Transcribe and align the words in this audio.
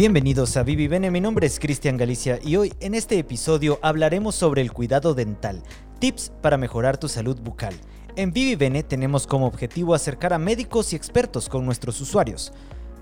Bienvenidos 0.00 0.56
a 0.56 0.62
Vivi 0.62 0.88
Bene, 0.88 1.10
mi 1.10 1.20
nombre 1.20 1.46
es 1.46 1.60
Cristian 1.60 1.98
Galicia 1.98 2.38
y 2.42 2.56
hoy 2.56 2.72
en 2.80 2.94
este 2.94 3.18
episodio 3.18 3.78
hablaremos 3.82 4.34
sobre 4.34 4.62
el 4.62 4.72
cuidado 4.72 5.12
dental, 5.12 5.62
tips 5.98 6.32
para 6.40 6.56
mejorar 6.56 6.96
tu 6.96 7.06
salud 7.06 7.38
bucal. 7.38 7.74
En 8.16 8.32
Vivi 8.32 8.56
Bene 8.56 8.82
tenemos 8.82 9.26
como 9.26 9.46
objetivo 9.46 9.94
acercar 9.94 10.32
a 10.32 10.38
médicos 10.38 10.94
y 10.94 10.96
expertos 10.96 11.50
con 11.50 11.66
nuestros 11.66 12.00
usuarios. 12.00 12.50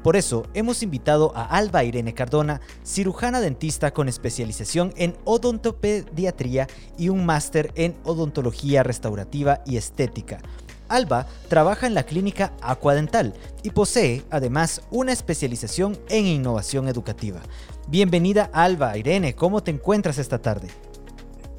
Por 0.03 0.17
eso 0.17 0.49
hemos 0.55 0.83
invitado 0.83 1.31
a 1.37 1.45
Alba 1.45 1.85
Irene 1.85 2.15
Cardona, 2.15 2.61
cirujana 2.85 3.41
dentista 3.41 3.93
con 3.93 4.09
especialización 4.09 4.93
en 4.97 5.17
odontopediatría 5.25 6.67
y 6.99 7.11
un 7.11 7.25
máster 7.25 7.71
en 7.77 7.95
odontología 8.03 8.83
restaurativa 8.83 9.63
y 9.65 9.77
estética 9.77 10.41
Alba 10.89 11.27
trabaja 11.49 11.87
en 11.87 11.95
la 11.95 12.05
clínica 12.05 12.53
Aquadental 12.63 13.35
y 13.63 13.71
posee 13.71 14.23
además 14.31 14.83
una 14.91 15.13
especialización 15.13 15.99
en 16.09 16.27
innovación 16.27 16.89
educativa. 16.89 17.41
Bienvenida 17.89 18.51
Alba, 18.53 18.97
Irene, 18.97 19.35
¿cómo 19.35 19.63
te 19.63 19.71
encuentras 19.71 20.19
esta 20.19 20.41
tarde? 20.41 20.69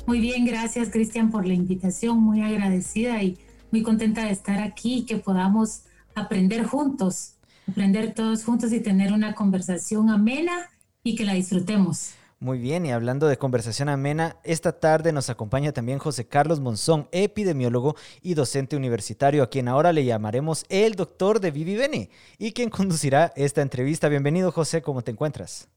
Muy 0.05 0.19
bien, 0.19 0.45
gracias 0.45 0.89
Cristian 0.89 1.31
por 1.31 1.45
la 1.45 1.53
invitación, 1.53 2.19
muy 2.19 2.41
agradecida 2.41 3.21
y 3.21 3.37
muy 3.71 3.83
contenta 3.83 4.25
de 4.25 4.31
estar 4.31 4.59
aquí 4.59 4.99
y 4.99 5.05
que 5.05 5.17
podamos 5.17 5.83
aprender 6.15 6.65
juntos, 6.65 7.35
aprender 7.67 8.13
todos 8.13 8.43
juntos 8.43 8.73
y 8.73 8.79
tener 8.79 9.13
una 9.13 9.35
conversación 9.35 10.09
amena 10.09 10.69
y 11.03 11.15
que 11.15 11.25
la 11.25 11.33
disfrutemos. 11.33 12.13
Muy 12.41 12.57
bien, 12.57 12.85
y 12.85 12.91
hablando 12.91 13.27
de 13.27 13.35
conversación 13.35 13.89
amena, 13.89 14.37
esta 14.45 14.71
tarde 14.71 15.11
nos 15.11 15.29
acompaña 15.29 15.73
también 15.73 15.99
José 15.99 16.25
Carlos 16.25 16.61
Monzón, 16.61 17.09
epidemiólogo 17.11 17.95
y 18.21 18.33
docente 18.33 18.77
universitario, 18.77 19.43
a 19.43 19.49
quien 19.49 19.67
ahora 19.67 19.91
le 19.91 20.05
llamaremos 20.05 20.65
el 20.69 20.93
doctor 20.93 21.41
de 21.41 21.51
Vivi 21.51 21.75
Bene, 21.75 22.09
y 22.37 22.53
quien 22.53 22.69
conducirá 22.69 23.33
esta 23.35 23.61
entrevista. 23.61 24.07
Bienvenido, 24.07 24.53
José, 24.53 24.81
¿cómo 24.81 25.01
te 25.01 25.11
encuentras? 25.11 25.67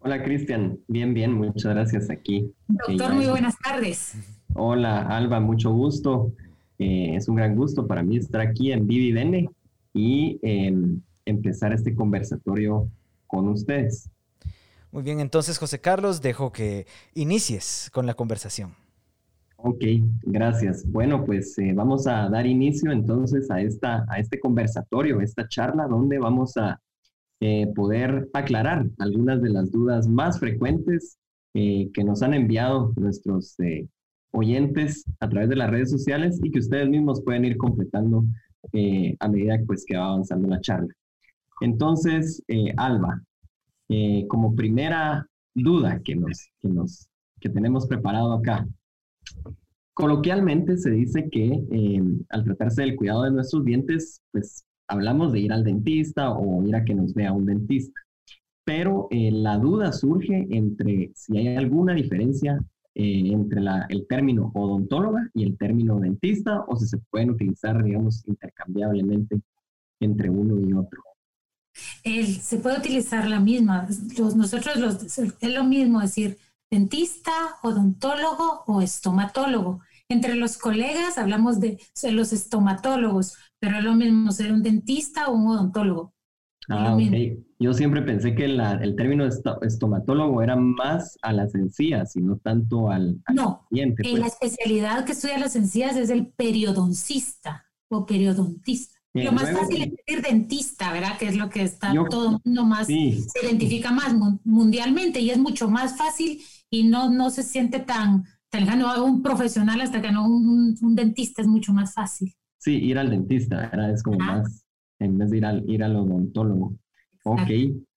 Hola, 0.00 0.22
Cristian. 0.22 0.78
Bien, 0.88 1.14
bien, 1.14 1.32
muchas 1.32 1.72
gracias 1.72 2.10
aquí. 2.10 2.52
Doctor, 2.68 3.14
muy 3.14 3.26
buenas 3.26 3.54
tardes. 3.58 4.12
Hola, 4.52 5.00
Alba, 5.08 5.40
mucho 5.40 5.72
gusto. 5.72 6.32
Eh, 6.78 7.14
es 7.16 7.28
un 7.28 7.36
gran 7.36 7.56
gusto 7.56 7.86
para 7.86 8.02
mí 8.02 8.18
estar 8.18 8.42
aquí 8.42 8.72
en 8.72 8.86
Vivi 8.86 9.12
Bene 9.12 9.48
y 9.94 10.38
em, 10.42 11.00
empezar 11.24 11.72
este 11.72 11.94
conversatorio 11.94 12.90
con 13.26 13.48
ustedes. 13.48 14.10
Muy 14.90 15.02
bien, 15.02 15.20
entonces 15.20 15.58
José 15.58 15.80
Carlos, 15.80 16.22
dejo 16.22 16.50
que 16.50 16.86
inicies 17.14 17.90
con 17.92 18.06
la 18.06 18.14
conversación. 18.14 18.74
Ok, 19.60 19.84
gracias. 20.22 20.88
Bueno, 20.88 21.24
pues 21.26 21.58
eh, 21.58 21.72
vamos 21.74 22.06
a 22.06 22.28
dar 22.28 22.46
inicio 22.46 22.92
entonces 22.92 23.50
a, 23.50 23.60
esta, 23.60 24.06
a 24.08 24.20
este 24.20 24.38
conversatorio, 24.38 25.20
esta 25.20 25.48
charla 25.48 25.88
donde 25.88 26.18
vamos 26.18 26.56
a 26.56 26.80
eh, 27.40 27.66
poder 27.74 28.28
aclarar 28.34 28.86
algunas 28.98 29.42
de 29.42 29.50
las 29.50 29.72
dudas 29.72 30.06
más 30.06 30.38
frecuentes 30.38 31.18
eh, 31.54 31.90
que 31.92 32.04
nos 32.04 32.22
han 32.22 32.34
enviado 32.34 32.92
nuestros 32.96 33.56
oyentes 34.30 35.04
a 35.18 35.28
través 35.28 35.48
de 35.48 35.56
las 35.56 35.70
redes 35.70 35.90
sociales 35.90 36.38
y 36.40 36.52
que 36.52 36.60
ustedes 36.60 36.88
mismos 36.88 37.20
pueden 37.22 37.44
ir 37.44 37.56
completando 37.56 38.24
a 39.18 39.28
medida 39.28 39.58
pues, 39.66 39.84
que 39.84 39.96
va 39.96 40.06
avanzando 40.06 40.46
la 40.46 40.60
charla. 40.60 40.94
Entonces, 41.60 42.44
Alba, 42.76 43.20
eh, 43.88 44.26
como 44.28 44.54
primera 44.54 45.26
duda 45.54 46.00
que, 46.02 46.14
nos, 46.14 46.50
que, 46.60 46.68
nos, 46.68 47.08
que 47.40 47.48
tenemos 47.48 47.86
preparado 47.86 48.34
acá. 48.34 48.66
Coloquialmente 49.94 50.76
se 50.76 50.90
dice 50.90 51.28
que 51.30 51.64
eh, 51.70 52.02
al 52.28 52.44
tratarse 52.44 52.82
del 52.82 52.96
cuidado 52.96 53.24
de 53.24 53.32
nuestros 53.32 53.64
dientes, 53.64 54.20
pues 54.30 54.64
hablamos 54.88 55.32
de 55.32 55.40
ir 55.40 55.52
al 55.52 55.64
dentista 55.64 56.32
o 56.32 56.62
ir 56.64 56.76
a 56.76 56.84
que 56.84 56.94
nos 56.94 57.14
vea 57.14 57.32
un 57.32 57.46
dentista. 57.46 58.00
Pero 58.64 59.08
eh, 59.10 59.30
la 59.32 59.56
duda 59.56 59.92
surge 59.92 60.46
entre 60.50 61.10
si 61.14 61.38
hay 61.38 61.56
alguna 61.56 61.94
diferencia 61.94 62.62
entre 63.00 63.60
la, 63.60 63.86
el 63.90 64.08
término 64.08 64.50
odontóloga 64.56 65.30
y 65.32 65.44
el 65.44 65.56
término 65.56 66.00
dentista 66.00 66.64
o 66.66 66.74
si 66.74 66.88
se 66.88 66.98
pueden 67.10 67.30
utilizar, 67.30 67.80
digamos, 67.80 68.26
intercambiablemente 68.26 69.40
entre 70.00 70.28
uno 70.30 70.58
y 70.58 70.72
otro 70.72 71.00
se 72.40 72.58
puede 72.58 72.78
utilizar 72.78 73.28
la 73.28 73.40
misma. 73.40 73.88
nosotros 74.36 74.76
los, 74.76 75.18
es 75.18 75.54
lo 75.54 75.64
mismo 75.64 76.00
decir 76.00 76.38
dentista, 76.70 77.32
odontólogo 77.62 78.64
o 78.66 78.80
estomatólogo. 78.80 79.80
Entre 80.08 80.34
los 80.34 80.56
colegas 80.56 81.18
hablamos 81.18 81.60
de 81.60 81.78
los 82.10 82.32
estomatólogos, 82.32 83.36
pero 83.58 83.78
es 83.78 83.84
lo 83.84 83.94
mismo 83.94 84.32
ser 84.32 84.52
un 84.52 84.62
dentista 84.62 85.28
o 85.28 85.34
un 85.34 85.48
odontólogo. 85.48 86.14
Ah, 86.70 86.94
ok. 86.94 87.38
Yo 87.60 87.74
siempre 87.74 88.02
pensé 88.02 88.34
que 88.34 88.44
el 88.44 88.94
término 88.96 89.26
estomatólogo 89.26 90.42
era 90.42 90.54
más 90.54 91.18
a 91.22 91.32
las 91.32 91.54
encías 91.54 92.14
y 92.14 92.20
no 92.20 92.36
tanto 92.36 92.90
al, 92.90 93.20
al 93.24 93.34
no, 93.34 93.66
la 93.70 93.94
pues. 93.96 94.26
especialidad 94.26 95.04
que 95.04 95.12
estudia 95.12 95.38
las 95.38 95.56
encías 95.56 95.96
es 95.96 96.10
el 96.10 96.28
periodoncista 96.28 97.66
o 97.90 98.06
periodontista. 98.06 98.97
Lo 99.14 99.32
más 99.32 99.50
fácil 99.50 99.82
es 99.82 99.90
decir 99.90 100.22
dentista, 100.22 100.92
¿verdad? 100.92 101.18
Que 101.18 101.28
es 101.28 101.36
lo 101.36 101.48
que 101.48 101.62
está 101.62 101.92
todo 102.10 102.30
el 102.30 102.38
mundo 102.44 102.64
más, 102.64 102.86
se 102.86 103.46
identifica 103.46 103.90
más 103.90 104.14
mundialmente 104.44 105.20
y 105.20 105.30
es 105.30 105.38
mucho 105.38 105.68
más 105.68 105.96
fácil 105.96 106.40
y 106.70 106.84
no, 106.84 107.10
no 107.10 107.30
se 107.30 107.42
siente 107.42 107.80
tan, 107.80 108.24
tan 108.50 108.62
lejano 108.62 109.04
un 109.04 109.22
profesional 109.22 109.80
hasta 109.80 110.00
que 110.00 110.12
no 110.12 110.26
un, 110.26 110.76
dentista 110.94 111.42
es 111.42 111.48
mucho 111.48 111.72
más 111.72 111.94
fácil. 111.94 112.34
Sí, 112.58 112.74
ir 112.74 112.98
al 112.98 113.10
dentista, 113.10 113.56
¿verdad? 113.56 113.92
Es 113.92 114.02
como 114.02 114.18
más, 114.18 114.64
en 114.98 115.16
vez 115.16 115.30
de 115.30 115.38
ir 115.38 115.44
al, 115.46 115.64
ir 115.68 115.82
al 115.82 115.96
odontólogo. 115.96 116.76
Ok, 117.24 117.50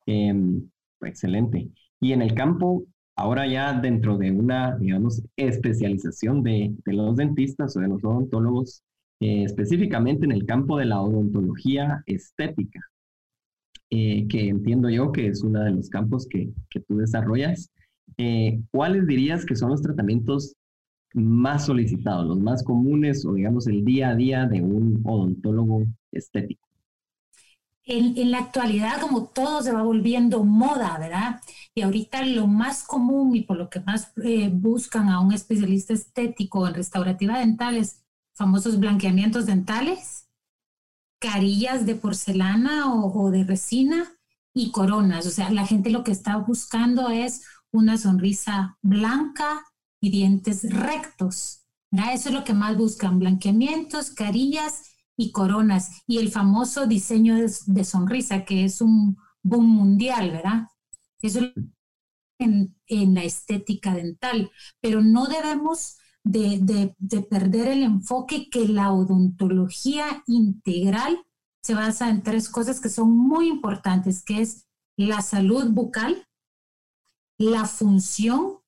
em, 0.06 0.70
excelente. 1.02 1.70
Y 2.00 2.14
en 2.14 2.22
el 2.22 2.34
campo, 2.34 2.84
ahora 3.16 3.48
ya 3.48 3.74
dentro 3.74 4.18
de 4.18 4.32
una, 4.32 4.78
digamos, 4.78 5.24
especialización 5.36 6.44
de, 6.44 6.74
de 6.86 6.94
los 6.94 7.18
dentistas 7.18 7.76
o 7.76 7.80
de 7.80 7.88
los 7.88 8.04
odontólogos, 8.04 8.84
eh, 9.22 9.44
específicamente 9.44 10.26
en 10.26 10.32
el 10.32 10.48
campo 10.48 10.80
de 10.80 10.86
la 10.86 11.00
odontología 11.00 12.02
estética, 12.08 12.80
eh, 13.92 14.28
que 14.28 14.50
entiendo 14.50 14.90
yo 14.90 15.12
que 15.12 15.28
es 15.28 15.44
uno 15.44 15.60
de 15.64 15.70
los 15.70 15.90
campos 15.90 16.28
que, 16.28 16.50
que 16.72 16.80
tú 16.80 16.98
desarrollas. 16.98 17.70
Eh, 18.18 18.60
¿Cuáles 18.72 19.06
dirías 19.06 19.46
que 19.46 19.56
son 19.56 19.70
los 19.70 19.84
tratamientos 19.84 20.56
más 21.14 21.68
solicitados, 21.68 22.26
los 22.26 22.40
más 22.40 22.64
comunes 22.64 23.24
o 23.24 23.34
digamos 23.34 23.68
el 23.68 23.86
día 23.86 24.10
a 24.10 24.16
día 24.16 24.48
de 24.48 24.64
un 24.64 25.04
odontólogo 25.06 25.84
estético? 26.12 26.68
En, 27.84 28.32
la 28.32 28.40
actualidad, 28.40 29.02
como 29.02 29.26
todo 29.26 29.62
se 29.62 29.72
va 29.72 29.84
volviendo 29.84 30.44
moda, 30.44 30.98
¿verdad? 30.98 31.42
Y 31.76 31.82
ahorita 31.82 32.26
lo 32.26 32.48
más 32.48 32.84
común 32.84 33.36
y 33.36 33.42
por 33.42 33.58
lo 33.58 33.70
que 33.70 33.82
más 33.82 34.14
buscan 34.54 35.10
a 35.10 35.20
un 35.20 35.34
especialista 35.34 35.94
estético 35.94 36.68
en 36.68 36.74
restaurativa 36.74 37.38
dental 37.38 37.78
es 37.78 38.01
famosos 38.42 38.80
blanqueamientos 38.80 39.46
dentales, 39.46 40.28
carillas 41.20 41.86
de 41.86 41.94
porcelana 41.94 42.92
o, 42.92 43.30
de 43.30 43.44
resina 43.44 44.12
y 44.52 44.72
coronas. 44.72 45.28
O 45.28 45.30
sea, 45.30 45.52
la 45.52 45.68
gente 45.68 45.92
lo 45.92 46.04
que 46.04 46.12
está 46.12 46.38
buscando 46.38 47.10
es 47.10 47.46
una 47.72 48.00
sonrisa 48.00 48.80
blanca 48.82 49.64
y 50.02 50.10
dientes 50.10 50.68
rectos. 50.74 51.68
Eso 51.92 52.30
es 52.30 52.34
lo 52.34 52.44
que 52.44 52.56
más 52.56 52.76
buscan, 52.76 53.20
blanqueamientos, 53.20 54.10
carillas 54.10 54.90
y 55.16 55.32
coronas. 55.32 56.02
Y 56.08 56.18
el 56.18 56.32
famoso 56.32 56.88
diseño 56.88 57.36
de, 57.36 57.84
sonrisa, 57.84 58.44
que 58.44 58.66
es 58.66 58.82
un 58.82 59.18
boom 59.44 59.68
mundial, 59.68 60.32
¿verdad? 60.32 60.68
Eso 61.22 61.42
en, 62.40 62.76
en 62.88 63.14
la 63.14 63.24
estética 63.24 63.94
dental. 63.94 64.50
Pero 64.80 65.02
no 65.02 65.28
debemos 65.28 65.98
de, 66.24 66.96
perder 67.30 67.68
el 67.68 67.84
enfoque 67.84 68.50
que 68.50 68.68
la 68.68 68.92
odontología 68.92 70.24
integral 70.28 71.26
se 71.64 71.74
basa 71.74 72.10
en 72.10 72.24
tres 72.24 72.50
cosas 72.50 72.80
que 72.80 72.90
son 72.90 73.16
muy 73.16 73.48
importantes, 73.48 74.24
que 74.24 74.42
es 74.42 74.68
la 74.98 75.22
salud 75.22 75.70
bucal, 75.70 76.28
la 77.38 77.66
función 77.66 78.60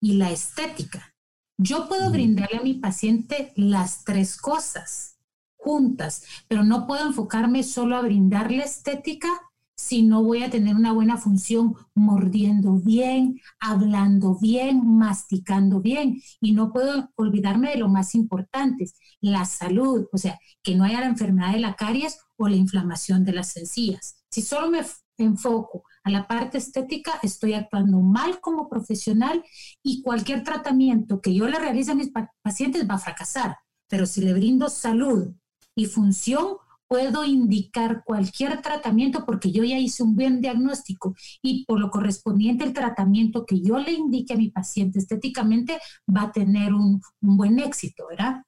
y 0.00 0.14
la 0.14 0.30
estética. 0.30 1.14
Yo 1.58 1.88
puedo 1.88 2.10
brindarle 2.10 2.58
a 2.58 2.62
mi 2.62 2.74
paciente 2.74 3.52
las 3.56 4.04
tres 4.04 4.36
cosas 4.36 5.18
juntas, 5.56 6.24
pero 6.48 6.64
no 6.64 6.86
puedo 6.86 7.06
enfocarme 7.06 7.62
solo 7.62 7.96
a 7.96 8.02
brindarle 8.02 8.62
estética 8.62 9.28
si 9.76 10.02
no 10.02 10.22
voy 10.22 10.42
a 10.42 10.50
tener 10.50 10.74
una 10.74 10.92
buena 10.92 11.18
función 11.18 11.74
mordiendo 11.94 12.78
bien, 12.78 13.40
hablando 13.60 14.38
bien, 14.40 14.96
masticando 14.96 15.80
bien. 15.80 16.20
Y 16.40 16.52
no 16.52 16.72
puedo 16.72 17.10
olvidarme 17.16 17.70
de 17.70 17.76
lo 17.76 17.88
más 17.88 18.14
importante, 18.14 18.86
la 19.20 19.44
salud, 19.44 20.06
o 20.12 20.18
sea, 20.18 20.38
que 20.62 20.74
no 20.74 20.84
haya 20.84 21.00
la 21.00 21.06
enfermedad 21.06 21.52
de 21.52 21.60
la 21.60 21.74
caries 21.74 22.18
o 22.36 22.48
la 22.48 22.56
inflamación 22.56 23.24
de 23.24 23.32
las 23.32 23.56
encías. 23.56 24.22
Si 24.30 24.42
solo 24.42 24.70
me 24.70 24.80
enfoco 25.18 25.84
a 26.04 26.10
la 26.10 26.26
parte 26.26 26.58
estética, 26.58 27.18
estoy 27.22 27.52
actuando 27.52 28.00
mal 28.00 28.40
como 28.40 28.68
profesional 28.68 29.44
y 29.82 30.02
cualquier 30.02 30.42
tratamiento 30.42 31.20
que 31.20 31.34
yo 31.34 31.48
le 31.48 31.58
realice 31.58 31.92
a 31.92 31.96
mis 31.96 32.10
pacientes 32.42 32.88
va 32.88 32.94
a 32.94 32.98
fracasar. 32.98 33.58
Pero 33.88 34.06
si 34.06 34.22
le 34.22 34.32
brindo 34.32 34.68
salud 34.68 35.34
y 35.74 35.86
función, 35.86 36.56
puedo 36.88 37.24
indicar 37.24 38.02
cualquier 38.04 38.60
tratamiento 38.62 39.24
porque 39.26 39.50
yo 39.50 39.64
ya 39.64 39.78
hice 39.78 40.02
un 40.02 40.14
buen 40.14 40.40
diagnóstico 40.40 41.14
y 41.42 41.64
por 41.64 41.80
lo 41.80 41.90
correspondiente 41.90 42.64
el 42.64 42.72
tratamiento 42.72 43.44
que 43.44 43.60
yo 43.60 43.78
le 43.78 43.92
indique 43.92 44.34
a 44.34 44.36
mi 44.36 44.50
paciente 44.50 44.98
estéticamente 44.98 45.78
va 46.14 46.22
a 46.22 46.32
tener 46.32 46.72
un, 46.74 47.00
buen 47.20 47.58
éxito, 47.58 48.06
¿verdad? 48.08 48.42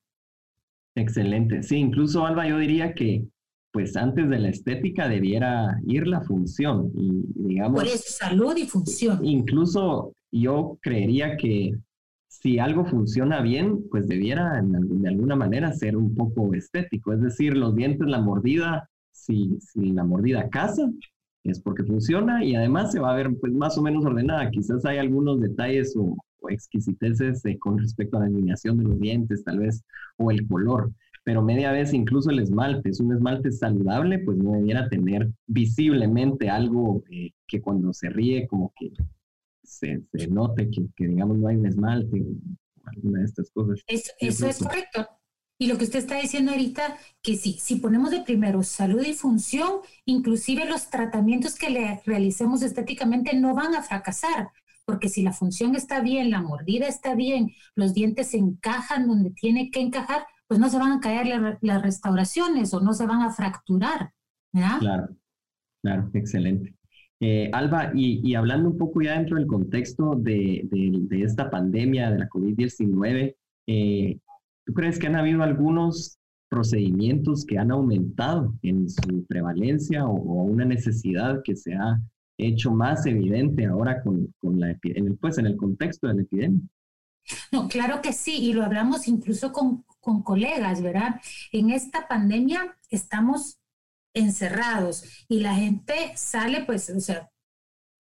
Excelente. 0.95 1.63
Sí, 1.63 1.77
incluso 1.77 2.27
Alba, 2.27 2.47
yo 2.47 2.59
diría 2.59 2.95
que 2.95 3.25
pues 3.71 3.97
antes 3.97 4.29
de 4.29 4.39
la 4.39 4.49
estética 4.49 5.09
debiera 5.09 5.79
ir 5.87 6.07
la 6.07 6.23
función 6.23 6.91
y 6.97 7.23
digamos... 7.35 7.79
Por 7.79 7.87
eso, 7.87 8.05
salud 8.07 8.57
y 8.57 8.67
función. 8.67 9.25
Incluso 9.25 10.15
yo 10.33 10.79
creería 10.81 11.37
que 11.37 11.73
si 12.41 12.59
algo 12.61 12.85
funciona 12.85 13.41
bien, 13.41 13.89
pues 13.91 14.07
debiera 14.07 14.63
de 14.63 15.09
alguna 15.09 15.35
manera 15.35 15.73
ser 15.73 15.97
un 15.97 16.15
poco 16.15 16.55
estético. 16.55 17.13
Es 17.13 17.21
decir, 17.21 17.57
los 17.57 17.75
dientes, 17.75 18.07
la 18.07 18.21
mordida, 18.21 18.89
si, 19.11 19.59
si 19.61 19.91
la 19.91 20.05
mordida 20.05 20.49
casa, 20.49 20.89
es 21.43 21.61
porque 21.61 21.83
funciona 21.83 22.45
y 22.45 22.55
además 22.55 22.93
se 22.93 23.01
va 23.01 23.13
a 23.13 23.17
ver 23.17 23.35
pues, 23.41 23.53
más 23.53 23.77
o 23.77 23.83
menos 23.83 24.05
ordenada. 24.05 24.51
Quizás 24.51 24.85
hay 24.85 24.99
algunos 24.99 25.41
detalles 25.41 25.97
o, 25.97 26.17
exquisiteces 26.49 27.45
eh, 27.45 27.59
con 27.59 27.79
respecto 27.79 28.17
a 28.17 28.21
la 28.21 28.27
alineación 28.27 28.79
de 28.79 28.85
los 28.85 29.01
dientes, 29.01 29.43
tal 29.45 29.59
vez, 29.59 29.83
o 30.17 30.31
el 30.31 30.47
color. 30.47 30.93
Pero 31.25 31.43
media 31.43 31.73
vez 31.73 31.93
incluso 31.93 32.31
el 32.31 32.39
esmalte, 32.39 32.89
es 32.91 33.01
un 33.01 33.13
esmalte 33.13 33.51
saludable, 33.51 34.21
pues 34.21 34.39
no 34.39 34.53
debiera 34.53 34.89
tener 34.89 35.29
visiblemente 35.47 36.49
algo 36.49 37.03
eh, 37.11 37.33
que 37.47 37.61
cuando 37.61 37.93
se 37.93 38.09
ríe 38.09 38.47
como 38.47 38.73
que 38.79 38.93
se, 39.69 40.29
note 40.29 40.71
que, 40.71 41.07
digamos, 41.07 41.39
no 41.39 41.49
hay 41.49 41.57
un 41.57 41.67
esmalte 41.67 42.21
o 42.21 42.89
alguna 42.89 43.21
de 43.21 43.25
estas 43.25 43.51
cosas. 43.51 43.83
Eso, 43.87 44.13
es 44.47 44.59
correcto. 44.59 45.07
Y 45.61 45.67
lo 45.67 45.77
que 45.77 45.85
usted 45.85 45.99
está 45.99 46.21
diciendo 46.21 46.53
ahorita, 46.53 46.97
que 47.21 47.37
sí, 47.37 47.59
si 47.61 47.77
ponemos 47.77 48.13
de 48.13 48.21
primero 48.21 48.63
salud 48.63 49.03
y 49.05 49.13
función, 49.13 49.81
inclusive 50.05 50.65
los 50.67 50.89
tratamientos 50.89 51.57
que 51.57 51.71
le 51.71 52.01
realicemos 52.07 52.63
estéticamente 52.63 53.37
no 53.37 53.55
van 53.55 53.75
a 53.75 53.83
fracasar, 53.83 54.51
porque 54.85 55.09
si 55.09 55.23
la 55.23 55.33
función 55.33 55.75
está 55.75 56.01
bien, 56.01 56.31
la 56.31 56.41
mordida 56.41 56.87
está 56.87 57.17
bien, 57.17 57.53
los 57.75 57.93
dientes 57.93 58.35
encajan 58.35 59.09
donde 59.09 59.31
tiene 59.31 59.71
que 59.71 59.81
encajar, 59.81 60.27
pues 60.47 60.61
no 60.61 60.71
se 60.71 60.79
van 60.79 60.93
a 60.93 61.01
caer 61.01 61.27
las 61.61 61.83
restauraciones 61.83 62.73
o 62.73 62.81
no 62.81 62.95
se 62.95 63.07
van 63.07 63.23
a 63.23 63.33
fracturar. 63.33 64.13
Claro, 64.53 65.09
claro, 65.83 66.11
excelente. 66.15 66.78
Eh, 67.21 67.51
Alba, 67.53 67.91
y, 67.95 68.35
hablando 68.35 68.71
un 68.71 68.79
poco 68.79 69.03
ya 69.03 69.15
dentro 69.15 69.37
del 69.37 69.47
contexto 69.47 70.15
de, 70.15 70.69
esta 71.11 71.51
pandemia 71.51 72.11
de 72.11 72.19
la 72.19 72.29
COVID-19, 72.29 73.35
eh, 73.67 74.19
¿tú 74.65 74.73
crees 74.73 74.99
que 74.99 75.09
han 75.09 75.17
habido 75.17 75.43
algunos 75.43 76.19
procedimientos 76.49 77.45
que 77.45 77.59
han 77.59 77.73
aumentado 77.73 78.55
en 78.63 78.89
su 78.89 79.25
prevalencia 79.27 80.07
o, 80.07 80.45
una 80.45 80.65
necesidad 80.65 81.43
que 81.43 81.57
se 81.57 81.75
ha 81.75 82.01
hecho 82.39 82.71
más 82.71 83.05
evidente 83.07 83.67
ahora 83.67 84.01
con, 84.03 84.33
la, 84.43 84.71
en 84.71 85.07
el, 85.07 85.17
pues, 85.17 85.39
en 85.39 85.47
el 85.47 85.57
contexto 85.57 86.07
de 86.07 86.15
la 86.15 86.23
epidemia? 86.23 86.61
No, 87.53 87.69
claro 87.69 88.01
que 88.01 88.13
sí, 88.13 88.39
y 88.41 88.53
lo 88.53 88.65
hablamos 88.65 89.09
incluso 89.09 89.53
con, 89.53 89.85
con 90.01 90.23
colegas, 90.23 90.81
¿verdad? 90.81 91.21
En 91.53 91.71
esta 91.71 92.07
pandemia 92.07 92.77
estamos 92.91 93.58
encerrados 94.19 95.05
y 95.29 95.41
la 95.41 95.55
gente 95.55 96.13
sale, 96.17 96.65
pues, 96.65 96.91
o 96.91 97.01
sea, 97.01 97.31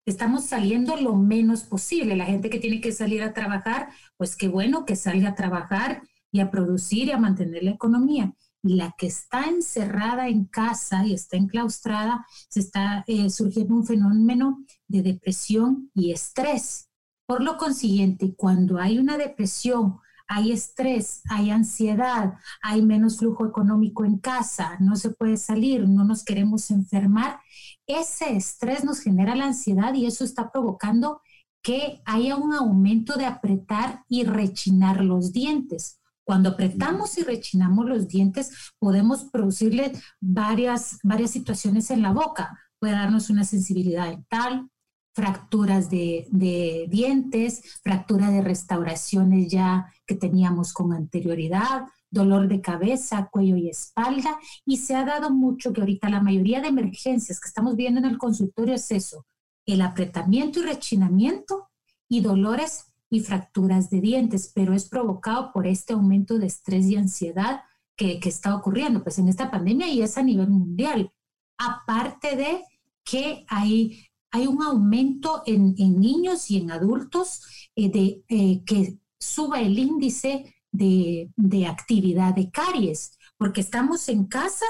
estamos 0.06 0.44
saliendo 0.46 0.96
lo 0.96 1.14
menos 1.16 1.64
posible. 1.64 2.16
La 2.16 2.26
gente 2.26 2.50
que 2.50 2.58
tiene 2.58 2.80
que 2.80 2.92
salir 2.92 3.22
a 3.22 3.34
trabajar, 3.34 3.88
pues 4.16 4.36
qué 4.36 4.48
bueno 4.48 4.84
que 4.84 4.96
salga 4.96 5.30
a 5.30 5.34
trabajar 5.34 6.02
y 6.32 6.40
a 6.40 6.50
producir 6.50 7.08
y 7.08 7.12
a 7.12 7.18
mantener 7.18 7.62
la 7.62 7.70
economía. 7.70 8.34
Y 8.62 8.74
la 8.74 8.94
que 8.98 9.06
está 9.06 9.44
encerrada 9.44 10.28
en 10.28 10.44
casa 10.44 11.06
y 11.06 11.14
está 11.14 11.36
enclaustrada, 11.36 12.26
se 12.48 12.60
está 12.60 13.04
eh, 13.06 13.30
surgiendo 13.30 13.74
un 13.74 13.86
fenómeno 13.86 14.64
de 14.88 15.02
depresión 15.02 15.90
y 15.94 16.12
estrés. 16.12 16.88
Por 17.26 17.42
lo 17.42 17.56
consiguiente, 17.56 18.34
cuando 18.34 18.78
hay 18.78 18.98
una 18.98 19.16
depresión 19.16 19.98
hay 20.28 20.52
estrés, 20.52 21.22
hay 21.30 21.50
ansiedad, 21.50 22.34
hay 22.62 22.82
menos 22.82 23.18
flujo 23.18 23.46
económico 23.46 24.04
en 24.04 24.18
casa, 24.18 24.76
no 24.78 24.94
se 24.94 25.10
puede 25.10 25.38
salir, 25.38 25.88
no 25.88 26.04
nos 26.04 26.24
queremos 26.24 26.70
enfermar, 26.70 27.40
ese 27.86 28.36
estrés 28.36 28.84
nos 28.84 29.00
genera 29.00 29.34
la 29.34 29.46
ansiedad 29.46 29.94
y 29.94 30.06
eso 30.06 30.24
está 30.24 30.52
provocando 30.52 31.22
que 31.62 32.02
haya 32.04 32.36
un 32.36 32.52
aumento 32.52 33.16
de 33.16 33.26
apretar 33.26 34.04
y 34.08 34.24
rechinar 34.24 35.02
los 35.02 35.32
dientes. 35.32 35.98
Cuando 36.24 36.50
apretamos 36.50 37.16
y 37.16 37.22
rechinamos 37.22 37.86
los 37.86 38.06
dientes, 38.06 38.72
podemos 38.78 39.24
producirle 39.24 39.92
varias, 40.20 40.98
varias 41.02 41.30
situaciones 41.30 41.90
en 41.90 42.02
la 42.02 42.12
boca. 42.12 42.58
Puede 42.78 42.92
darnos 42.92 43.30
una 43.30 43.44
sensibilidad 43.44 44.08
dental, 44.08 44.68
fracturas 45.18 45.90
de, 45.90 46.86
dientes, 46.88 47.80
fractura 47.82 48.30
de 48.30 48.40
restauraciones 48.40 49.50
ya 49.50 49.92
que 50.06 50.14
teníamos 50.14 50.72
con 50.72 50.92
anterioridad, 50.92 51.88
dolor 52.08 52.46
de 52.46 52.60
cabeza, 52.60 53.28
cuello 53.28 53.56
y 53.56 53.68
espalda, 53.68 54.38
y 54.64 54.76
se 54.76 54.94
ha 54.94 55.04
dado 55.04 55.30
mucho 55.30 55.72
que 55.72 55.80
ahorita 55.80 56.08
la 56.08 56.22
mayoría 56.22 56.60
de 56.60 56.68
emergencias 56.68 57.40
que 57.40 57.48
estamos 57.48 57.74
viendo 57.74 57.98
en 57.98 58.06
el 58.06 58.16
consultorio 58.16 58.76
es 58.76 58.92
eso, 58.92 59.26
el 59.66 59.80
apretamiento 59.80 60.60
y 60.60 60.66
rechinamiento 60.66 61.68
y 62.08 62.20
dolores 62.20 62.84
y 63.10 63.18
fracturas 63.18 63.90
de 63.90 64.00
dientes, 64.00 64.52
pero 64.54 64.72
es 64.72 64.88
provocado 64.88 65.50
por 65.52 65.66
este 65.66 65.94
aumento 65.94 66.38
de 66.38 66.46
estrés 66.46 66.86
y 66.86 66.94
ansiedad 66.94 67.62
que, 67.96 68.20
que 68.20 68.28
está 68.28 68.54
ocurriendo 68.54 69.02
pues 69.02 69.18
en 69.18 69.26
esta 69.26 69.50
pandemia 69.50 69.88
y 69.88 70.00
es 70.00 70.16
a 70.16 70.22
nivel 70.22 70.48
mundial. 70.48 71.10
Aparte 71.58 72.36
de 72.36 72.62
que 73.02 73.44
hay 73.48 74.07
hay 74.30 74.46
un 74.46 74.62
aumento 74.62 75.42
en, 75.46 75.74
niños 75.76 76.50
y 76.50 76.58
en 76.58 76.70
adultos 76.70 77.42
eh, 77.76 77.90
de 77.90 78.24
eh, 78.28 78.62
que 78.64 78.98
suba 79.18 79.60
el 79.60 79.78
índice 79.78 80.54
de, 80.70 81.66
actividad 81.66 82.34
de 82.34 82.50
caries, 82.50 83.18
porque 83.36 83.60
estamos 83.60 84.08
en 84.08 84.26
casa 84.26 84.66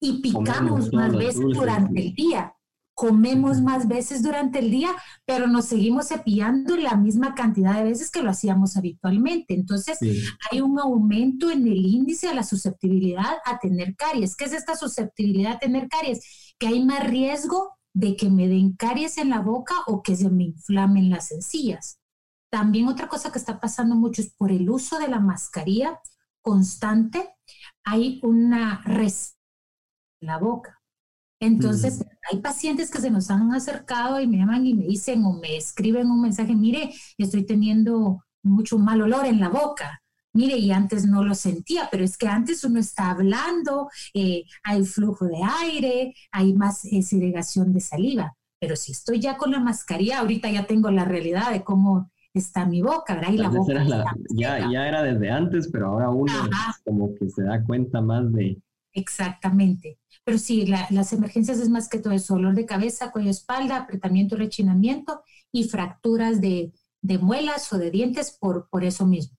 y 0.00 0.20
picamos 0.20 0.92
más 0.92 1.12
veces 1.16 1.44
durante 1.52 2.00
el 2.00 2.14
día. 2.14 2.54
Comemos 2.94 3.62
más 3.62 3.88
veces 3.88 4.22
durante 4.22 4.58
el 4.58 4.70
día, 4.70 4.90
pero 5.24 5.46
nos 5.46 5.66
seguimos 5.66 6.08
cepillando 6.08 6.76
la 6.76 6.96
misma 6.96 7.34
cantidad 7.34 7.76
de 7.76 7.84
veces 7.84 8.10
que 8.10 8.22
lo 8.22 8.28
hacíamos 8.28 8.76
habitualmente. 8.76 9.54
Entonces, 9.54 9.98
hay 10.50 10.60
un 10.60 10.78
aumento 10.78 11.50
en 11.50 11.66
el 11.66 11.86
índice 11.86 12.28
de 12.28 12.34
la 12.34 12.42
susceptibilidad 12.42 13.38
a 13.46 13.58
tener 13.58 13.96
caries. 13.96 14.36
¿Qué 14.36 14.44
es 14.44 14.52
esta 14.52 14.76
susceptibilidad 14.76 15.54
a 15.54 15.58
tener 15.58 15.88
caries? 15.88 16.54
Que 16.58 16.66
hay 16.66 16.84
más 16.84 17.08
riesgo 17.08 17.79
de 17.92 18.16
que 18.16 18.30
me 18.30 18.48
den 18.48 18.74
caries 18.74 19.18
en 19.18 19.30
la 19.30 19.40
boca 19.40 19.74
o 19.86 20.02
que 20.02 20.16
se 20.16 20.30
me 20.30 20.44
inflamen 20.44 21.10
las 21.10 21.32
encías. 21.32 21.98
También 22.50 22.88
otra 22.88 23.08
cosa 23.08 23.30
que 23.32 23.38
está 23.38 23.60
pasando 23.60 23.94
mucho 23.94 24.22
es 24.22 24.32
por 24.34 24.50
el 24.52 24.68
uso 24.70 24.98
de 24.98 25.08
la 25.08 25.20
mascarilla 25.20 26.00
constante, 26.42 27.34
hay 27.84 28.20
una 28.22 28.82
res 28.84 29.36
en 30.20 30.28
la 30.28 30.38
boca. 30.38 30.80
Entonces, 31.40 32.04
hay 32.30 32.40
pacientes 32.40 32.90
que 32.90 33.00
se 33.00 33.10
nos 33.10 33.30
han 33.30 33.52
acercado 33.52 34.20
y 34.20 34.26
me 34.26 34.38
llaman 34.38 34.66
y 34.66 34.74
me 34.74 34.84
dicen 34.84 35.24
o 35.24 35.32
me 35.32 35.56
escriben 35.56 36.10
un 36.10 36.20
mensaje, 36.20 36.54
mire, 36.54 36.92
estoy 37.16 37.44
teniendo 37.44 38.24
mucho 38.42 38.78
mal 38.78 39.00
olor 39.00 39.26
en 39.26 39.40
la 39.40 39.48
boca 39.48 40.02
mire, 40.32 40.56
y 40.56 40.70
antes 40.72 41.06
no 41.06 41.24
lo 41.24 41.34
sentía, 41.34 41.88
pero 41.90 42.04
es 42.04 42.16
que 42.16 42.28
antes 42.28 42.64
uno 42.64 42.80
está 42.80 43.10
hablando, 43.10 43.88
eh, 44.14 44.44
hay 44.62 44.84
flujo 44.84 45.26
de 45.26 45.40
aire, 45.62 46.14
hay 46.30 46.54
más 46.54 46.84
eh, 46.84 47.02
segregación 47.02 47.72
de 47.72 47.80
saliva, 47.80 48.36
pero 48.60 48.76
si 48.76 48.92
estoy 48.92 49.20
ya 49.20 49.36
con 49.36 49.50
la 49.50 49.60
mascarilla, 49.60 50.20
ahorita 50.20 50.50
ya 50.50 50.66
tengo 50.66 50.90
la 50.90 51.04
realidad 51.04 51.50
de 51.50 51.64
cómo 51.64 52.10
está 52.32 52.66
mi 52.66 52.82
boca, 52.82 53.14
¿verdad? 53.14 53.32
Y 53.32 53.38
la 53.38 53.48
boca 53.48 53.84
ya, 54.30 54.70
ya 54.70 54.88
era 54.88 55.02
desde 55.02 55.30
antes, 55.30 55.68
pero 55.72 55.86
ahora 55.88 56.10
uno 56.10 56.32
como 56.84 57.14
que 57.14 57.28
se 57.28 57.42
da 57.42 57.62
cuenta 57.64 58.00
más 58.00 58.32
de... 58.32 58.60
Exactamente. 58.92 59.98
Pero 60.24 60.38
sí, 60.38 60.66
las 60.66 61.12
emergencias 61.12 61.58
es 61.58 61.68
más 61.68 61.88
que 61.88 61.98
todo 61.98 62.12
eso, 62.12 62.34
dolor 62.34 62.54
de 62.54 62.66
cabeza, 62.66 63.10
cuello, 63.10 63.30
espalda, 63.30 63.78
apretamiento, 63.78 64.36
rechinamiento 64.36 65.22
y 65.50 65.64
fracturas 65.64 66.40
de, 66.40 66.72
de 67.00 67.18
muelas 67.18 67.72
o 67.72 67.78
de 67.78 67.90
dientes 67.90 68.36
por, 68.38 68.68
por 68.68 68.84
eso 68.84 69.06
mismo. 69.06 69.36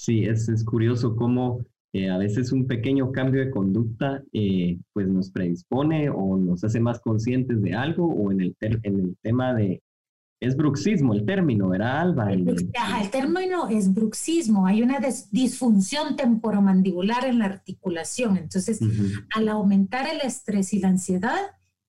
Sí, 0.00 0.24
es, 0.24 0.48
es 0.48 0.64
curioso 0.64 1.14
cómo 1.14 1.60
eh, 1.92 2.08
a 2.08 2.16
veces 2.16 2.52
un 2.52 2.66
pequeño 2.66 3.12
cambio 3.12 3.44
de 3.44 3.50
conducta 3.50 4.22
eh, 4.32 4.78
pues 4.94 5.06
nos 5.08 5.30
predispone 5.30 6.08
o 6.08 6.38
nos 6.38 6.64
hace 6.64 6.80
más 6.80 7.00
conscientes 7.00 7.60
de 7.60 7.74
algo 7.74 8.06
o 8.06 8.32
en 8.32 8.40
el, 8.40 8.56
en 8.60 8.98
el 8.98 9.16
tema 9.20 9.52
de, 9.52 9.82
es 10.40 10.56
bruxismo 10.56 11.12
el 11.12 11.26
término, 11.26 11.68
¿verdad, 11.68 12.00
Alba? 12.00 12.32
El, 12.32 12.48
el 12.48 13.10
término 13.10 13.68
es 13.68 13.92
bruxismo, 13.92 14.66
hay 14.66 14.82
una 14.82 15.00
disfunción 15.32 16.16
temporomandibular 16.16 17.26
en 17.26 17.40
la 17.40 17.44
articulación, 17.44 18.38
entonces 18.38 18.80
al 19.34 19.48
aumentar 19.50 20.08
el 20.10 20.22
estrés 20.22 20.72
y 20.72 20.80
la 20.80 20.88
ansiedad, 20.88 21.40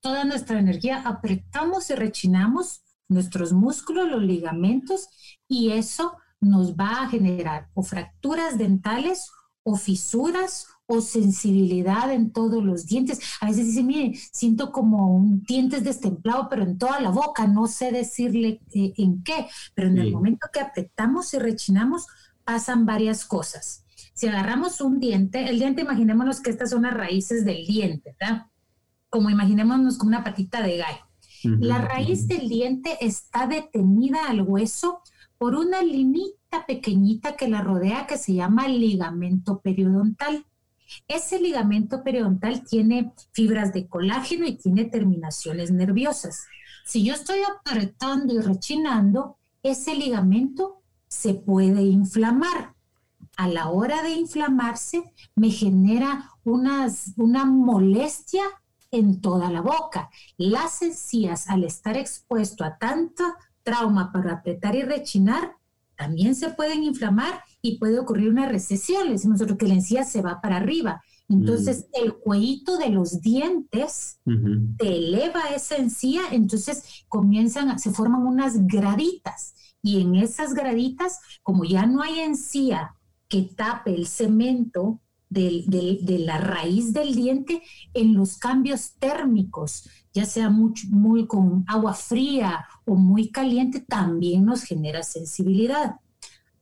toda 0.02 0.26
nuestra 0.26 0.60
energía 0.60 1.02
apretamos 1.06 1.90
y 1.90 1.96
rechinamos 1.96 2.82
nuestros 3.08 3.54
músculos, 3.54 4.10
los 4.10 4.22
ligamentos 4.22 5.08
y 5.48 5.72
eso 5.72 6.18
nos 6.42 6.76
va 6.76 7.04
a 7.04 7.10
generar 7.10 7.70
o 7.74 7.84
fracturas 7.84 8.58
dentales 8.58 9.32
o 9.64 9.76
fisuras 9.76 10.68
o 10.88 11.00
sensibilidad 11.00 12.12
en 12.12 12.32
todos 12.32 12.64
los 12.64 12.86
dientes. 12.86 13.20
A 13.40 13.46
veces 13.46 13.68
dice, 13.68 13.84
mire, 13.84 14.20
siento 14.34 14.72
como 14.72 15.16
un 15.16 15.44
dientes 15.44 15.84
destemplado, 15.84 16.50
pero 16.50 16.64
en 16.64 16.78
toda 16.78 17.00
la 17.00 17.12
boca, 17.12 17.48
no 17.48 17.68
sé 17.68 17.92
decirle 17.92 18.60
eh, 18.74 18.94
en 18.98 19.24
qué, 19.24 19.48
pero 19.74 19.88
en 19.88 20.00
el 20.00 20.12
momento 20.12 20.48
que 20.52 20.60
apretamos 20.60 21.34
y 21.34 21.40
rechinamos, 21.40 22.08
pasan 22.44 22.86
varias 22.86 23.24
cosas. 23.24 23.86
Si 24.14 24.28
agarramos 24.28 24.82
un 24.82 25.00
diente, 25.00 25.48
el 25.50 25.60
diente, 25.60 25.84
imaginémonos 25.84 26.42
que 26.42 26.50
estas 26.50 26.72
son 26.72 26.84
las 26.84 26.94
raíces 26.94 27.46
del 27.46 27.66
diente, 27.66 28.16
¿verdad? 28.20 28.48
Como 29.10 29.30
imaginémonos 29.30 29.98
como 29.98 30.10
una 30.10 30.24
patita 30.24 30.62
de 30.62 30.78
gallo. 30.78 31.06
La 31.44 31.80
raíz 31.80 32.28
del 32.28 32.50
diente 32.50 32.98
está 33.02 33.48
detenida 33.48 34.28
al 34.28 34.42
hueso 34.42 35.02
por 35.42 35.56
una 35.56 35.82
limita 35.82 36.68
pequeñita 36.68 37.36
que 37.36 37.48
la 37.48 37.62
rodea 37.62 38.06
que 38.06 38.20
se 38.20 38.36
llama 38.36 38.68
ligamento 38.68 39.60
periodontal. 39.60 40.46
Ese 41.08 41.40
ligamento 41.40 42.04
periodontal 42.04 42.64
tiene 42.64 43.12
fibras 43.32 43.74
de 43.74 43.88
colágeno 43.88 44.46
y 44.46 44.58
tiene 44.58 44.86
terminaciones 44.86 45.72
nerviosas. 45.72 46.46
Si 46.86 47.04
yo 47.04 47.16
estoy 47.16 47.40
apretando 47.42 48.36
y 48.36 48.38
rechinando, 48.38 49.38
ese 49.64 49.96
ligamento 49.96 50.84
se 51.08 51.34
puede 51.34 51.82
inflamar. 51.82 52.76
A 53.36 53.48
la 53.48 53.70
hora 53.70 54.04
de 54.04 54.12
inflamarse, 54.12 55.12
me 55.34 55.50
genera 55.50 56.30
una 56.44 57.46
molestia 57.46 58.44
en 58.92 59.22
toda 59.22 59.50
la 59.50 59.62
boca. 59.62 60.12
Las 60.38 60.84
encías, 60.84 61.50
al 61.50 61.64
estar 61.64 61.98
expuesto 61.98 62.64
a 62.64 62.78
tanta 62.78 63.38
trauma 63.64 64.12
para 64.12 64.34
apretar 64.34 64.76
y 64.76 64.84
rechinar, 64.84 65.56
también 65.96 66.34
se 66.36 66.50
pueden 66.50 66.84
inflamar 66.84 67.44
y 67.62 67.78
puede 67.78 68.00
ocurrir 68.00 68.30
una 68.30 68.48
recesión. 68.48 69.06
Le 69.06 69.14
decimos 69.14 69.36
nosotros 69.36 69.58
que 69.58 69.68
la 69.68 69.76
encía 69.76 70.04
se 70.04 70.22
va 70.22 70.42
para 70.42 70.58
arriba. 70.58 71.02
Entonces, 71.30 71.88
mm. 71.92 72.04
el 72.04 72.14
cuellito 72.16 72.78
de 72.78 72.90
los 72.90 73.22
dientes 73.22 74.20
te 74.78 74.98
eleva 74.98 75.42
esa 75.56 75.78
encía, 75.78 76.22
entonces 76.32 77.06
comienzan, 77.08 77.78
se 77.80 77.92
forman 77.92 78.26
unas 78.26 78.66
graditas. 78.68 79.54
Y 79.82 80.02
en 80.02 80.16
esas 80.16 80.54
graditas, 80.54 81.20
como 81.42 81.64
ya 81.64 81.86
no 81.86 82.02
hay 82.02 82.20
encía 82.20 82.96
que 83.28 83.44
tape 83.44 83.96
el 83.96 84.08
cemento 84.08 85.00
de, 85.32 86.18
la 86.26 86.38
raíz 86.38 86.94
del 86.94 87.16
diente, 87.16 87.64
en 87.94 88.14
los 88.14 88.38
cambios 88.38 88.94
térmicos, 89.00 89.90
ya 90.14 90.26
sea 90.26 90.50
muy, 90.50 90.74
muy 90.90 91.26
con 91.26 91.64
agua 91.68 91.94
fría 91.94 92.66
o 92.86 92.96
muy 92.96 93.30
caliente, 93.30 93.80
también 93.80 94.46
nos 94.46 94.64
genera 94.64 95.04
sensibilidad. 95.04 95.96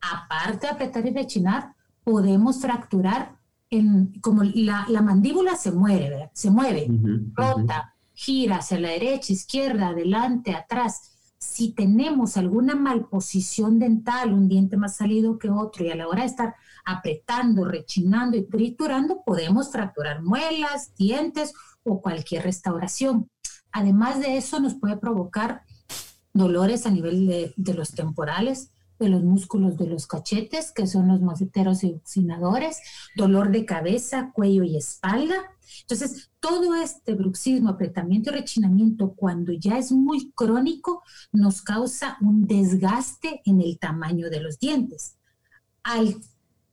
Aparte 0.01 0.67
de 0.67 0.73
apretar 0.73 1.05
y 1.07 1.11
rechinar, 1.11 1.73
podemos 2.03 2.61
fracturar 2.61 3.38
en, 3.71 4.13
como 4.21 4.43
la, 4.43 4.85
mandíbula 5.01 5.55
se 5.55 5.71
mueve, 5.71 6.29
se 6.33 6.49
mueve, 6.49 6.88
rota, 7.33 7.95
gira 8.13 8.57
hacia 8.57 8.79
la 8.79 8.89
derecha, 8.89 9.33
izquierda, 9.33 9.89
adelante, 9.89 10.53
atrás. 10.53 11.15
Si 11.38 11.71
tenemos 11.71 12.35
alguna 12.38 12.75
malposición 12.75 13.79
dental, 13.79 14.33
un 14.33 14.47
diente 14.47 14.75
más 14.77 14.97
salido 14.97 15.38
que 15.39 15.49
otro, 15.49 15.85
y 15.85 15.89
a 15.89 15.95
la 15.95 16.07
hora 16.07 16.21
de 16.21 16.27
estar 16.27 16.55
apretando, 16.86 17.65
rechinando 17.65 18.38
y 18.38 18.43
triturando, 18.43 19.24
podemos 19.25 19.71
fracturar 19.71 20.21
muelas, 20.21 20.95
dientes 20.95 21.53
o 21.83 22.01
cualquier 22.01 22.43
restauración. 22.43 23.29
Además 23.71 24.19
de 24.19 24.38
eso, 24.38 24.59
nos 24.59 24.75
puede 24.75 24.98
provocar 24.98 25.63
dolores 26.33 26.86
a 26.86 26.91
nivel 26.91 27.53
de, 27.55 27.74
los 27.74 27.91
temporales, 27.91 28.71
de 28.98 29.09
los 29.09 29.24
músculos 29.24 29.77
de 29.77 29.88
los 29.88 30.07
cachetes, 30.07 30.71
que 30.71 30.88
son 30.88 31.07
los 31.07 31.21
maceteros 31.21 31.83
y 31.83 31.93
oxinadores, 31.93 32.79
dolor 33.15 33.51
de 33.51 33.65
cabeza, 33.65 34.31
cuello 34.33 34.63
y 34.63 34.75
espalda. 34.77 35.36
Entonces, 35.81 36.31
todo 36.39 36.75
este 36.75 37.13
bruxismo, 37.13 37.69
apretamiento 37.69 38.31
y 38.31 38.33
rechinamiento, 38.33 39.13
cuando 39.15 39.53
ya 39.53 39.77
es 39.77 39.91
muy 39.91 40.31
crónico, 40.31 41.03
nos 41.31 41.62
causa 41.62 42.17
un 42.21 42.48
desgaste 42.48 43.41
en 43.45 43.62
el 43.62 43.77
tamaño 43.77 44.29
de 44.29 44.41
los 44.41 44.59
dientes. 44.59 45.17
Al 45.83 46.15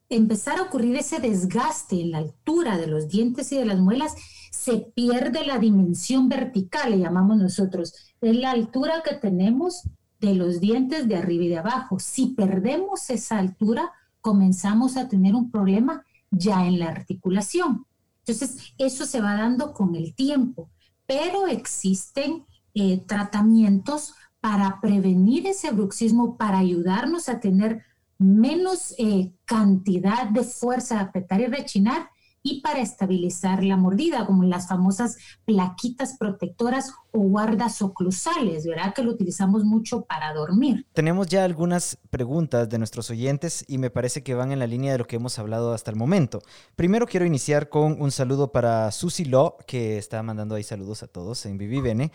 empezar 0.08 0.58
a 0.58 0.62
ocurrir 0.62 0.96
ese 0.96 1.18
desgaste 1.18 2.00
en 2.00 2.12
la 2.12 2.18
altura 2.18 2.78
de 2.78 2.86
los 2.86 3.08
dientes 3.08 3.50
y 3.52 3.56
de 3.56 3.66
las 3.66 3.78
muelas, 3.78 4.14
se 4.50 4.78
pierde 4.94 5.44
la 5.44 5.58
dimensión 5.58 6.28
vertical, 6.28 6.90
le 6.90 6.98
llamamos 6.98 7.36
nosotros, 7.36 7.94
es 8.20 8.36
la 8.36 8.50
altura 8.50 9.02
que 9.04 9.14
tenemos 9.14 9.82
de 10.20 10.34
los 10.34 10.60
dientes 10.60 11.08
de 11.08 11.16
arriba 11.16 11.44
y 11.44 11.48
de 11.48 11.58
abajo. 11.58 11.98
Si 11.98 12.28
perdemos 12.28 13.10
esa 13.10 13.38
altura, 13.38 13.92
comenzamos 14.20 14.96
a 14.96 15.08
tener 15.08 15.34
un 15.34 15.50
problema 15.50 16.04
ya 16.30 16.66
en 16.66 16.78
la 16.78 16.88
articulación. 16.88 17.86
Entonces, 18.20 18.72
eso 18.78 19.06
se 19.06 19.20
va 19.20 19.34
dando 19.34 19.72
con 19.72 19.94
el 19.94 20.14
tiempo, 20.14 20.70
pero 21.06 21.46
existen 21.46 22.44
eh, 22.74 23.04
tratamientos 23.06 24.14
para 24.40 24.80
prevenir 24.80 25.46
ese 25.46 25.70
bruxismo, 25.70 26.36
para 26.36 26.58
ayudarnos 26.58 27.28
a 27.28 27.40
tener 27.40 27.82
menos 28.18 28.94
eh, 28.98 29.32
cantidad 29.44 30.28
de 30.28 30.42
fuerza 30.42 30.96
de 30.96 31.00
apretar 31.02 31.40
y 31.40 31.46
rechinar 31.46 32.10
y 32.48 32.60
para 32.60 32.80
estabilizar 32.80 33.64
la 33.64 33.76
mordida, 33.76 34.24
como 34.24 34.44
las 34.44 34.68
famosas 34.68 35.16
plaquitas 35.44 36.16
protectoras 36.16 36.92
o 37.10 37.18
guardas 37.18 37.82
oclusales, 37.82 38.64
¿verdad? 38.64 38.94
Que 38.94 39.02
lo 39.02 39.10
utilizamos 39.10 39.64
mucho 39.64 40.02
para 40.02 40.32
dormir. 40.32 40.86
Tenemos 40.92 41.26
ya 41.26 41.42
algunas 41.42 41.98
preguntas 42.08 42.68
de 42.68 42.78
nuestros 42.78 43.10
oyentes 43.10 43.64
y 43.66 43.78
me 43.78 43.90
parece 43.90 44.22
que 44.22 44.34
van 44.34 44.52
en 44.52 44.60
la 44.60 44.68
línea 44.68 44.92
de 44.92 44.98
lo 44.98 45.08
que 45.08 45.16
hemos 45.16 45.40
hablado 45.40 45.74
hasta 45.74 45.90
el 45.90 45.96
momento. 45.96 46.40
Primero 46.76 47.08
quiero 47.08 47.26
iniciar 47.26 47.68
con 47.68 48.00
un 48.00 48.12
saludo 48.12 48.52
para 48.52 48.92
Susi 48.92 49.24
Lo, 49.24 49.56
que 49.66 49.98
está 49.98 50.22
mandando 50.22 50.54
ahí 50.54 50.62
saludos 50.62 51.02
a 51.02 51.08
todos 51.08 51.46
en 51.46 51.58
Vivivene. 51.58 52.12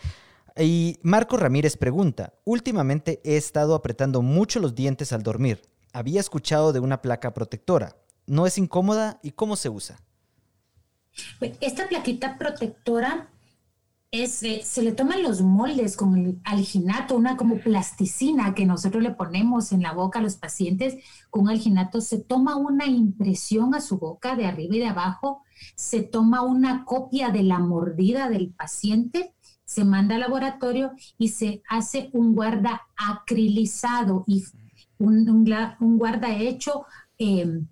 Y 0.56 0.98
Marco 1.02 1.36
Ramírez 1.36 1.76
pregunta, 1.76 2.32
últimamente 2.44 3.20
he 3.22 3.36
estado 3.36 3.74
apretando 3.74 4.22
mucho 4.22 4.60
los 4.60 4.74
dientes 4.74 5.12
al 5.12 5.22
dormir 5.22 5.60
había 5.92 6.20
escuchado 6.20 6.72
de 6.72 6.80
una 6.80 7.02
placa 7.02 7.34
protectora. 7.34 7.96
¿No 8.26 8.46
es 8.46 8.58
incómoda 8.58 9.18
y 9.22 9.32
cómo 9.32 9.56
se 9.56 9.68
usa? 9.68 9.98
Pues, 11.38 11.52
esta 11.60 11.88
plaquita 11.88 12.38
protectora 12.38 13.28
es, 14.10 14.42
se 14.62 14.82
le 14.82 14.92
toman 14.92 15.22
los 15.22 15.40
moldes 15.40 15.96
con 15.96 16.16
el 16.16 16.40
alginato, 16.44 17.16
una 17.16 17.36
como 17.36 17.58
plasticina 17.58 18.54
que 18.54 18.66
nosotros 18.66 19.02
le 19.02 19.12
ponemos 19.12 19.72
en 19.72 19.82
la 19.82 19.92
boca 19.92 20.18
a 20.18 20.22
los 20.22 20.36
pacientes 20.36 20.96
con 21.30 21.48
alginato. 21.48 22.00
Se 22.00 22.18
toma 22.18 22.56
una 22.56 22.86
impresión 22.86 23.74
a 23.74 23.80
su 23.80 23.98
boca 23.98 24.36
de 24.36 24.46
arriba 24.46 24.76
y 24.76 24.80
de 24.80 24.88
abajo, 24.88 25.42
se 25.76 26.02
toma 26.02 26.42
una 26.42 26.84
copia 26.84 27.30
de 27.30 27.42
la 27.42 27.58
mordida 27.58 28.28
del 28.28 28.50
paciente, 28.50 29.34
se 29.64 29.84
manda 29.84 30.16
al 30.16 30.20
laboratorio 30.20 30.92
y 31.16 31.28
se 31.28 31.62
hace 31.66 32.10
un 32.12 32.34
guarda 32.34 32.82
acrilizado 32.96 34.24
y 34.26 34.44
un, 35.02 35.98
guarda 35.98 36.36
hecho 36.36 36.86
em, 37.18 37.66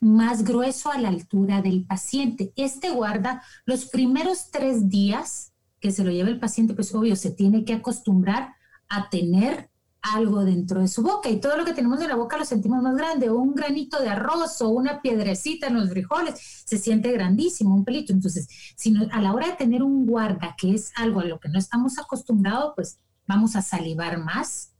más 0.00 0.44
grueso 0.44 0.90
a 0.90 0.98
la 0.98 1.08
altura 1.08 1.62
del 1.62 1.84
paciente. 1.84 2.52
Este 2.56 2.90
guarda 2.90 3.42
los 3.66 3.86
primeros 3.86 4.50
tres 4.50 4.88
días 4.88 5.52
que 5.80 5.92
se 5.92 6.04
lo 6.04 6.10
lleva 6.10 6.28
el 6.28 6.40
paciente, 6.40 6.74
pues 6.74 6.94
obvio, 6.94 7.14
se 7.16 7.30
tiene 7.30 7.64
que 7.64 7.74
acostumbrar 7.74 8.54
a 8.88 9.08
tener 9.10 9.70
algo 10.00 10.44
dentro 10.44 10.80
de 10.80 10.88
su 10.88 11.02
boca 11.02 11.28
y 11.28 11.40
todo 11.40 11.56
lo 11.56 11.64
que 11.64 11.72
tenemos 11.72 12.00
en 12.00 12.08
la 12.08 12.14
boca 12.14 12.38
lo 12.38 12.44
sentimos 12.44 12.82
más 12.82 12.96
grande, 12.96 13.30
un 13.30 13.54
granito 13.54 14.00
de 14.00 14.08
arroz 14.08 14.60
o 14.62 14.68
una 14.68 15.02
piedrecita 15.02 15.66
en 15.66 15.74
los 15.74 15.90
frijoles 15.90 16.62
se 16.64 16.78
siente 16.78 17.12
grandísimo, 17.12 17.74
un 17.74 17.84
pelito. 17.84 18.12
Entonces, 18.12 18.48
si 18.76 18.94
a 19.10 19.20
la 19.20 19.32
hora 19.32 19.48
de 19.48 19.54
tener 19.54 19.82
un 19.82 20.06
guarda 20.06 20.54
que 20.56 20.74
es 20.74 20.92
algo 20.96 21.20
a 21.20 21.24
lo 21.24 21.40
que 21.40 21.48
no 21.48 21.58
estamos 21.58 21.98
acostumbrados, 21.98 22.72
pues 22.74 22.98
vamos 23.26 23.56
a 23.56 23.62
salivar 23.62 24.18
más, 24.18 24.72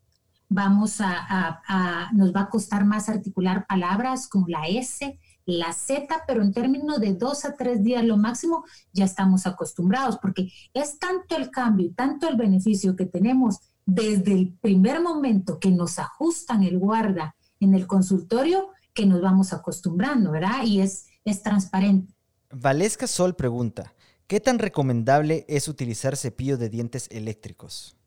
vamos 0.49 1.01
a, 1.01 2.11
nos 2.13 2.35
va 2.35 2.43
a 2.43 2.49
costar 2.49 2.85
más 2.85 3.09
articular 3.09 3.67
palabras 3.67 4.29
como 4.29 4.49
la 4.49 4.67
S, 4.67 5.19
la 5.45 5.73
Z, 5.73 6.25
pero 6.27 6.43
en 6.43 6.53
términos 6.53 7.01
de 7.01 7.15
dos 7.15 7.45
a 7.45 7.57
tres 7.57 7.83
días 7.83 8.05
lo 8.05 8.17
máximo 8.17 8.65
ya 8.93 9.05
estamos 9.05 9.47
acostumbrados, 9.47 10.19
porque 10.19 10.53
es 10.75 10.99
tanto 10.99 11.37
el 11.37 11.51
cambio 11.51 11.87
y 11.87 11.91
tanto 11.91 12.29
el 12.29 12.37
beneficio 12.37 12.97
que 12.97 13.07
tenemos 13.07 13.61
desde 13.87 14.33
el 14.33 14.53
primer 14.61 15.01
momento 15.01 15.59
que 15.59 15.71
nos 15.71 15.99
ajustan 15.99 16.63
el 16.63 16.79
guarda 16.79 17.35
en 17.61 17.75
el 17.75 17.87
consultorio 17.87 18.69
que 18.93 19.07
nos 19.07 19.23
vamos 19.23 19.53
acostumbrando, 19.53 20.33
¿verdad? 20.33 20.65
Y 20.65 20.81
es, 20.81 21.07
es 21.25 21.43
transparente. 21.43 22.13
Valesca 22.51 23.07
Sol 23.07 23.35
pregunta, 23.35 23.95
¿qué 24.27 24.41
tan 24.41 24.59
recomendable 24.59 25.45
es 25.49 25.69
utilizar 25.69 26.17
cepillo 26.17 26.59
de 26.59 26.69
dientes 26.69 27.09
eléctricos? 27.11 27.98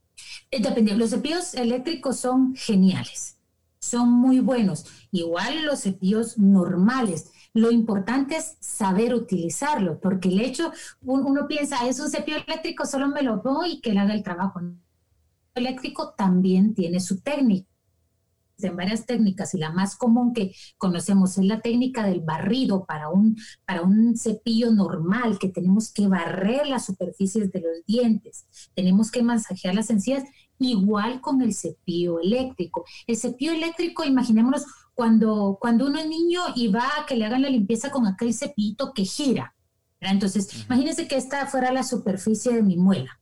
Eh, 0.51 0.61
los 0.95 1.09
cepillos 1.09 1.53
eléctricos 1.53 2.17
son 2.17 2.55
geniales, 2.55 3.37
son 3.79 4.11
muy 4.11 4.39
buenos. 4.39 4.85
Igual 5.11 5.65
los 5.65 5.81
cepillos 5.81 6.37
normales. 6.37 7.31
Lo 7.53 7.71
importante 7.71 8.37
es 8.37 8.55
saber 8.59 9.13
utilizarlo, 9.13 9.99
porque 9.99 10.29
el 10.29 10.39
hecho, 10.41 10.71
uno, 11.01 11.47
piensa, 11.47 11.87
es 11.87 11.99
un 11.99 12.09
cepillo 12.09 12.37
eléctrico, 12.47 12.85
solo 12.85 13.07
me 13.07 13.23
lo 13.23 13.41
pongo 13.41 13.65
y 13.65 13.81
que 13.81 13.93
le 13.93 13.99
haga 13.99 14.13
el 14.13 14.23
trabajo. 14.23 14.59
El 14.59 14.77
eléctrico 15.55 16.13
también 16.17 16.73
tiene 16.73 16.99
su 16.99 17.19
técnica. 17.19 17.70
Existen 18.61 18.75
varias 18.75 19.05
técnicas 19.05 19.53
y 19.53 19.57
la 19.57 19.71
más 19.71 19.95
común 19.95 20.33
que 20.33 20.53
conocemos 20.77 21.37
es 21.37 21.45
la 21.45 21.61
técnica 21.61 22.05
del 22.05 22.21
barrido 22.21 22.85
para 22.85 23.09
un, 23.09 23.35
para 23.65 23.81
un 23.81 24.15
cepillo 24.17 24.71
normal, 24.71 25.39
que 25.39 25.49
tenemos 25.49 25.91
que 25.91 26.07
barrer 26.07 26.67
las 26.67 26.85
superficies 26.85 27.51
de 27.51 27.61
los 27.61 27.85
dientes, 27.87 28.45
tenemos 28.75 29.11
que 29.11 29.23
masajear 29.23 29.75
las 29.75 29.89
encías, 29.89 30.23
igual 30.59 31.21
con 31.21 31.41
el 31.41 31.55
cepillo 31.55 32.19
eléctrico. 32.19 32.85
El 33.07 33.17
cepillo 33.17 33.51
eléctrico, 33.51 34.03
imaginémonos 34.03 34.65
cuando, 34.93 35.57
cuando 35.59 35.87
uno 35.87 35.99
es 35.99 36.07
niño 36.07 36.41
y 36.55 36.67
va 36.67 36.85
a 36.99 37.05
que 37.07 37.15
le 37.15 37.25
hagan 37.25 37.41
la 37.41 37.49
limpieza 37.49 37.89
con 37.89 38.05
aquel 38.05 38.31
cepillito 38.33 38.93
que 38.93 39.05
gira. 39.05 39.55
Entonces, 39.99 40.65
imagínense 40.65 41.07
que 41.07 41.15
esta 41.15 41.47
fuera 41.47 41.71
la 41.71 41.83
superficie 41.83 42.53
de 42.53 42.61
mi 42.61 42.77
muela. 42.77 43.19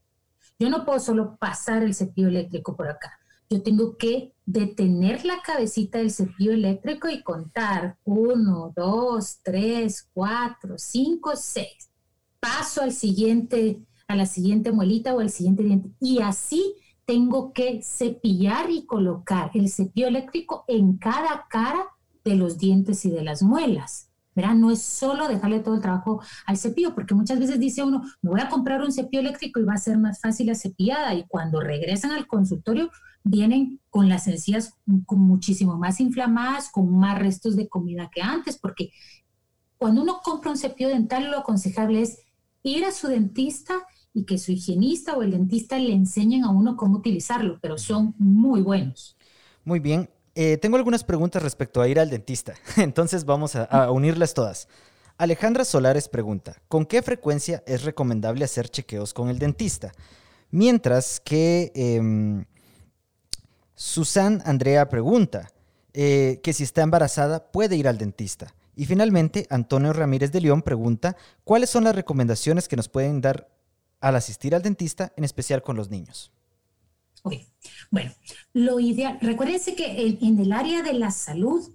Yo 0.60 0.70
no 0.70 0.86
puedo 0.86 1.00
solo 1.00 1.38
pasar 1.38 1.84
el 1.84 1.94
cepillo 1.94 2.28
eléctrico 2.28 2.76
por 2.76 2.90
acá. 2.90 3.20
Yo 3.50 3.64
tengo 3.64 3.98
que 3.98 4.34
detener 4.50 5.26
la 5.26 5.44
cabecita 5.44 6.00
del 6.00 6.10
cepillo 6.10 6.52
eléctrico 6.52 7.08
y 7.08 7.22
contar 7.22 7.98
uno, 8.04 8.74
dos, 8.76 9.42
tres, 9.44 10.10
cuatro, 10.12 10.76
cinco, 10.80 11.36
seis. 11.36 11.92
Paso 12.40 12.82
al 12.82 12.92
siguiente, 12.92 13.80
a 14.08 14.16
la 14.16 14.26
siguiente 14.26 14.72
muelita 14.72 15.14
o 15.14 15.20
al 15.20 15.30
siguiente 15.30 15.62
diente. 15.62 15.92
Y 16.00 16.22
así 16.22 16.74
tengo 17.06 17.54
que 17.54 17.82
cepillar 17.84 18.72
y 18.72 18.88
colocar 18.88 19.52
el 19.54 19.70
cepillo 19.70 20.08
eléctrico 20.08 20.66
en 20.68 20.98
cada 20.98 21.46
cara 21.48 21.86
de 22.24 22.36
los 22.36 22.58
dientes 22.58 23.06
y 23.06 23.12
de 23.12 23.24
las 23.24 23.44
muelas. 23.44 24.09
No 24.36 24.72
es 24.72 24.82
solo 24.82 25.28
dejarle 25.28 25.60
todo 25.60 25.76
el 25.76 25.82
trabajo 25.82 26.22
al 26.46 26.58
cepillo, 26.58 26.96
porque 26.96 27.14
muchas 27.14 27.40
veces 27.40 27.60
dice 27.60 27.84
uno, 27.84 28.04
me 28.22 28.30
voy 28.30 28.40
a 28.40 28.48
comprar 28.50 28.82
un 28.82 28.92
cepillo 28.92 29.22
eléctrico 29.22 29.60
y 29.60 29.64
va 29.64 29.74
a 29.74 29.78
ser 29.78 29.98
más 29.98 30.22
fácil 30.22 30.48
la 30.48 30.56
cepillada. 30.56 31.14
Y 31.14 31.26
cuando 31.28 31.60
regresan 31.60 32.12
al 32.12 32.26
consultorio, 32.26 32.90
vienen 33.24 33.82
con 33.90 34.08
las 34.08 34.28
encías 34.28 34.74
con 35.06 35.20
muchísimo 35.20 35.78
más 35.78 36.00
inflamadas, 36.00 36.70
con 36.72 36.98
más 36.98 37.20
restos 37.20 37.56
de 37.56 37.68
comida 37.68 38.10
que 38.14 38.22
antes, 38.22 38.58
porque 38.58 38.92
cuando 39.78 40.04
uno 40.04 40.22
compra 40.24 40.52
un 40.52 40.58
cepillo 40.58 40.90
dental, 40.90 41.30
lo 41.30 41.40
aconsejable 41.40 42.02
es 42.02 42.20
ir 42.64 42.86
a 42.86 42.92
su 42.92 43.08
dentista 43.08 43.74
y 44.14 44.26
que 44.26 44.38
su 44.38 44.52
higienista 44.52 45.16
o 45.18 45.24
el 45.24 45.32
dentista 45.32 45.78
le 45.78 45.94
enseñen 45.94 46.44
a 46.44 46.50
uno 46.50 46.76
cómo 46.76 46.98
utilizarlo, 46.98 47.60
pero 47.62 47.78
son 47.78 48.16
muy 48.18 48.62
buenos. 48.62 49.18
Muy 49.64 49.80
bien. 49.80 50.10
Eh, 50.42 50.56
tengo 50.56 50.78
algunas 50.78 51.04
preguntas 51.04 51.44
respecto 51.44 51.82
a 51.82 51.90
ir 51.90 52.00
al 52.00 52.10
dentista, 52.10 52.54
entonces 52.78 53.26
vamos 53.26 53.58
a, 53.58 53.92
unirlas 53.92 54.34
todas. 54.34 54.70
Alejandra 55.18 55.66
Solares 55.66 56.08
pregunta, 56.08 56.56
¿con 56.70 56.86
qué 56.86 57.02
frecuencia 57.02 57.62
es 57.68 57.84
recomendable 57.84 58.46
hacer 58.46 58.70
chequeos 58.70 59.14
con 59.14 59.28
el 59.28 59.38
dentista? 59.38 59.92
Mientras 60.50 61.20
que 61.20 61.74
em, 61.76 62.46
Susan 63.76 64.42
Andrea 64.46 64.88
pregunta 64.88 65.52
eh, 65.92 66.40
que 66.42 66.54
si 66.54 66.64
está 66.64 66.84
embarazada 66.84 67.52
puede 67.52 67.76
ir 67.76 67.90
al 67.90 67.98
dentista. 67.98 68.56
Y 68.78 68.86
finalmente, 68.86 69.46
Antonio 69.50 69.92
Ramírez 69.92 70.32
de 70.32 70.40
León 70.40 70.62
pregunta, 70.62 71.18
¿cuáles 71.44 71.70
son 71.70 71.84
las 71.84 71.96
recomendaciones 71.96 72.70
que 72.70 72.78
nos 72.78 72.88
pueden 72.88 73.20
dar 73.20 73.50
al 74.00 74.16
asistir 74.16 74.56
al 74.56 74.62
dentista, 74.62 75.12
en 75.18 75.26
especial 75.26 75.62
con 75.62 75.76
los 75.76 75.90
niños? 75.90 76.32
Bueno, 77.92 78.12
lo 78.54 78.80
ideal, 78.80 79.18
recuérdense 79.22 79.76
que 79.76 80.18
en, 80.22 80.40
el 80.40 80.52
área 80.52 80.82
de 80.82 80.94
la 80.94 81.12
salud, 81.12 81.68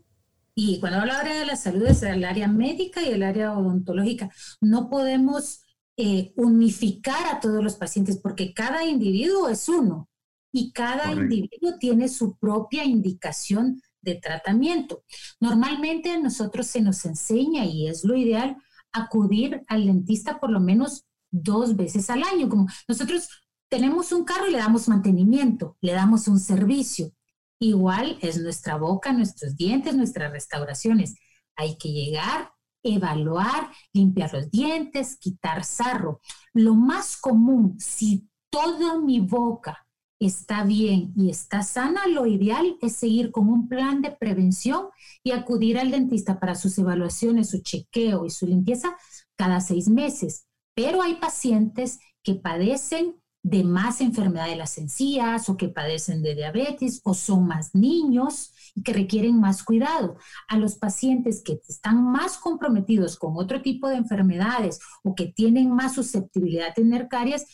y 0.54 0.78
cuando 0.78 1.00
hablo 1.00 1.12
área 1.14 1.38
de 1.38 1.46
la 1.46 1.56
salud 1.56 1.86
es 1.86 2.02
el 2.02 2.24
área 2.24 2.48
médica 2.48 3.02
y 3.02 3.08
el 3.08 3.22
área 3.22 3.58
odontológica, 3.58 4.30
no 4.60 4.88
podemos 4.88 5.62
eh, 5.96 6.32
unificar 6.36 7.26
a 7.34 7.40
todos 7.40 7.62
los 7.62 7.74
pacientes 7.74 8.18
porque 8.18 8.54
cada 8.54 8.84
individuo 8.84 9.48
es 9.48 9.68
uno 9.68 10.08
y 10.52 10.72
cada 10.72 11.12
individuo 11.12 11.78
tiene 11.80 12.08
su 12.08 12.36
propia 12.36 12.84
indicación 12.84 13.82
de 14.00 14.14
tratamiento. 14.16 15.02
Normalmente 15.40 16.10
a 16.10 16.20
nosotros 16.20 16.66
se 16.66 16.80
nos 16.80 17.04
enseña, 17.04 17.64
y 17.64 17.88
es 17.88 18.04
lo 18.04 18.16
ideal, 18.16 18.56
acudir 18.92 19.62
al 19.66 19.86
dentista 19.86 20.38
por 20.38 20.50
lo 20.50 20.60
menos 20.60 21.04
dos 21.32 21.74
veces 21.74 22.08
al 22.10 22.22
año. 22.22 22.48
Como 22.48 22.68
nosotros 22.86 23.28
tenemos 23.68 24.12
un 24.12 24.24
carro 24.24 24.46
y 24.46 24.52
le 24.52 24.58
damos 24.58 24.88
mantenimiento, 24.88 25.76
le 25.80 25.92
damos 25.92 26.28
un 26.28 26.38
servicio. 26.38 27.12
Igual 27.58 28.18
es 28.20 28.40
nuestra 28.40 28.76
boca, 28.76 29.12
nuestros 29.12 29.56
dientes, 29.56 29.94
nuestras 29.96 30.30
restauraciones. 30.32 31.14
Hay 31.56 31.76
que 31.78 31.92
llegar, 31.92 32.52
evaluar, 32.82 33.70
limpiar 33.92 34.32
los 34.32 34.50
dientes, 34.50 35.16
quitar 35.16 35.64
sarro. 35.64 36.20
Lo 36.52 36.74
más 36.74 37.16
común, 37.16 37.76
si 37.78 38.28
toda 38.50 39.00
mi 39.00 39.20
boca 39.20 39.86
está 40.20 40.64
bien 40.64 41.12
y 41.16 41.30
está 41.30 41.62
sana, 41.62 42.06
lo 42.06 42.26
ideal 42.26 42.76
es 42.80 42.96
seguir 42.96 43.30
con 43.30 43.48
un 43.48 43.68
plan 43.68 44.02
de 44.02 44.10
prevención 44.10 44.88
y 45.22 45.32
acudir 45.32 45.78
al 45.78 45.90
dentista 45.90 46.38
para 46.38 46.54
sus 46.54 46.78
evaluaciones, 46.78 47.50
su 47.50 47.62
chequeo 47.62 48.24
y 48.24 48.30
su 48.30 48.46
limpieza 48.46 48.96
cada 49.36 49.60
seis 49.60 49.88
meses. 49.88 50.46
Pero 50.74 51.02
hay 51.02 51.16
pacientes 51.16 51.98
que 52.22 52.34
padecen 52.34 53.16
de 53.44 53.62
más 53.62 54.00
enfermedad 54.00 54.48
de 54.48 54.56
las 54.56 54.78
encías 54.78 55.50
o 55.50 55.56
que 55.58 55.68
padecen 55.68 56.22
de 56.22 56.34
diabetes 56.34 57.02
o 57.04 57.12
son 57.12 57.46
más 57.46 57.74
niños 57.74 58.54
y 58.74 58.82
que 58.82 58.94
requieren 58.94 59.38
más 59.38 59.62
cuidado. 59.62 60.16
A 60.48 60.56
los 60.56 60.76
pacientes 60.76 61.42
que 61.44 61.60
están 61.68 62.02
más 62.02 62.38
comprometidos 62.38 63.18
con 63.18 63.34
otro 63.36 63.60
tipo 63.60 63.86
de 63.88 63.96
enfermedades 63.96 64.80
o 65.02 65.14
que 65.14 65.26
tienen 65.26 65.70
más 65.70 65.94
susceptibilidad 65.94 66.70
a 66.70 66.74
tener 66.74 67.06
caries, 67.06 67.46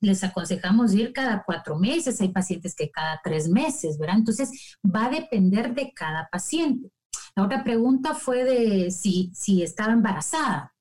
les 0.00 0.22
aconsejamos 0.22 0.92
ir 0.92 1.14
cada 1.14 1.42
cuatro 1.44 1.78
meses. 1.78 2.20
Hay 2.20 2.28
pacientes 2.28 2.74
que 2.74 2.90
cada 2.90 3.18
tres 3.24 3.48
meses, 3.48 3.96
¿verdad? 3.96 4.18
Entonces 4.18 4.76
va 4.84 5.06
a 5.06 5.10
depender 5.10 5.74
de 5.74 5.92
cada 5.94 6.28
paciente. 6.30 6.90
La 7.34 7.44
otra 7.44 7.64
pregunta 7.64 8.14
fue 8.14 8.44
de 8.44 8.90
si, 8.90 9.30
si 9.34 9.62
estaba 9.62 9.94
embarazada. 9.94 10.71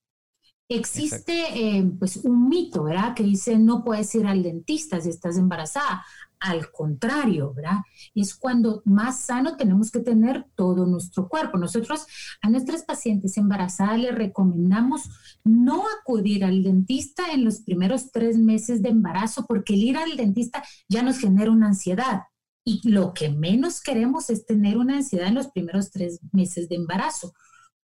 Existe 0.73 1.33
eh, 1.53 1.83
pues 1.99 2.15
un 2.17 2.47
mito, 2.47 2.83
¿verdad? 2.83 3.13
Que 3.13 3.23
dice 3.23 3.59
no 3.59 3.83
puedes 3.83 4.15
ir 4.15 4.25
al 4.25 4.41
dentista 4.41 5.01
si 5.01 5.09
estás 5.09 5.37
embarazada. 5.37 6.05
Al 6.39 6.71
contrario, 6.71 7.53
¿verdad? 7.53 7.79
Es 8.15 8.33
cuando 8.33 8.81
más 8.85 9.19
sano 9.19 9.57
tenemos 9.57 9.91
que 9.91 9.99
tener 9.99 10.45
todo 10.55 10.85
nuestro 10.85 11.27
cuerpo. 11.27 11.57
Nosotros 11.57 12.05
a 12.41 12.49
nuestras 12.49 12.83
pacientes 12.83 13.35
embarazadas 13.37 13.99
les 13.99 14.15
recomendamos 14.15 15.09
no 15.43 15.83
acudir 15.99 16.45
al 16.45 16.63
dentista 16.63 17.33
en 17.33 17.43
los 17.43 17.59
primeros 17.59 18.11
tres 18.11 18.37
meses 18.37 18.81
de 18.81 18.89
embarazo 18.89 19.45
porque 19.45 19.73
el 19.73 19.83
ir 19.83 19.97
al 19.97 20.15
dentista 20.15 20.63
ya 20.87 21.03
nos 21.03 21.19
genera 21.19 21.51
una 21.51 21.67
ansiedad. 21.67 22.21
Y 22.63 22.87
lo 22.89 23.13
que 23.13 23.29
menos 23.29 23.81
queremos 23.81 24.29
es 24.29 24.45
tener 24.45 24.77
una 24.77 24.95
ansiedad 24.95 25.27
en 25.27 25.35
los 25.35 25.47
primeros 25.47 25.91
tres 25.91 26.21
meses 26.31 26.69
de 26.69 26.75
embarazo 26.75 27.33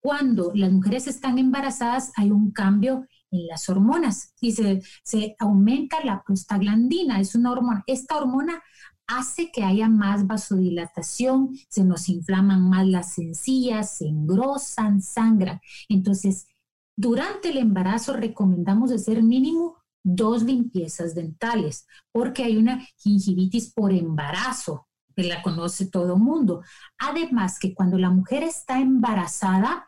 cuando 0.02 0.52
las 0.54 0.72
mujeres 0.72 1.08
están 1.08 1.38
embarazadas 1.38 2.12
hay 2.16 2.32
un 2.32 2.52
cambio 2.52 3.08
en 3.32 3.48
las 3.48 3.68
hormonas 3.70 4.34
y 4.40 4.54
se, 4.54 4.82
se 5.04 5.36
aumenta 5.40 6.04
la 6.04 6.24
prostaglandina, 6.24 7.20
es 7.20 7.36
una 7.36 7.52
hormona. 7.52 7.84
Esta 7.88 8.18
hormona 8.18 8.62
hace 9.08 9.52
que 9.52 9.64
haya 9.64 9.90
más 9.90 10.28
vasodilatación, 10.28 11.58
se 11.70 11.84
nos 11.84 12.10
inflaman 12.10 12.70
más 12.70 12.86
las 12.86 13.18
encías, 13.18 13.98
se 13.98 14.08
engrosan, 14.08 15.02
sangran. 15.02 15.62
Entonces, 15.90 16.48
durante 16.96 17.50
el 17.50 17.58
embarazo 17.58 18.14
recomendamos 18.14 18.92
hacer 18.92 19.24
mínimo 19.24 19.78
dos 20.04 20.44
limpiezas 20.44 21.16
dentales, 21.16 21.86
porque 22.12 22.44
hay 22.44 22.58
una 22.58 22.86
gingivitis 22.98 23.74
por 23.74 23.92
embarazo, 23.94 24.87
la 25.23 25.41
conoce 25.41 25.88
todo 25.88 26.17
mundo. 26.17 26.62
Además 26.97 27.60
que 27.60 27.73
cuando 27.73 27.97
la 27.97 28.10
mujer 28.10 28.43
está 28.43 28.80
embarazada, 28.80 29.88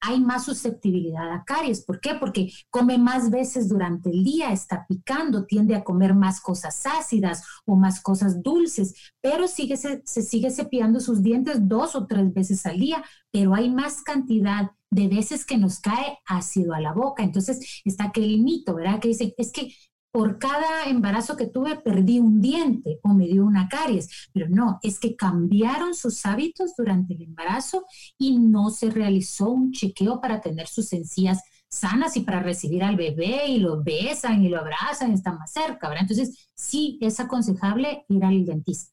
hay 0.00 0.20
más 0.20 0.44
susceptibilidad 0.44 1.32
a 1.32 1.44
caries. 1.44 1.84
¿Por 1.84 2.00
qué? 2.00 2.14
Porque 2.14 2.52
come 2.70 2.98
más 2.98 3.30
veces 3.30 3.68
durante 3.68 4.10
el 4.10 4.22
día, 4.24 4.52
está 4.52 4.86
picando, 4.88 5.46
tiende 5.46 5.74
a 5.74 5.84
comer 5.84 6.14
más 6.14 6.40
cosas 6.40 6.84
ácidas 6.86 7.42
o 7.64 7.76
más 7.76 8.00
cosas 8.00 8.42
dulces, 8.42 8.94
pero 9.20 9.48
sigue, 9.48 9.76
se, 9.76 10.02
sigue 10.04 10.50
cepillando 10.50 11.00
sus 11.00 11.22
dientes 11.22 11.68
dos 11.68 11.94
o 11.96 12.06
tres 12.06 12.32
veces 12.32 12.64
al 12.66 12.78
día, 12.78 13.04
pero 13.30 13.54
hay 13.54 13.70
más 13.70 14.02
cantidad 14.02 14.70
de 14.90 15.08
veces 15.08 15.44
que 15.44 15.58
nos 15.58 15.80
cae 15.80 16.18
ácido 16.26 16.74
a 16.74 16.80
la 16.80 16.92
boca. 16.92 17.22
Entonces 17.22 17.82
está 17.84 18.04
aquel 18.04 18.40
mito, 18.40 18.74
¿verdad? 18.74 19.00
Que 19.00 19.08
dice, 19.08 19.34
es 19.36 19.52
que 19.52 19.74
por 20.10 20.38
cada 20.38 20.84
embarazo 20.86 21.36
que 21.36 21.46
tuve 21.46 21.76
perdí 21.76 22.18
un 22.18 22.40
diente 22.40 22.98
o 23.02 23.14
me 23.14 23.26
dio 23.26 23.44
una 23.44 23.68
caries, 23.68 24.28
pero 24.32 24.48
no, 24.48 24.78
es 24.82 24.98
que 24.98 25.16
cambiaron 25.16 25.94
sus 25.94 26.24
hábitos 26.26 26.74
durante 26.76 27.14
el 27.14 27.22
embarazo 27.22 27.84
y 28.18 28.38
no 28.38 28.70
se 28.70 28.90
realizó 28.90 29.50
un 29.50 29.72
chequeo 29.72 30.20
para 30.20 30.40
tener 30.40 30.66
sus 30.66 30.92
encías 30.92 31.42
sanas 31.68 32.16
y 32.16 32.20
para 32.20 32.40
recibir 32.40 32.82
al 32.82 32.96
bebé 32.96 33.46
y 33.48 33.58
lo 33.58 33.82
besan 33.82 34.42
y 34.42 34.48
lo 34.48 34.58
abrazan 34.58 35.10
y 35.10 35.14
están 35.14 35.38
más 35.38 35.52
cerca, 35.52 35.88
¿verdad? 35.88 36.06
Entonces, 36.08 36.50
sí 36.54 36.98
es 37.00 37.20
aconsejable 37.20 38.04
ir 38.08 38.24
al 38.24 38.44
dentista. 38.44 38.92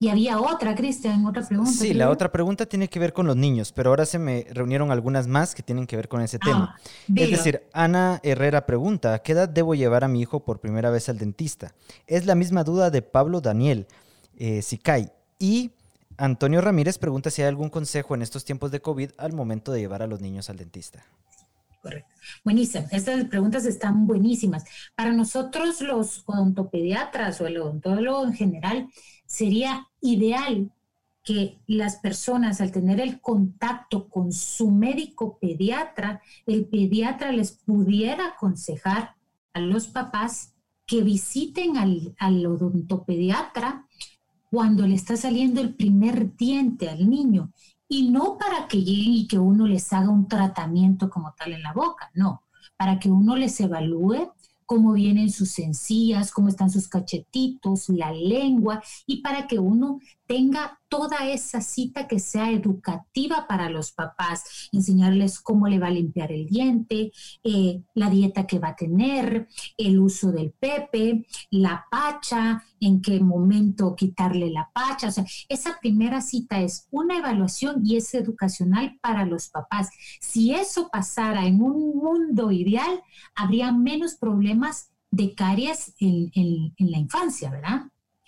Y 0.00 0.08
había 0.08 0.40
otra, 0.40 0.74
Cristian, 0.74 1.24
otra 1.24 1.46
pregunta. 1.46 1.72
Sí, 1.72 1.94
la 1.94 2.10
otra 2.10 2.30
pregunta 2.30 2.66
tiene 2.66 2.88
que 2.88 2.98
ver 2.98 3.12
con 3.12 3.26
los 3.26 3.36
niños, 3.36 3.72
pero 3.72 3.90
ahora 3.90 4.04
se 4.04 4.18
me 4.18 4.44
reunieron 4.50 4.90
algunas 4.90 5.28
más 5.28 5.54
que 5.54 5.62
tienen 5.62 5.86
que 5.86 5.96
ver 5.96 6.08
con 6.08 6.20
ese 6.20 6.38
tema. 6.38 6.76
Ah, 6.76 6.80
es 7.14 7.30
decir, 7.30 7.62
Ana 7.72 8.20
Herrera 8.22 8.66
pregunta, 8.66 9.14
¿a 9.14 9.18
qué 9.20 9.32
edad 9.32 9.48
debo 9.48 9.74
llevar 9.74 10.04
a 10.04 10.08
mi 10.08 10.20
hijo 10.20 10.44
por 10.44 10.60
primera 10.60 10.90
vez 10.90 11.08
al 11.08 11.18
dentista? 11.18 11.74
Es 12.06 12.26
la 12.26 12.34
misma 12.34 12.64
duda 12.64 12.90
de 12.90 13.02
Pablo 13.02 13.40
Daniel 13.40 13.86
eh, 14.36 14.62
Sicay. 14.62 15.10
Y 15.38 15.70
Antonio 16.16 16.60
Ramírez 16.60 16.98
pregunta 16.98 17.30
si 17.30 17.42
hay 17.42 17.48
algún 17.48 17.70
consejo 17.70 18.14
en 18.14 18.22
estos 18.22 18.44
tiempos 18.44 18.70
de 18.70 18.80
COVID 18.80 19.12
al 19.16 19.32
momento 19.32 19.72
de 19.72 19.80
llevar 19.80 20.02
a 20.02 20.06
los 20.06 20.20
niños 20.20 20.50
al 20.50 20.56
dentista. 20.56 21.04
Correcto. 21.80 22.08
Buenísimo. 22.44 22.86
Estas 22.90 23.24
preguntas 23.26 23.66
están 23.66 24.06
buenísimas. 24.06 24.64
Para 24.94 25.12
nosotros 25.12 25.80
los 25.82 26.22
odontopediatras 26.26 27.40
o 27.40 27.46
el 27.46 27.58
odontólogo 27.58 28.24
en 28.24 28.32
general, 28.32 28.88
sería 29.34 29.88
ideal 30.00 30.70
que 31.24 31.58
las 31.66 31.96
personas 31.96 32.60
al 32.60 32.70
tener 32.70 33.00
el 33.00 33.20
contacto 33.20 34.08
con 34.08 34.32
su 34.32 34.70
médico 34.70 35.38
pediatra, 35.40 36.22
el 36.46 36.66
pediatra 36.66 37.32
les 37.32 37.50
pudiera 37.50 38.28
aconsejar 38.28 39.16
a 39.52 39.60
los 39.60 39.88
papás 39.88 40.54
que 40.86 41.02
visiten 41.02 41.78
al, 41.78 42.14
al 42.18 42.46
odontopediatra 42.46 43.86
cuando 44.50 44.86
le 44.86 44.94
está 44.94 45.16
saliendo 45.16 45.60
el 45.60 45.74
primer 45.74 46.36
diente 46.36 46.88
al 46.88 47.10
niño. 47.10 47.50
Y 47.88 48.10
no 48.10 48.38
para 48.38 48.68
que 48.68 48.84
lleguen 48.84 49.14
y 49.14 49.26
que 49.26 49.38
uno 49.38 49.66
les 49.66 49.92
haga 49.92 50.10
un 50.10 50.28
tratamiento 50.28 51.10
como 51.10 51.32
tal 51.32 51.54
en 51.54 51.62
la 51.62 51.72
boca, 51.72 52.10
no, 52.14 52.42
para 52.76 53.00
que 53.00 53.10
uno 53.10 53.34
les 53.34 53.58
evalúe 53.60 54.30
cómo 54.66 54.92
vienen 54.92 55.30
sus 55.30 55.58
encías, 55.58 56.32
cómo 56.32 56.48
están 56.48 56.70
sus 56.70 56.88
cachetitos, 56.88 57.88
la 57.88 58.12
lengua, 58.12 58.82
y 59.06 59.20
para 59.22 59.46
que 59.46 59.58
uno 59.58 60.00
tenga 60.26 60.80
toda 60.88 61.28
esa 61.28 61.60
cita 61.60 62.06
que 62.06 62.18
sea 62.18 62.50
educativa 62.50 63.46
para 63.48 63.68
los 63.68 63.92
papás, 63.92 64.68
enseñarles 64.72 65.40
cómo 65.40 65.66
le 65.66 65.78
va 65.78 65.88
a 65.88 65.90
limpiar 65.90 66.30
el 66.30 66.46
diente, 66.46 67.12
eh, 67.42 67.82
la 67.94 68.10
dieta 68.10 68.46
que 68.46 68.58
va 68.58 68.68
a 68.68 68.76
tener, 68.76 69.48
el 69.76 69.98
uso 69.98 70.30
del 70.30 70.52
pepe, 70.52 71.26
la 71.50 71.86
pacha, 71.90 72.62
en 72.80 73.02
qué 73.02 73.20
momento 73.20 73.96
quitarle 73.96 74.50
la 74.50 74.70
pacha. 74.72 75.08
O 75.08 75.10
sea, 75.10 75.24
esa 75.48 75.78
primera 75.80 76.20
cita 76.20 76.60
es 76.60 76.86
una 76.90 77.18
evaluación 77.18 77.80
y 77.84 77.96
es 77.96 78.14
educacional 78.14 78.98
para 79.02 79.26
los 79.26 79.48
papás. 79.48 79.90
Si 80.20 80.54
eso 80.54 80.90
pasara 80.92 81.46
en 81.46 81.60
un 81.60 81.96
mundo 81.96 82.52
ideal, 82.52 83.02
habría 83.34 83.72
menos 83.72 84.14
problemas 84.14 84.90
de 85.10 85.34
caries 85.34 85.94
en, 85.98 86.30
en 86.34 86.90
la 86.90 86.98
infancia, 86.98 87.50
¿verdad? 87.50 87.82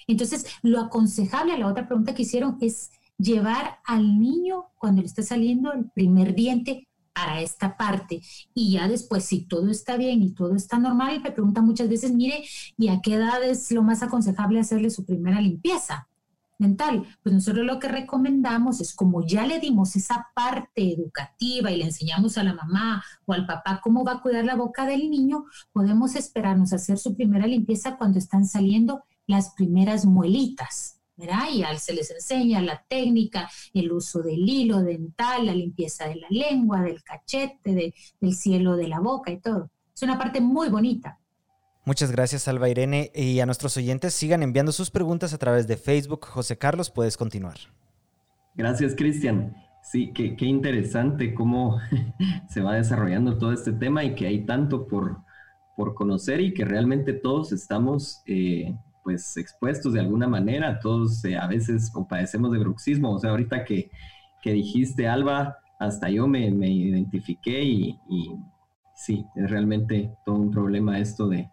Entonces, 0.07 0.47
lo 0.63 0.81
aconsejable 0.81 1.53
a 1.53 1.59
la 1.59 1.67
otra 1.67 1.87
pregunta 1.87 2.15
que 2.15 2.23
hicieron 2.23 2.59
es 2.61 2.91
llevar 3.19 3.79
al 3.85 4.19
niño 4.19 4.67
cuando 4.79 5.03
le 5.03 5.07
está 5.07 5.23
saliendo 5.23 5.73
el 5.73 5.91
primer 5.91 6.35
diente 6.35 6.89
para 7.17 7.41
esta 7.41 7.77
parte. 7.77 8.21
Y 8.55 8.73
ya 8.73 8.89
después, 8.89 9.25
si 9.25 9.47
todo 9.47 9.71
está 9.71 9.97
bien 9.97 10.23
y 10.23 10.33
todo 10.33 10.55
está 10.55 10.79
normal, 10.79 11.23
me 11.23 11.33
preguntan 11.33 11.65
muchas 11.65 11.89
veces, 11.89 12.13
mire, 12.13 12.45
¿y 12.77 12.89
a 12.89 13.01
qué 13.01 13.15
edad 13.15 13.43
es 13.43 13.73
lo 13.73 13.83
más 13.83 14.03
aconsejable 14.03 14.61
hacerle 14.61 14.91
su 14.91 15.07
primera 15.07 15.41
limpieza 15.41 16.09
dental? 16.59 17.07
Pues 17.23 17.35
nosotros 17.35 17.65
lo 17.65 17.79
que 17.79 17.89
recomendamos 17.89 18.83
es, 18.83 18.95
como 18.95 19.27
ya 19.27 19.47
le 19.47 19.61
dimos 19.61 19.97
esa 19.97 20.29
parte 20.35 20.93
educativa 20.93 21.71
y 21.71 21.79
le 21.79 21.85
enseñamos 21.85 22.37
a 22.37 22.45
la 22.45 22.53
mamá 22.53 23.03
o 23.25 23.33
al 23.33 23.47
papá 23.47 23.81
cómo 23.83 24.05
va 24.05 24.13
a 24.13 24.21
cuidar 24.21 24.45
la 24.45 24.55
boca 24.55 24.85
del 24.85 25.11
niño, 25.11 25.47
podemos 25.73 26.17
esperarnos 26.17 26.75
a 26.75 26.77
hacer 26.77 26.99
su 26.99 27.17
primera 27.17 27.47
limpieza 27.47 27.97
cuando 27.97 28.19
están 28.19 28.45
saliendo 28.45 29.05
las 29.27 29.55
primeras 29.55 30.05
muelitas, 30.07 31.01
¿verdad? 31.17 31.49
Y 31.53 31.65
se 31.79 31.95
les 31.95 32.11
enseña 32.11 32.61
la 32.63 32.85
técnica, 32.89 33.51
el 33.75 33.93
uso 33.93 34.23
del 34.23 34.49
hilo 34.49 34.83
dental, 34.83 35.47
la 35.47 35.55
limpieza 35.55 36.09
de 36.09 36.17
la 36.17 36.29
lengua, 36.31 36.83
del 36.83 37.03
cachete, 37.03 37.95
del 38.21 38.35
cielo 38.35 38.77
de 38.77 38.89
la 38.89 39.01
boca 39.01 39.31
y 39.31 39.41
todo. 39.41 39.71
Es 39.95 40.03
una 40.03 40.19
parte 40.19 40.41
muy 40.41 40.69
bonita. 40.69 41.19
Muchas 41.87 42.11
gracias, 42.11 42.49
Alba 42.49 42.69
Irene. 42.69 43.13
Y 43.15 43.39
a 43.41 43.47
nuestros 43.47 43.77
oyentes 43.77 44.13
sigan 44.13 44.43
enviando 44.43 44.73
sus 44.73 44.91
preguntas 44.91 45.33
a 45.33 45.39
través 45.39 45.67
de 45.69 45.77
Facebook. 45.77 46.27
José 46.27 46.59
Carlos, 46.59 46.91
puedes 46.91 47.17
continuar. 47.17 47.57
Gracias, 48.57 48.95
Cristian. 48.97 49.55
Sí, 49.83 50.13
qué, 50.13 50.35
qué 50.35 50.47
interesante 50.47 51.33
cómo 51.33 51.79
se 52.49 52.61
va 52.61 52.75
desarrollando 52.75 53.39
todo 53.39 53.53
este 53.53 53.73
tema 53.73 54.03
y 54.03 54.17
que 54.17 54.27
hay 54.27 54.45
tanto 54.45 54.89
por, 54.89 55.19
por 55.77 55.95
conocer 55.95 56.41
y 56.41 56.53
que 56.53 56.65
realmente 56.65 57.13
todos 57.13 57.53
estamos 57.53 58.21
eh, 58.27 58.75
pues 59.07 59.37
expuestos 59.37 59.93
de 59.93 60.01
alguna 60.01 60.27
manera, 60.27 60.81
todos 60.81 61.25
eh, 61.25 61.37
a 61.37 61.47
veces 61.47 61.93
padecemos 62.09 62.51
de 62.51 62.59
bruxismo, 62.59 63.13
o 63.13 63.19
sea, 63.21 63.31
ahorita 63.31 63.65
que, 63.65 63.89
que 64.43 64.53
dijiste 64.53 65.07
Alba, 65.07 65.59
hasta 65.79 66.11
yo 66.11 66.27
me, 66.27 66.51
me 66.51 66.69
identifiqué 66.69 67.63
y, 67.63 68.01
y, 68.11 68.35
sí, 68.97 69.25
es 69.37 69.49
realmente 69.49 70.11
todo 70.25 70.35
un 70.35 70.51
problema 70.51 70.99
esto 70.99 71.29
de, 71.29 71.49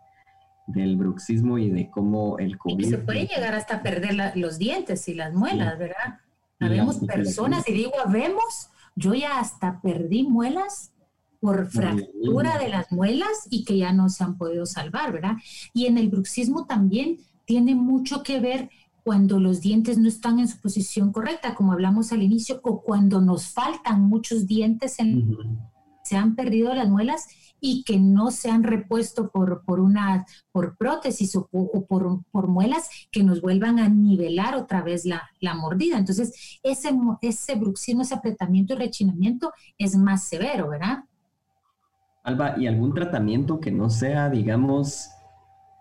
del 0.66 0.96
bruxismo 0.98 1.60
y 1.60 1.70
de 1.70 1.92
cómo 1.92 2.40
el 2.40 2.58
COVID... 2.58 2.88
Y 2.88 2.90
se 2.90 2.98
puede 2.98 3.28
llegar 3.28 3.54
hasta 3.54 3.84
perder 3.84 4.36
los 4.36 4.58
dientes 4.58 5.08
y 5.08 5.14
las 5.14 5.36
muelas, 5.36 5.78
¿verdad? 5.78 6.22
Habemos 6.60 7.02
personas, 7.02 7.70
y 7.70 7.74
digo 7.74 7.92
habemos, 8.04 8.72
yo 8.96 9.14
ya 9.14 9.40
hasta 9.40 9.80
perdí 9.80 10.24
muelas 10.24 10.92
por 11.40 11.68
fractura 11.68 12.58
de 12.58 12.70
las 12.70 12.92
muelas 12.92 13.48
y 13.52 13.64
que 13.64 13.78
ya 13.78 13.94
no 13.94 14.10
se 14.10 14.24
han 14.24 14.40
podido 14.40 14.66
salvar, 14.66 15.12
¿verdad? 15.12 15.36
Y 15.72 15.86
en 15.86 16.00
el 16.00 16.10
bruxismo 16.10 16.66
también 16.66 17.20
tiene 17.46 17.76
mucho 17.76 18.24
que 18.24 18.40
ver 18.40 18.70
cuando 19.04 19.40
los 19.40 19.60
dientes 19.60 19.98
no 19.98 20.08
están 20.08 20.40
en 20.40 20.48
su 20.48 20.60
posición 20.60 21.12
correcta, 21.12 21.56
como 21.56 21.74
hablamos 21.74 22.14
al 22.14 22.24
inicio, 22.24 22.60
o 22.64 22.82
cuando 22.82 23.20
nos 23.20 23.48
faltan 23.48 24.02
muchos 24.02 24.48
dientes, 24.48 24.98
en, 25.00 25.38
se 26.04 26.16
han 26.16 26.36
perdido 26.36 26.74
las 26.74 26.90
muelas 26.90 27.28
y 27.60 27.84
que 27.84 27.98
no 27.98 28.30
se 28.32 28.52
han 28.52 28.64
repuesto 28.64 29.30
por, 29.30 29.64
por 29.64 29.80
una 29.80 30.26
por 30.52 30.76
prótesis 30.78 31.36
o, 31.36 31.48
por, 31.48 32.24
por, 32.30 32.48
muelas 32.48 32.90
que 33.10 33.24
nos 33.24 33.42
vuelvan 33.42 33.80
a 33.80 33.88
nivelar 33.88 34.56
otra 34.56 34.82
vez 34.82 35.06
la, 35.06 35.30
la, 35.40 35.54
mordida. 35.54 35.98
Entonces, 35.98 36.60
ese, 36.62 36.92
ese 37.22 37.56
bruxismo, 37.56 38.02
ese 38.02 38.16
apretamiento 38.16 38.74
y 38.74 38.78
rechinamiento 38.78 39.54
es 39.78 39.96
más 39.96 40.26
severo, 40.26 40.70
¿verdad? 40.70 41.06
Alba, 42.24 42.56
¿y 42.58 42.68
algún 42.68 42.94
tratamiento 42.94 43.62
que 43.62 43.72
no 43.72 43.90
sea, 43.90 44.30
digamos, 44.30 45.10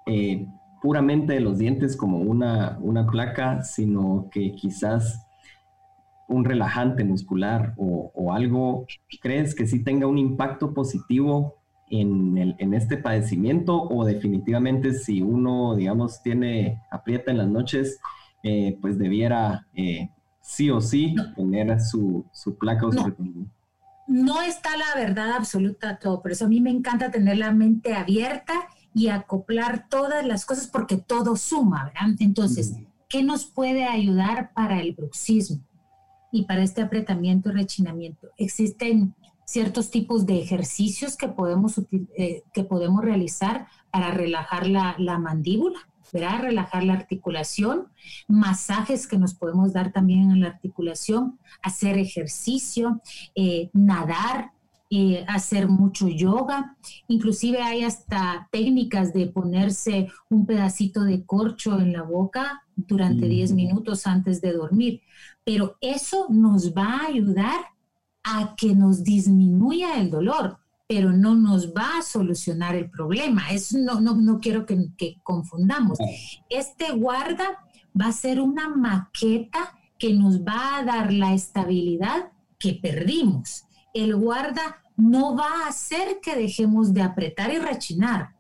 eh, 0.07 0.46
puramente 0.83 1.35
de 1.35 1.40
los 1.40 1.59
dientes 1.59 1.97
como 1.97 2.18
una, 2.18 2.77
una 2.81 3.07
placa, 3.07 3.62
sino 3.62 4.29
que 4.33 4.53
quizás 4.53 5.25
un 6.29 6.45
relajante 6.45 7.05
muscular 7.05 7.75
o, 7.77 8.33
algo, 8.33 8.87
¿crees 9.21 9.55
que 9.55 9.66
sí 9.66 9.85
tenga 9.85 10.07
un 10.07 10.18
impacto 10.18 10.75
positivo 10.75 11.57
en, 11.90 12.38
el, 12.38 12.57
en, 12.59 12.75
este 12.75 12.97
padecimiento 12.97 13.83
o 13.83 14.05
definitivamente 14.05 14.95
si 14.95 15.21
uno, 15.21 15.77
digamos, 15.77 16.23
tiene 16.23 16.81
aprieta 16.90 17.31
en 17.31 17.38
las 17.38 17.49
noches, 17.49 18.01
eh, 18.42 18.79
pues 18.81 18.99
debiera 18.99 19.66
eh, 19.75 20.09
sí 20.40 20.71
o 20.71 20.81
sí 20.81 21.14
tener 21.37 21.81
su, 21.81 22.25
su 22.33 22.57
placa 22.57 22.87
o 22.87 22.92
su 22.92 23.14
no. 24.09 24.42
está 24.42 24.71
la 24.77 25.01
verdad 25.01 25.33
absoluta 25.33 25.99
todo, 25.99 26.23
por 26.23 26.33
eso 26.33 26.47
a 26.47 26.49
mí 26.49 26.61
me 26.61 26.71
encanta 26.71 27.11
tener 27.11 27.37
la 27.37 27.53
mente 27.53 27.95
abierta 27.95 28.55
y 28.94 29.09
acoplar 29.09 29.88
todas 29.88 30.26
las 30.26 30.44
cosas 30.44 30.66
porque 30.66 30.96
todo 30.96 31.37
suma, 31.37 31.85
¿verdad? 31.85 32.16
Entonces, 32.20 32.74
¿qué 33.09 33.22
nos 33.22 33.44
puede 33.44 33.85
ayudar 33.85 34.52
para 34.52 34.81
el 34.81 34.92
bruxismo 34.92 35.61
y 36.31 36.44
para 36.44 36.62
este 36.62 36.83
apretamiento 36.83 37.50
y 37.50 37.52
rechinamiento? 37.52 38.28
Existen 38.37 39.14
ciertos 39.44 39.90
tipos 39.90 40.26
de 40.26 40.40
ejercicios 40.40 41.16
que 41.16 41.28
podemos, 41.28 41.81
eh, 42.16 42.42
que 42.52 42.64
podemos 42.64 43.05
realizar 43.05 43.66
para 43.90 44.11
relajar 44.11 44.66
la, 44.66 45.18
mandíbula, 45.18 45.78
¿verdad? 46.12 46.40
Relajar 46.40 46.85
la 46.85 46.94
articulación, 46.94 47.88
masajes 48.28 49.07
que 49.07 49.18
nos 49.18 49.35
podemos 49.35 49.72
dar 49.72 49.92
también 49.92 50.31
en 50.31 50.40
la 50.40 50.48
articulación, 50.48 51.38
hacer 51.62 51.98
ejercicio, 51.98 53.02
eh, 53.35 53.68
nadar, 53.72 54.52
eh, 54.94 55.24
hacer 55.26 55.68
mucho 55.68 56.07
yoga, 56.07 56.76
inclusive 57.09 57.62
hay 57.62 57.83
hasta 57.83 58.46
técnicas 58.52 59.14
de 59.14 59.26
ponerse 59.26 60.09
un 60.28 60.44
pedacito 60.44 61.05
de 61.05 61.24
corcho 61.24 61.78
en 61.78 61.94
la 61.94 62.02
boca 62.02 62.62
durante 62.76 63.26
10 63.26 63.52
mm. 63.52 63.55
minutos 63.55 64.07
antes 64.07 64.42
de 64.42 64.52
dormir, 64.52 65.00
pero 65.44 65.78
eso 65.81 66.26
nos 66.28 66.74
va 66.74 66.98
a 66.98 67.07
ayudar 67.07 67.59
a 68.22 68.55
que 68.55 68.74
nos 68.74 69.02
disminuya 69.02 69.98
el 69.98 70.11
dolor, 70.11 70.59
pero 70.87 71.11
no 71.11 71.35
nos 71.37 71.72
va 71.72 71.96
a 71.96 72.02
solucionar 72.02 72.74
el 72.74 72.90
problema. 72.90 73.50
Eso 73.50 73.78
no, 73.78 73.98
no, 73.98 74.14
no 74.14 74.40
quiero 74.40 74.66
que, 74.66 74.88
que 74.98 75.16
confundamos. 75.22 75.96
Este 76.50 76.92
guarda 76.92 77.46
va 77.98 78.09
a 78.09 78.12
ser 78.12 78.42
una 78.42 78.68
maqueta 78.68 79.74
que 79.98 80.12
nos 80.12 80.42
va 80.42 80.76
a 80.76 80.85
dar 80.85 81.14
la 81.14 81.33
estabilidad 81.33 82.31
que 82.59 82.74
perdimos. 82.74 83.64
El 83.94 84.16
guarda 84.16 84.82
no 84.96 85.37
va 85.37 85.64
a 85.64 85.68
hacer 85.68 86.20
que 86.20 86.37
dejemos 86.37 86.92
de 86.92 87.02
apretar 87.02 87.52
y 87.52 87.59
rechinar. 87.59 88.35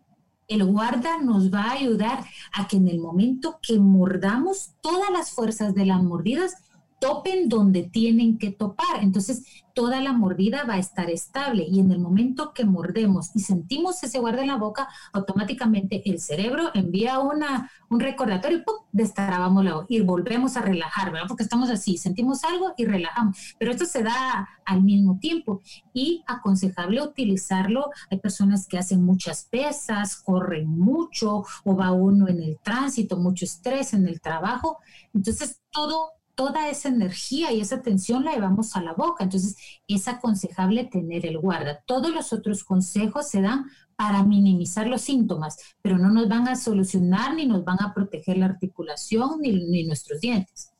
El 0.48 0.64
guarda 0.64 1.18
nos 1.18 1.52
va 1.52 1.64
a 1.64 1.72
ayudar 1.72 2.24
a 2.52 2.68
que 2.68 2.76
en 2.76 2.88
el 2.88 2.98
momento 2.98 3.58
que 3.62 3.78
mordamos, 3.78 4.74
todas 4.80 5.10
las 5.10 5.30
fuerzas 5.30 5.74
de 5.74 5.86
las 5.86 6.02
mordidas 6.02 6.56
topen 7.02 7.48
donde 7.48 7.82
tienen 7.82 8.38
que 8.38 8.52
topar. 8.52 9.02
Entonces, 9.02 9.42
toda 9.74 10.00
la 10.00 10.12
mordida 10.12 10.62
va 10.62 10.74
a 10.74 10.78
estar 10.78 11.10
estable 11.10 11.66
y 11.68 11.80
en 11.80 11.90
el 11.90 11.98
momento 11.98 12.52
que 12.54 12.64
mordemos 12.64 13.30
y 13.34 13.40
sentimos 13.40 14.00
ese 14.04 14.20
guarda 14.20 14.42
en 14.42 14.48
la 14.48 14.56
boca, 14.56 14.88
automáticamente 15.12 16.08
el 16.08 16.20
cerebro 16.20 16.70
envía 16.74 17.18
una, 17.18 17.72
un 17.90 17.98
recordatorio 17.98 18.62
¡pum! 18.64 18.76
destrabamos 18.92 19.64
la 19.64 19.84
y 19.88 20.00
volvemos 20.02 20.56
a 20.56 20.62
relajar, 20.62 21.10
¿verdad? 21.10 21.26
Porque 21.26 21.42
estamos 21.42 21.70
así, 21.70 21.98
sentimos 21.98 22.44
algo 22.44 22.72
y 22.76 22.84
relajamos. 22.84 23.36
Pero 23.58 23.72
esto 23.72 23.84
se 23.84 24.04
da 24.04 24.48
al 24.64 24.82
mismo 24.84 25.18
tiempo 25.18 25.60
y 25.92 26.22
aconsejable 26.28 27.02
utilizarlo. 27.02 27.90
Hay 28.12 28.18
personas 28.18 28.68
que 28.68 28.78
hacen 28.78 29.02
muchas 29.02 29.48
pesas, 29.50 30.14
corren 30.22 30.68
mucho 30.68 31.42
o 31.64 31.76
va 31.76 31.90
uno 31.90 32.28
en 32.28 32.40
el 32.44 32.58
tránsito, 32.62 33.16
mucho 33.16 33.44
estrés 33.44 33.92
en 33.92 34.06
el 34.06 34.20
trabajo. 34.20 34.78
Entonces, 35.12 35.60
todo 35.72 36.21
toda 36.34 36.68
esa 36.68 36.88
energía 36.88 37.52
y 37.52 37.60
esa 37.60 37.82
tensión 37.82 38.24
la 38.24 38.32
llevamos 38.32 38.74
a 38.76 38.82
la 38.82 38.92
boca. 38.92 39.24
Entonces, 39.24 39.56
es 39.86 40.08
aconsejable 40.08 40.84
tener 40.84 41.26
el 41.26 41.38
guarda. 41.38 41.82
Todos 41.86 42.12
los 42.12 42.32
otros 42.32 42.64
consejos 42.64 43.28
se 43.28 43.42
dan 43.42 43.66
para 43.96 44.22
minimizar 44.24 44.86
los 44.86 45.02
síntomas, 45.02 45.76
pero 45.82 45.98
no 45.98 46.10
nos 46.10 46.28
van 46.28 46.48
a 46.48 46.56
solucionar 46.56 47.34
ni 47.34 47.46
nos 47.46 47.64
van 47.64 47.82
a 47.82 47.92
proteger 47.94 48.38
la 48.38 48.46
articulación 48.46 49.40
ni, 49.40 49.84
nuestros 49.84 50.20
dientes. 50.20 50.72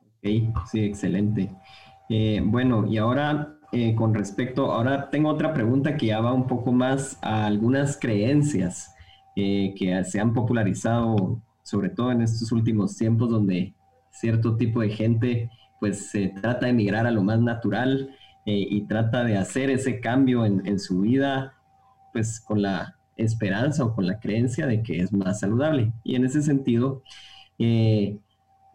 Ok, 0.00 0.66
sí, 0.70 0.80
excelente. 0.80 1.54
Eh, 2.08 2.40
bueno, 2.44 2.86
y 2.86 2.98
ahora 2.98 3.58
eh, 3.72 3.94
con 3.94 4.14
respecto, 4.14 4.72
ahora 4.72 5.10
tengo 5.10 5.28
otra 5.28 5.52
pregunta 5.52 5.96
que 5.96 6.06
ya 6.06 6.20
va 6.20 6.32
un 6.32 6.46
poco 6.46 6.72
más 6.72 7.18
a 7.22 7.46
algunas 7.46 7.98
creencias 7.98 8.94
eh, 9.34 9.74
que 9.76 10.02
se 10.04 10.18
han 10.18 10.32
popularizado 10.32 11.42
sobre 11.66 11.88
todo 11.90 12.12
en 12.12 12.22
estos 12.22 12.52
últimos 12.52 12.96
tiempos 12.96 13.28
donde 13.28 13.74
cierto 14.12 14.56
tipo 14.56 14.80
de 14.82 14.90
gente 14.90 15.50
pues 15.80 16.10
se 16.10 16.28
trata 16.28 16.66
de 16.66 16.72
migrar 16.72 17.08
a 17.08 17.10
lo 17.10 17.24
más 17.24 17.40
natural 17.40 18.08
eh, 18.46 18.66
y 18.70 18.86
trata 18.86 19.24
de 19.24 19.36
hacer 19.36 19.70
ese 19.70 19.98
cambio 20.00 20.46
en, 20.46 20.78
su 20.78 21.00
vida 21.00 21.54
pues 22.12 22.40
con 22.40 22.62
la 22.62 22.96
esperanza 23.16 23.84
o 23.84 23.96
con 23.96 24.06
la 24.06 24.20
creencia 24.20 24.64
de 24.68 24.80
que 24.84 25.00
es 25.00 25.12
más 25.12 25.40
saludable. 25.40 25.92
Y 26.04 26.14
en 26.14 26.24
ese 26.24 26.40
sentido, 26.40 27.02
eh, 27.58 28.16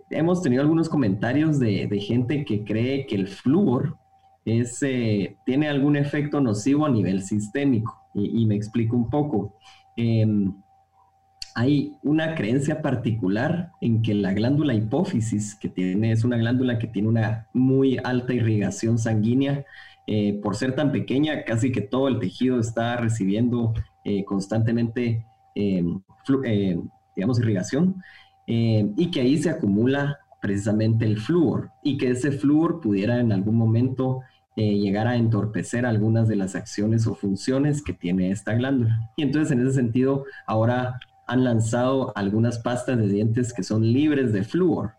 hemos 0.09 0.41
tenido 0.41 0.61
algunos 0.61 0.89
comentarios 0.89 1.59
de, 1.59 1.87
gente 2.05 2.43
que 2.43 2.65
cree 2.65 3.07
que 3.07 3.15
el 3.15 3.29
flúor 3.29 3.97
es, 4.43 4.83
eh, 4.83 5.37
tiene 5.45 5.69
algún 5.69 5.95
efecto 5.95 6.41
nocivo 6.41 6.85
a 6.85 6.89
nivel 6.89 7.23
sistémico. 7.23 7.97
Y, 8.13 8.41
y 8.41 8.45
me 8.45 8.55
explico 8.55 8.97
un 8.97 9.09
poco. 9.09 9.55
Em, 11.55 11.61
hay 11.61 11.97
una 12.03 12.35
creencia 12.35 12.81
particular 12.81 13.71
en 13.81 14.01
que 14.01 14.13
la 14.13 14.33
glándula 14.33 14.73
hipófisis, 14.73 15.55
que 15.55 15.69
tiene, 15.69 16.11
es 16.11 16.23
una 16.23 16.37
glándula 16.37 16.79
que 16.79 16.87
tiene 16.87 17.07
una 17.07 17.47
muy 17.53 17.97
alta 18.03 18.33
irrigación 18.33 18.97
sanguínea, 18.97 19.65
eh, 20.07 20.39
por 20.41 20.55
ser 20.55 20.75
tan 20.75 20.91
pequeña, 20.91 21.43
casi 21.43 21.71
que 21.71 21.81
todo 21.81 22.07
el 22.07 22.19
tejido 22.19 22.59
está 22.59 22.97
recibiendo 22.97 23.73
eh, 24.03 24.25
constantemente, 24.25 25.25
em, 25.55 26.01
eh, 26.43 26.79
digamos, 27.15 27.39
irrigación, 27.39 28.01
y 28.47 29.11
que 29.11 29.21
ahí 29.21 29.37
se 29.37 29.49
acumula 29.49 30.19
precisamente 30.41 31.05
el 31.05 31.19
flúor, 31.19 31.69
y 31.83 31.97
que 31.97 32.09
ese 32.09 32.31
flúor 32.31 32.81
pudiera 32.81 33.19
en 33.19 33.31
algún 33.31 33.55
momento 33.55 34.21
llegar 34.57 35.07
a 35.07 35.15
entorpecer 35.15 35.85
algunas 35.85 36.27
de 36.27 36.35
las 36.35 36.55
acciones 36.55 37.07
o 37.07 37.15
funciones 37.15 37.81
que 37.81 37.93
tiene 37.93 38.31
esta 38.31 38.53
glándula. 38.53 39.09
Y 39.15 39.23
entonces, 39.23 39.51
en 39.51 39.61
ese 39.65 39.75
sentido, 39.75 40.25
ahora 40.45 40.99
han 41.31 41.45
lanzado 41.45 42.11
algunas 42.17 42.59
pastas 42.59 42.97
de 42.97 43.07
dientes 43.07 43.53
que 43.53 43.63
son 43.63 43.83
libres 43.83 44.33
de 44.33 44.43
flúor, 44.43 44.91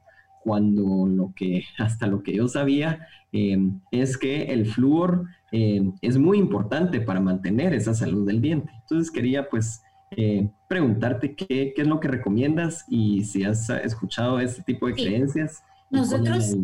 cuando 0.42 1.07
lo 1.07 1.35
que, 1.37 1.64
hasta 1.79 2.07
lo 2.07 2.23
que 2.23 2.35
yo 2.35 2.49
sabía, 2.49 3.07
eh, 3.33 3.59
es 3.90 4.16
que 4.16 4.45
el 4.45 4.64
flúor 4.64 5.27
eh, 5.53 5.83
es 6.01 6.16
muy 6.16 6.38
importante 6.38 7.03
para 7.03 7.21
mantener 7.21 7.75
esa 7.75 7.92
salud 7.92 8.27
del 8.27 8.40
diente. 8.40 8.73
Entonces 8.81 9.11
quería 9.11 9.51
pues 9.51 9.83
eh, 10.12 10.49
preguntarte 10.71 11.35
qué, 11.35 11.75
qué, 11.77 11.83
es 11.83 11.87
lo 11.87 12.01
que 12.01 12.09
recomiendas 12.09 12.87
y 12.88 13.25
si 13.25 13.45
has 13.45 13.68
escuchado 13.68 14.40
este 14.40 14.62
tipo 14.62 14.87
de 14.87 14.95
creencias. 14.95 15.62
Nosotros, 15.90 16.57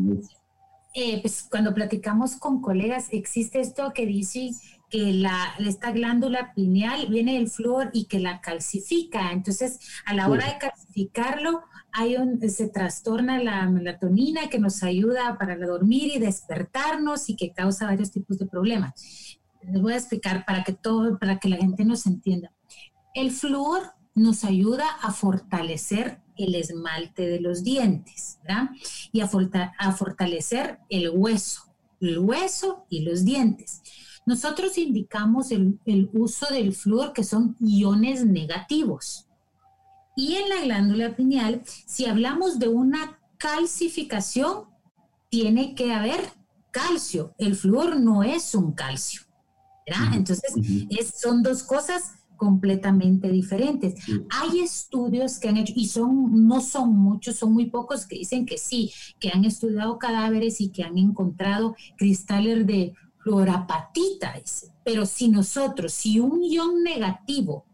pues 1.23 1.47
cuando 1.49 1.75
platicamos 1.75 2.37
con 2.37 2.61
colegas, 2.61 3.09
existe 3.11 3.61
esto 3.61 3.93
que 3.95 4.07
dice 4.07 4.51
que 4.91 5.13
la, 5.13 5.55
esta 5.59 5.91
glándula 5.91 6.55
pineal 6.55 7.09
viene 7.09 7.35
del 7.35 7.49
flúor 7.49 7.91
y 7.93 8.07
que 8.07 8.21
la 8.21 8.41
calcifica. 8.41 9.33
Entonces, 9.33 9.81
a 10.07 10.15
la 10.15 10.29
hora 10.29 10.47
de 10.47 10.59
calcificarlo, 10.59 11.63
hay 11.93 12.17
un, 12.17 12.41
se 12.49 12.69
trastorna 12.69 13.43
la 13.43 13.69
melatonina 13.69 14.49
que 14.49 14.59
nos 14.59 14.83
ayuda 14.83 15.37
para 15.39 15.57
dormir 15.57 16.11
y 16.15 16.19
despertarnos 16.19 17.29
y 17.29 17.37
que 17.37 17.53
causa 17.53 17.87
varios 17.87 18.11
tipos 18.11 18.39
de 18.39 18.47
problemas. 18.47 19.39
Les 19.63 19.81
voy 19.81 19.93
a 19.93 19.97
explicar 19.97 20.45
para 20.47 20.65
que 20.65 20.73
todo, 20.73 21.19
para 21.19 21.39
que 21.39 21.49
la 21.49 21.57
gente 21.57 21.85
nos 21.85 22.07
entienda. 22.07 22.53
El 23.15 23.31
flúor 23.31 23.83
nos 24.15 24.45
ayuda 24.45 24.87
a 25.03 25.13
fortalecer 25.13 26.21
el 26.39 26.55
esmalte 26.55 27.27
de 27.27 27.41
los 27.41 27.63
dientes, 27.63 28.39
¿verdad? 28.43 28.71
Y 29.13 29.21
a, 29.21 29.31
a 29.79 29.93
fortalecer 29.93 30.79
el 30.89 31.11
hueso, 31.11 31.63
el 32.01 32.19
hueso 32.19 32.87
y 32.89 33.01
los 33.01 33.25
dientes. 33.25 33.83
Nosotros 34.29 34.77
indicamos 34.77 35.51
el, 35.53 36.11
uso 36.13 36.47
del 36.51 36.75
flúor 36.75 37.15
que 37.15 37.25
son 37.25 37.57
iones 37.61 38.27
negativos. 38.27 39.27
Y 40.17 40.35
en 40.35 40.51
la 40.51 40.61
glándula 40.61 41.17
pineal, 41.17 41.63
si 41.65 42.05
hablamos 42.05 42.59
de 42.59 42.69
una 42.69 43.19
calcificación, 43.39 44.65
tiene 45.31 45.75
que 45.75 45.95
haber 45.95 46.21
calcio. 46.71 47.35
El 47.39 47.57
flúor 47.57 47.99
no 47.99 48.23
es 48.23 48.55
un 48.55 48.73
calcio. 48.73 49.23
¿verdad? 49.87 50.13
Entonces, 50.13 50.53
son 51.19 51.43
dos 51.43 51.63
cosas 51.63 52.18
completamente 52.39 53.31
diferentes. 53.31 53.97
Hay 54.31 54.61
estudios 54.61 55.39
que 55.39 55.51
han 55.51 55.59
hecho, 55.59 55.75
y 55.77 55.87
son, 55.89 56.47
no 56.47 56.63
son 56.63 56.97
muchos, 56.97 57.37
son 57.37 57.53
muy 57.53 57.67
pocos 57.67 58.07
que 58.07 58.17
dicen 58.17 58.47
que 58.47 58.57
sí, 58.57 58.91
que 59.21 59.29
han 59.29 59.45
estudiado 59.45 59.99
cadáveres 59.99 60.63
y 60.63 60.71
que 60.71 60.85
han 60.85 60.97
encontrado 60.97 61.77
cristales 61.99 62.67
de 62.67 62.95
fluorapatita, 63.19 64.35
pero 64.83 65.05
si 65.05 65.29
nosotros, 65.29 65.93
si 65.93 66.19
un 66.19 66.43
ion 66.43 66.83
negativo 66.83 67.67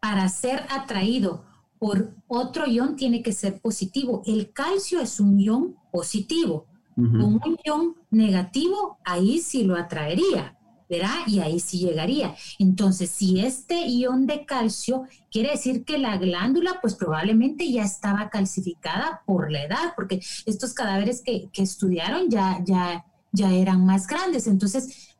para 0.00 0.28
ser 0.28 0.64
atraído 0.70 1.44
por 1.78 2.14
otro 2.28 2.66
ion 2.66 2.96
tiene 2.96 3.22
que 3.22 3.32
ser 3.32 3.60
positivo. 3.60 4.22
El 4.26 4.52
calcio 4.52 5.00
es 5.00 5.20
un 5.20 5.38
ion 5.38 5.76
positivo. 5.92 6.66
un 6.96 7.40
ion 7.64 7.96
negativo, 8.10 8.98
ahí 9.04 9.38
sí 9.38 9.64
lo 9.64 9.76
atraería, 9.76 10.58
¿verdad? 10.90 11.14
Y 11.26 11.38
ahí 11.38 11.60
sí 11.60 11.78
llegaría. 11.78 12.34
Entonces, 12.58 13.10
si 13.10 13.40
este 13.40 13.86
ion 13.86 14.26
de 14.26 14.44
calcio 14.44 15.04
quiere 15.30 15.52
decir 15.52 15.84
que 15.84 15.98
la 15.98 16.16
glándula, 16.16 16.80
pues 16.82 16.96
probablemente 16.96 17.70
ya 17.70 17.84
estaba 17.84 18.28
calcificada 18.28 19.22
por 19.24 19.52
la 19.52 19.62
edad, 19.62 19.92
porque 19.94 20.20
estos 20.46 20.74
cadáveres 20.74 21.22
que, 21.22 21.48
que 21.52 21.62
estudiaron 21.62 22.28
ya, 22.28 22.60
ya, 22.64 23.06
ya 23.32 23.52
eran 23.52 23.86
más 23.86 24.06
grandes. 24.08 24.48
Entonces, 24.48 25.16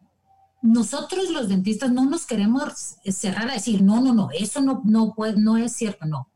nosotros 0.62 1.30
los 1.30 1.48
dentistas 1.48 1.90
no 1.90 2.04
nos 2.04 2.26
queremos 2.26 2.96
cerrar 3.06 3.48
a 3.48 3.54
decir, 3.54 3.80
no, 3.82 4.00
no, 4.00 4.12
no, 4.12 4.30
eso 4.32 4.60
no, 4.60 4.82
no, 4.84 5.14
puede, 5.14 5.40
no 5.40 5.56
es 5.56 5.72
cierto, 5.72 6.04
no. 6.04 6.28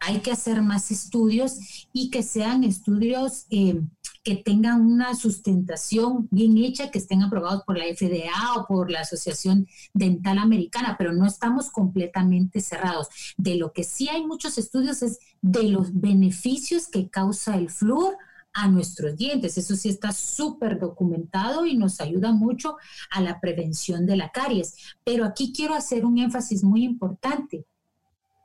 Hay 0.00 0.20
que 0.20 0.32
hacer 0.32 0.62
más 0.62 0.90
estudios 0.90 1.86
y 1.92 2.10
que 2.10 2.22
sean 2.22 2.64
estudios 2.64 3.46
eh, 3.50 3.80
que 4.22 4.36
tengan 4.36 4.82
una 4.82 5.14
sustentación 5.14 6.28
bien 6.30 6.58
hecha, 6.58 6.90
que 6.90 6.98
estén 6.98 7.22
aprobados 7.22 7.62
por 7.64 7.78
la 7.78 7.84
FDA 7.84 8.54
o 8.56 8.66
por 8.66 8.90
la 8.90 9.00
Asociación 9.00 9.66
Dental 9.94 10.38
Americana, 10.38 10.96
pero 10.98 11.12
no 11.12 11.26
estamos 11.26 11.70
completamente 11.70 12.60
cerrados. 12.60 13.08
De 13.36 13.56
lo 13.56 13.72
que 13.72 13.84
sí 13.84 14.08
hay 14.08 14.26
muchos 14.26 14.58
estudios 14.58 15.02
es 15.02 15.18
de 15.40 15.64
los 15.64 15.98
beneficios 16.00 16.88
que 16.88 17.08
causa 17.08 17.56
el 17.56 17.70
flúor 17.70 18.16
a 18.52 18.68
nuestros 18.68 19.16
dientes. 19.16 19.56
Eso 19.56 19.76
sí 19.76 19.88
está 19.88 20.12
súper 20.12 20.78
documentado 20.78 21.66
y 21.66 21.76
nos 21.76 22.00
ayuda 22.00 22.32
mucho 22.32 22.76
a 23.10 23.20
la 23.20 23.40
prevención 23.40 24.06
de 24.06 24.16
la 24.16 24.30
caries. 24.30 24.74
Pero 25.04 25.24
aquí 25.24 25.52
quiero 25.54 25.74
hacer 25.74 26.04
un 26.04 26.18
énfasis 26.18 26.62
muy 26.62 26.84
importante. 26.84 27.64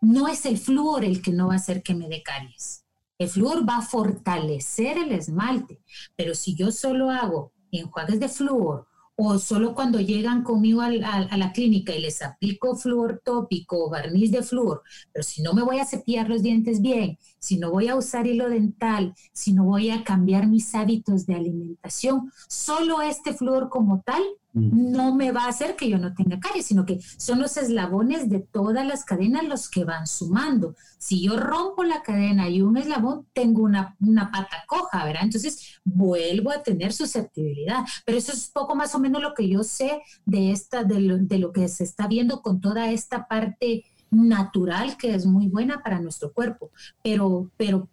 No 0.06 0.28
es 0.28 0.46
el 0.46 0.60
flúor 0.60 1.04
el 1.04 1.20
que 1.20 1.32
no 1.32 1.48
va 1.48 1.54
a 1.54 1.58
hacer 1.58 1.82
que 1.82 1.96
me 1.96 2.08
dé 2.08 2.22
caries. 2.22 2.86
El 3.18 3.28
flúor 3.28 3.68
va 3.68 3.78
a 3.78 3.82
fortalecer 3.82 5.00
el 5.00 5.12
esmalte, 5.12 5.82
pero 6.16 6.36
si 6.36 6.54
yo 6.54 6.72
solo 6.72 7.10
hago 7.10 7.54
enjuagues 7.72 8.20
de 8.20 8.30
flúor 8.30 8.88
o 9.16 9.40
solo 9.40 9.74
cuando 9.74 10.00
llegan 10.00 10.44
conmigo 10.44 10.82
a, 10.82 10.92
la 10.92 11.52
clínica 11.54 11.92
y 11.96 12.02
les 12.02 12.22
aplico 12.22 12.76
flúor 12.76 13.20
tópico 13.26 13.84
o 13.84 13.90
barniz 13.90 14.30
de 14.30 14.44
flúor, 14.44 14.84
pero 15.12 15.24
si 15.24 15.42
no 15.42 15.54
me 15.54 15.64
voy 15.64 15.80
a 15.80 15.86
cepillar 15.86 16.30
los 16.30 16.44
dientes 16.44 16.84
bien, 16.84 17.18
si 17.40 17.58
no 17.58 17.72
voy 17.72 17.88
a 17.88 17.96
usar 17.96 18.28
hilo 18.28 18.48
dental, 18.48 19.16
si 19.34 19.54
no 19.54 19.64
voy 19.64 19.90
a 19.90 20.04
cambiar 20.04 20.46
mis 20.46 20.76
hábitos 20.76 21.26
de 21.26 21.34
alimentación, 21.34 22.32
solo 22.48 23.02
este 23.02 23.34
flúor 23.34 23.70
como 23.70 24.04
tal. 24.06 24.22
No 24.56 25.14
me 25.14 25.34
va 25.34 25.44
a 25.44 25.50
hacer 25.50 25.76
que 25.76 25.90
yo 25.90 25.98
no 25.98 26.14
tenga 26.14 26.40
caries, 26.40 26.68
sino 26.68 26.86
que 26.86 27.00
son 27.18 27.42
los 27.42 27.58
eslabones 27.58 28.30
de 28.30 28.40
todas 28.40 28.86
las 28.86 29.04
cadenas 29.04 29.44
los 29.44 29.70
que 29.70 29.84
van 29.84 30.08
sumando. 30.08 30.76
Si 30.98 31.26
yo 31.26 31.38
rompo 31.38 31.84
la 31.84 32.02
cadena 32.02 32.48
y 32.48 32.62
un 32.62 32.78
eslabón, 32.78 33.28
tengo 33.34 33.64
una, 33.64 33.98
una 34.00 34.32
pata 34.32 34.64
coja, 34.66 35.04
¿verdad? 35.04 35.24
Entonces 35.24 35.82
vuelvo 35.84 36.52
a 36.52 36.64
tener 36.64 36.94
susceptibilidad. 36.94 37.84
Pero 38.06 38.18
eso 38.18 38.32
es 38.32 38.50
poco 38.50 38.76
más 38.76 38.96
o 38.96 39.00
menos 39.00 39.22
lo 39.22 39.34
que 39.34 39.50
yo 39.50 39.62
sé 39.62 40.02
de, 40.26 40.52
esta, 40.52 40.86
de, 40.86 41.02
lo, 41.02 41.18
de 41.18 41.38
lo 41.38 41.52
que 41.52 41.68
se 41.68 41.84
está 41.84 42.08
viendo 42.08 42.42
con 42.42 42.62
toda 42.62 42.90
esta 42.92 43.28
parte 43.28 43.84
natural 44.10 44.96
que 44.96 45.14
es 45.14 45.26
muy 45.26 45.50
buena 45.50 45.84
para 45.84 46.00
nuestro 46.00 46.32
cuerpo. 46.32 46.72
Pero, 47.04 47.52
pero 47.58 47.90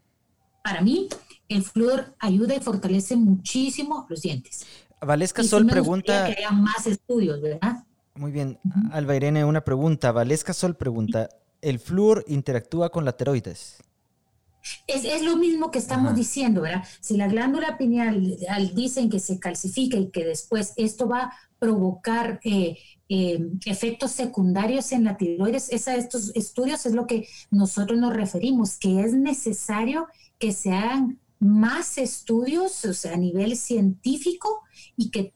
para 0.63 0.81
mí, 0.81 1.09
el 1.49 1.65
flúor 1.65 2.15
ayuda 2.21 2.55
y 2.55 2.61
fortalece 2.61 3.17
muchísimo 3.17 4.07
los 4.09 4.23
dientes. 4.23 4.65
Valesca 5.05 5.43
Sol 5.43 5.67
pregunta. 5.67 6.27
Que 6.27 6.39
haya 6.39 6.51
más 6.51 6.87
estudios, 6.87 7.41
¿verdad? 7.41 7.85
Muy 8.15 8.31
bien. 8.31 8.59
Alba 8.93 9.17
Irene, 9.17 9.45
una 9.45 9.63
pregunta. 9.63 10.13
Valesca 10.13 10.53
Sol 10.53 10.77
pregunta: 10.77 11.29
¿el 11.61 11.79
flúor 11.79 12.25
interactúa 12.29 12.91
con 12.91 13.05
la 13.05 13.17
tiroides? 13.17 13.83
Es, 14.87 15.23
lo 15.23 15.37
mismo 15.37 15.73
que 15.73 15.79
estamos 15.79 16.15
diciendo, 16.15 16.63
¿verdad? 16.63 16.85
Si 17.01 17.17
la 17.17 17.27
glándula 17.27 17.77
pineal 17.79 18.39
dicen 18.75 19.11
que 19.11 19.19
se 19.19 19.41
calcifica 19.41 19.97
y 19.97 20.11
que 20.11 20.25
después 20.25 20.73
esto 20.77 21.09
va 21.09 21.23
a 21.23 21.33
provocar 21.59 22.41
eh, 22.45 22.79
eh, 23.09 23.41
efectos 23.67 24.13
secundarios 24.13 24.93
en 24.93 25.05
la 25.05 25.17
tiroides, 25.17 25.73
es 25.73 25.89
a 25.89 25.97
estos 25.97 26.31
estudios 26.37 26.87
es 26.87 26.93
lo 26.93 27.09
que 27.09 27.27
nosotros 27.51 27.99
nos 27.99 28.15
referimos, 28.15 28.77
que 28.77 29.01
es 29.01 29.15
necesario 29.15 30.07
que 30.39 30.53
se 30.53 30.73
hagan 30.73 31.19
más 31.43 31.99
estudios, 31.99 33.05
a 33.05 33.17
nivel 33.17 33.57
científico 33.57 34.61
y 34.97 35.11
que, 35.11 35.35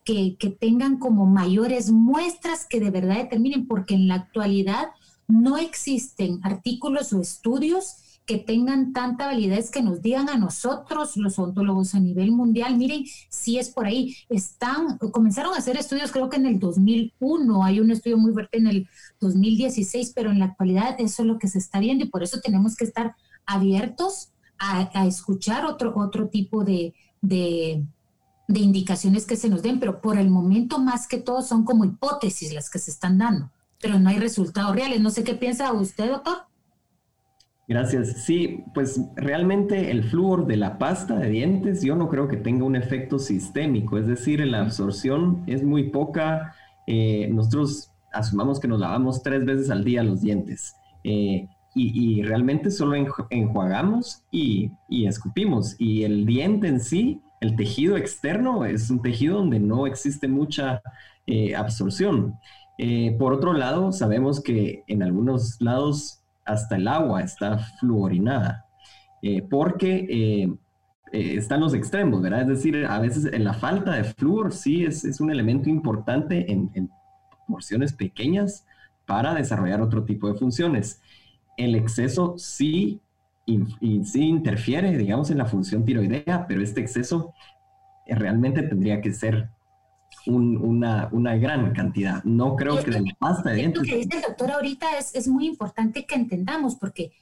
tengan 0.61 0.99
como 0.99 1.27
mayores 1.27 1.91
muestras 1.91 2.65
que 2.65 2.79
de 2.79 2.93
verdad 2.93 3.17
determinen, 3.17 3.67
porque 3.67 3.95
en 3.95 4.07
la 4.07 4.15
actualidad 4.15 4.87
no 5.27 5.59
existen 5.59 6.39
artículos 6.45 7.13
o 7.13 7.21
estudios 7.21 8.21
que 8.25 8.39
tengan 8.39 8.93
tanta 8.93 9.27
validez 9.27 9.71
que 9.71 9.83
nos 9.83 10.01
digan 10.01 10.29
a 10.29 10.37
nosotros, 10.37 11.17
los 11.17 11.41
ontólogos 11.41 11.95
a 11.97 12.01
nivel 12.01 12.31
mundial, 12.31 12.77
miren 12.77 13.05
si 13.29 13.59
es 13.59 13.71
por 13.71 13.87
ahí. 13.87 14.17
Están, 14.29 14.99
comenzaron 14.99 15.55
a 15.55 15.59
hacer 15.59 15.77
estudios 15.77 16.13
creo 16.13 16.31
que 16.31 16.37
en 16.37 16.47
el 16.47 16.61
2001, 16.61 17.65
hay 17.65 17.81
un 17.81 17.91
estudio 17.91 18.17
muy 18.17 18.33
fuerte 18.33 18.59
en 18.59 18.69
el 18.69 18.89
2016, 19.21 20.13
pero 20.15 20.31
en 20.31 20.39
la 20.39 20.47
actualidad 20.47 20.95
eso 21.01 21.23
es 21.23 21.27
lo 21.27 21.39
que 21.39 21.49
se 21.49 21.59
está 21.59 21.81
viendo 21.81 22.05
y 22.05 22.09
por 22.09 22.23
eso 22.23 22.41
tenemos 22.41 22.77
que 22.77 22.85
estar 22.85 23.17
abiertos 23.45 24.33
a, 24.59 25.07
escuchar 25.07 25.65
otro, 25.65 25.93
otro 25.97 26.29
tipo 26.29 26.65
de, 26.65 26.95
de, 27.21 27.85
indicaciones 28.49 29.27
que 29.27 29.37
se 29.37 29.49
nos 29.49 29.63
den, 29.63 29.81
pero 29.81 30.01
por 30.01 30.19
el 30.19 30.31
momento 30.31 30.79
más 30.79 31.07
que 31.07 31.19
todo 31.19 31.43
son 31.43 31.65
como 31.65 31.85
hipótesis 31.85 32.53
las 32.53 32.71
que 32.71 32.79
se 32.79 32.91
están 32.91 33.19
dando, 33.19 33.51
pero 33.81 33.99
no 33.99 34.09
hay 34.09 34.19
resultados 34.19 34.75
reales. 34.75 35.01
No 35.01 35.11
sé 35.11 35.25
qué 35.25 35.35
piensa 35.35 35.73
usted, 35.73 36.11
doctor. 36.11 36.47
Gracias. 37.69 38.25
Sí, 38.25 38.65
pues 38.75 39.01
realmente 39.17 39.91
el 39.91 40.05
flúor 40.05 40.47
de 40.47 40.57
la 40.57 40.79
pasta 40.79 41.19
de 41.19 41.31
dientes 41.31 41.83
yo 41.83 41.97
no 41.97 42.09
creo 42.09 42.29
que 42.29 42.37
tenga 42.37 42.65
un 42.65 42.77
efecto 42.77 43.19
sistémico, 43.19 43.99
es 43.99 44.07
decir, 44.07 44.47
la 44.47 44.61
absorción 44.61 45.43
es 45.49 45.65
muy 45.65 45.91
poca. 45.91 46.55
Eh, 46.87 47.29
nosotros 47.33 47.91
asumamos 48.13 48.61
que 48.61 48.69
nos 48.69 48.79
lavamos 48.79 49.23
tres 49.23 49.45
veces 49.45 49.71
al 49.71 49.83
día 49.83 50.05
los 50.05 50.21
dientes. 50.21 50.77
Eh, 51.03 51.49
y, 51.79 52.23
realmente 52.23 52.71
solo 52.71 52.95
enjuagamos 53.29 54.25
y, 54.31 54.73
escupimos. 54.89 55.77
Y 55.79 56.05
el 56.05 56.25
diente 56.25 56.69
en 56.69 56.81
sí, 56.81 57.21
el 57.43 57.55
tejido 57.55 57.99
externo, 57.99 58.65
es 58.65 58.89
un 58.89 59.03
tejido 59.03 59.37
donde 59.37 59.61
no 59.61 59.87
existe 59.87 60.27
mucha 60.27 60.81
eh, 61.27 61.55
absorción. 61.55 62.35
Eh, 62.79 63.15
por 63.19 63.35
otro 63.35 63.53
lado, 63.53 63.93
sabemos 63.93 64.41
que 64.41 64.85
en 64.87 65.03
algunos 65.03 65.61
lados 65.61 66.23
hasta 66.47 66.77
el 66.77 66.89
agua 66.89 67.23
está 67.23 67.59
fluorinada, 67.59 68.65
eh, 69.21 69.43
porque 69.43 70.49
están 71.13 71.61
los 71.61 71.75
extremos, 71.75 72.23
¿verdad? 72.23 72.43
Es 72.43 72.49
decir, 72.49 72.87
a 72.87 72.99
veces 73.01 73.39
la 73.39 73.53
falta 73.53 73.93
de 73.93 74.05
flúor 74.05 74.53
sí 74.53 74.85
es, 74.85 75.05
es 75.05 75.21
un 75.21 75.31
elemento 75.31 75.69
importante 75.69 76.51
en, 76.51 76.71
en 76.75 76.91
porciones 77.47 77.93
pequeñas 77.93 78.67
para 79.07 79.35
desarrollar 79.35 79.81
otro 79.81 80.05
tipo 80.05 80.29
de 80.31 80.39
funciones 80.39 81.01
el 81.57 81.75
exceso 81.75 82.35
sí, 82.39 83.01
sí 83.47 84.23
interfiere, 84.23 84.97
digamos, 84.97 85.31
en 85.31 85.39
la 85.39 85.47
función 85.47 85.85
tiroidea, 85.85 86.47
pero 86.47 86.63
este 86.63 86.81
exceso 86.81 87.33
eh, 88.07 88.15
realmente 88.15 88.63
tendría 88.63 89.01
que 89.01 89.13
ser 89.13 89.51
una, 90.27 91.09
gran 91.37 91.73
cantidad. 91.73 92.23
No 92.25 92.57
creo 92.57 92.83
que 92.83 92.91
de 92.91 93.01
la 93.01 93.15
pasta 93.19 93.51
de 93.51 93.57
dientes. 93.57 93.83
Lo 93.83 93.89
que 93.89 93.97
dice 93.97 94.17
el 94.17 94.23
doctor 94.23 94.51
ahorita 94.51 94.99
es, 94.99 95.15
es 95.15 95.29
muy 95.29 95.47
importante 95.47 96.05
que 96.05 96.15
entendamos, 96.15 96.75
porque 96.77 97.13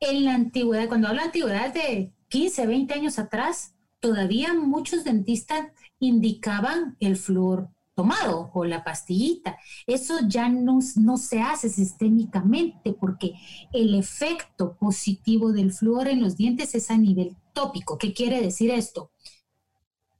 en 0.00 0.24
la 0.24 0.34
antigüedad, 0.34 0.88
cuando 0.88 1.08
habla 1.08 1.22
de 1.22 1.26
antigüedad 1.26 1.74
de 1.74 2.12
15, 2.28 2.66
20 2.66 2.94
años 2.94 3.18
atrás, 3.18 3.74
todavía 4.00 4.54
muchos 4.54 5.04
dentistas 5.04 5.68
indicaban 5.98 6.96
el 7.00 7.16
flúor 7.16 7.68
tomado 7.96 8.50
o 8.52 8.64
la 8.64 8.84
pastillita. 8.84 9.58
Eso 9.86 10.18
ya 10.28 10.48
no, 10.48 10.78
no 10.96 11.16
se 11.16 11.40
hace 11.40 11.68
sistémicamente 11.70 12.92
porque 12.92 13.32
el 13.72 13.94
efecto 13.94 14.76
positivo 14.76 15.52
del 15.52 15.72
flúor 15.72 16.06
en 16.06 16.22
los 16.22 16.36
dientes 16.36 16.74
es 16.74 16.90
a 16.90 16.98
nivel 16.98 17.34
tópico. 17.54 17.96
¿Qué 17.96 18.12
quiere 18.12 18.40
decir 18.42 18.70
esto? 18.70 19.10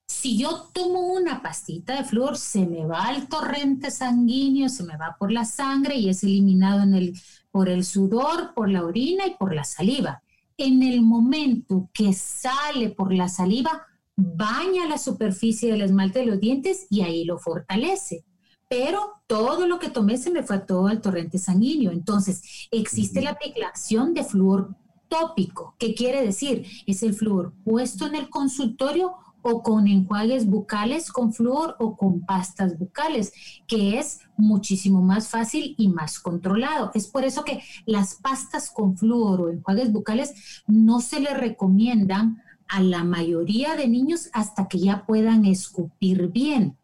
Si 0.06 0.38
yo 0.38 0.70
tomo 0.72 1.00
una 1.00 1.42
pastita 1.42 1.96
de 1.96 2.04
flúor, 2.04 2.38
se 2.38 2.64
me 2.64 2.86
va 2.86 3.04
al 3.04 3.28
torrente 3.28 3.90
sanguíneo, 3.90 4.68
se 4.68 4.82
me 4.84 4.96
va 4.96 5.16
por 5.18 5.30
la 5.30 5.44
sangre 5.44 5.96
y 5.96 6.08
es 6.08 6.22
eliminado 6.22 6.82
en 6.82 6.94
el, 6.94 7.20
por 7.50 7.68
el 7.68 7.84
sudor, 7.84 8.54
por 8.54 8.70
la 8.70 8.84
orina 8.84 9.26
y 9.26 9.34
por 9.34 9.54
la 9.54 9.64
saliva. 9.64 10.22
En 10.56 10.82
el 10.82 11.02
momento 11.02 11.90
que 11.92 12.14
sale 12.14 12.88
por 12.88 13.12
la 13.12 13.28
saliva, 13.28 13.86
baña 14.16 14.88
la 14.88 14.98
superficie 14.98 15.70
del 15.70 15.82
esmalte 15.82 16.20
de 16.20 16.26
los 16.26 16.40
dientes 16.40 16.86
y 16.90 17.02
ahí 17.02 17.24
lo 17.24 17.38
fortalece. 17.38 18.24
Pero 18.68 19.22
todo 19.26 19.66
lo 19.68 19.78
que 19.78 19.90
tomé 19.90 20.16
se 20.16 20.30
me 20.30 20.42
fue 20.42 20.58
todo 20.58 20.88
al 20.88 21.00
torrente 21.00 21.38
sanguíneo. 21.38 21.92
Entonces, 21.92 22.68
existe 22.72 23.20
la 23.20 23.30
aplicación 23.30 24.12
de 24.12 24.24
flúor 24.24 24.74
tópico. 25.08 25.76
¿Qué 25.78 25.94
quiere 25.94 26.22
decir? 26.22 26.66
Es 26.86 27.02
el 27.02 27.14
flúor 27.14 27.52
puesto 27.64 28.06
en 28.06 28.16
el 28.16 28.28
consultorio 28.28 29.14
o 29.48 29.62
con 29.62 29.86
enjuagues 29.86 30.46
bucales 30.46 31.12
con 31.12 31.32
flúor 31.32 31.76
o 31.78 31.96
con 31.96 32.22
pastas 32.22 32.76
bucales, 32.76 33.32
que 33.68 33.96
es 33.96 34.18
muchísimo 34.36 35.02
más 35.02 35.28
fácil 35.28 35.76
y 35.78 35.86
más 35.86 36.18
controlado. 36.18 36.90
Es 36.94 37.06
por 37.06 37.24
eso 37.24 37.44
que 37.44 37.62
las 37.84 38.16
pastas 38.16 38.70
con 38.70 38.96
flúor 38.98 39.40
o 39.40 39.48
enjuagues 39.48 39.92
bucales 39.92 40.62
no 40.66 41.00
se 41.00 41.20
le 41.20 41.32
recomiendan 41.32 42.42
a 42.68 42.82
la 42.82 43.04
mayoría 43.04 43.76
de 43.76 43.88
niños 43.88 44.28
hasta 44.32 44.68
que 44.68 44.78
ya 44.78 45.06
puedan 45.06 45.44
escupir 45.44 46.28
bien, 46.28 46.76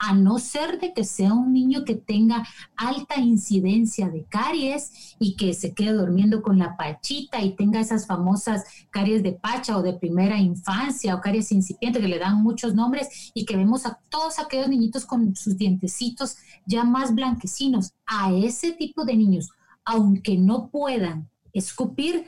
a 0.00 0.14
no 0.14 0.38
ser 0.38 0.80
de 0.80 0.94
que 0.94 1.04
sea 1.04 1.34
un 1.34 1.52
niño 1.52 1.84
que 1.84 1.94
tenga 1.94 2.46
alta 2.74 3.20
incidencia 3.20 4.08
de 4.08 4.24
caries 4.24 5.14
y 5.18 5.36
que 5.36 5.52
se 5.52 5.74
quede 5.74 5.92
durmiendo 5.92 6.40
con 6.40 6.58
la 6.58 6.74
pachita 6.76 7.42
y 7.42 7.54
tenga 7.54 7.80
esas 7.80 8.06
famosas 8.06 8.64
caries 8.88 9.22
de 9.22 9.32
pacha 9.32 9.76
o 9.76 9.82
de 9.82 9.92
primera 9.92 10.38
infancia 10.38 11.14
o 11.14 11.20
caries 11.20 11.52
incipientes 11.52 12.00
que 12.00 12.08
le 12.08 12.18
dan 12.18 12.42
muchos 12.42 12.74
nombres 12.74 13.30
y 13.34 13.44
que 13.44 13.58
vemos 13.58 13.84
a 13.84 14.00
todos 14.08 14.38
aquellos 14.38 14.68
niñitos 14.68 15.04
con 15.04 15.36
sus 15.36 15.58
dientecitos 15.58 16.36
ya 16.64 16.82
más 16.82 17.14
blanquecinos. 17.14 17.92
A 18.06 18.32
ese 18.32 18.72
tipo 18.72 19.04
de 19.04 19.16
niños, 19.16 19.50
aunque 19.84 20.38
no 20.38 20.68
puedan 20.70 21.28
escupir, 21.52 22.26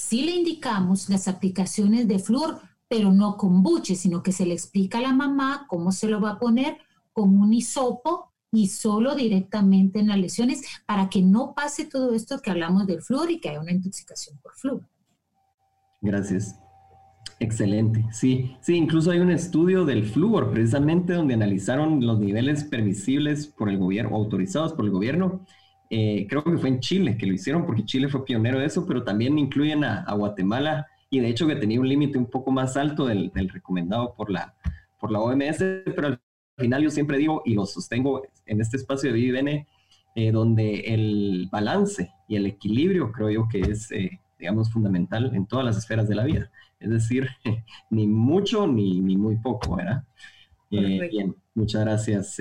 sí 0.00 0.22
le 0.22 0.32
indicamos 0.32 1.08
las 1.10 1.28
aplicaciones 1.28 2.08
de 2.08 2.18
flúor, 2.18 2.58
pero 2.88 3.12
no 3.12 3.36
con 3.36 3.62
buche, 3.62 3.94
sino 3.94 4.22
que 4.22 4.32
se 4.32 4.46
le 4.46 4.54
explica 4.54 4.98
a 4.98 5.02
la 5.02 5.12
mamá 5.12 5.66
cómo 5.68 5.92
se 5.92 6.08
lo 6.08 6.20
va 6.20 6.30
a 6.30 6.38
poner 6.38 6.78
con 7.12 7.38
un 7.38 7.52
hisopo 7.52 8.32
y 8.50 8.68
solo 8.68 9.14
directamente 9.14 10.00
en 10.00 10.08
las 10.08 10.18
lesiones 10.18 10.62
para 10.86 11.08
que 11.10 11.22
no 11.22 11.54
pase 11.54 11.84
todo 11.84 12.14
esto 12.14 12.40
que 12.40 12.50
hablamos 12.50 12.86
del 12.86 13.02
flúor 13.02 13.30
y 13.30 13.40
que 13.40 13.50
haya 13.50 13.60
una 13.60 13.72
intoxicación 13.72 14.38
por 14.38 14.54
flúor. 14.54 14.88
Gracias. 16.00 16.58
Excelente. 17.38 18.04
Sí, 18.10 18.56
sí, 18.62 18.74
incluso 18.74 19.10
hay 19.10 19.20
un 19.20 19.30
estudio 19.30 19.84
del 19.84 20.04
flúor 20.04 20.50
precisamente 20.50 21.12
donde 21.12 21.34
analizaron 21.34 22.04
los 22.04 22.18
niveles 22.18 22.64
permisibles 22.64 23.46
por 23.46 23.68
el 23.68 23.78
gobierno, 23.78 24.16
autorizados 24.16 24.72
por 24.72 24.86
el 24.86 24.90
gobierno 24.90 25.44
eh, 25.92 26.28
creo 26.28 26.44
que 26.44 26.56
fue 26.56 26.68
en 26.68 26.78
Chile 26.78 27.18
que 27.18 27.26
lo 27.26 27.34
hicieron, 27.34 27.66
porque 27.66 27.84
Chile 27.84 28.08
fue 28.08 28.24
pionero 28.24 28.60
de 28.60 28.66
eso, 28.66 28.86
pero 28.86 29.02
también 29.02 29.36
incluyen 29.38 29.82
a, 29.82 30.12
Guatemala 30.14 30.86
y 31.10 31.18
de 31.18 31.28
hecho 31.28 31.48
que 31.48 31.56
tenía 31.56 31.80
un 31.80 31.88
límite 31.88 32.16
un 32.16 32.30
poco 32.30 32.52
más 32.52 32.76
alto 32.76 33.06
del, 33.06 33.32
recomendado 33.34 34.14
por 34.14 34.30
la, 34.30 34.54
por 35.00 35.10
la 35.10 35.18
OMS, 35.18 35.58
pero 35.84 36.06
al 36.06 36.20
final 36.56 36.84
yo 36.84 36.90
siempre 36.90 37.18
digo 37.18 37.42
y 37.44 37.54
lo 37.54 37.66
sostengo 37.66 38.22
en 38.46 38.60
este 38.60 38.76
espacio 38.76 39.12
de 39.12 39.18
VIVN, 39.18 39.66
eh, 40.14 40.30
donde 40.30 40.80
el 40.80 41.48
balance 41.50 42.12
y 42.28 42.36
el 42.36 42.46
equilibrio 42.46 43.10
creo 43.10 43.30
yo 43.30 43.48
que 43.48 43.60
es, 43.60 43.90
eh, 43.90 44.20
digamos, 44.38 44.70
fundamental 44.70 45.34
en 45.34 45.46
todas 45.46 45.64
las 45.64 45.76
esferas 45.76 46.08
de 46.08 46.14
la 46.14 46.22
vida. 46.22 46.52
Es 46.78 46.90
decir, 46.90 47.28
ni 47.90 48.06
mucho 48.06 48.68
ni, 48.68 49.00
ni 49.00 49.16
muy 49.16 49.38
poco, 49.38 49.74
¿verdad? 49.74 50.04
bien, 50.70 51.34
muchas 51.52 51.80
gracias. 51.82 52.36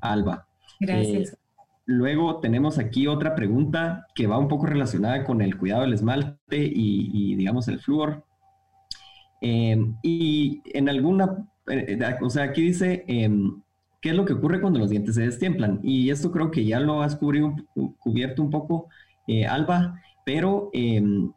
Alba. 0.00 0.48
Gracias. 0.80 1.36
Eh, 1.88 1.92
luego 1.92 2.40
tenemos 2.40 2.78
aquí 2.78 3.06
otra 3.06 3.34
pregunta 3.34 4.06
que 4.14 4.26
va 4.26 4.38
un 4.38 4.48
poco 4.48 4.66
relacionada 4.66 5.24
con 5.24 5.40
el 5.42 5.56
cuidado 5.58 5.82
del 5.82 5.94
esmalte 5.94 6.38
y, 6.50 7.34
digamos, 7.36 7.68
el 7.68 7.80
flúor. 7.80 8.24
Em, 9.40 9.96
y 10.02 10.62
en 10.74 10.88
alguna, 10.88 11.46
eh, 11.68 11.98
o 12.22 12.30
sea, 12.30 12.44
aquí 12.44 12.62
dice, 12.62 13.04
em, 13.08 13.62
¿qué 14.00 14.10
es 14.10 14.16
lo 14.16 14.24
que 14.24 14.34
ocurre 14.34 14.60
cuando 14.60 14.78
los 14.78 14.90
dientes 14.90 15.14
se 15.14 15.22
destiemplan? 15.22 15.80
Y 15.82 16.10
esto 16.10 16.30
creo 16.32 16.50
que 16.50 16.64
ya 16.64 16.80
lo 16.80 17.02
has 17.02 17.16
cubierto 17.16 18.42
un 18.42 18.50
poco, 18.50 18.88
eh, 19.26 19.46
Alba, 19.46 20.00
pero 20.24 20.70
em, 20.72 21.32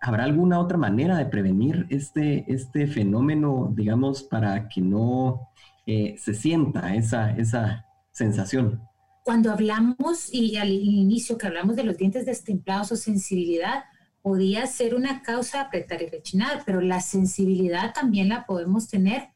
¿habrá 0.00 0.24
alguna 0.24 0.60
otra 0.60 0.78
manera 0.78 1.16
de 1.18 1.26
prevenir 1.26 1.86
este, 1.90 2.44
este 2.52 2.86
fenómeno, 2.86 3.72
digamos, 3.74 4.22
para 4.22 4.68
que 4.68 4.80
no 4.80 5.48
eh, 5.86 6.16
se 6.18 6.34
sienta 6.34 6.94
esa, 6.94 7.32
esa 7.32 7.86
sensación? 8.12 8.89
Cuando 9.30 9.52
hablamos, 9.52 10.34
y 10.34 10.56
al 10.56 10.72
inicio 10.72 11.38
que 11.38 11.46
hablamos 11.46 11.76
de 11.76 11.84
los 11.84 11.96
dientes 11.96 12.26
destemplados 12.26 12.90
o 12.90 12.96
sensibilidad, 12.96 13.84
podía 14.22 14.66
ser 14.66 14.92
una 14.92 15.22
causa 15.22 15.60
apretar 15.60 16.02
y 16.02 16.06
rechinar, 16.06 16.64
pero 16.66 16.80
la 16.80 17.00
sensibilidad 17.00 17.94
también 17.94 18.28
la 18.28 18.44
podemos 18.44 18.88
tener 18.88 19.28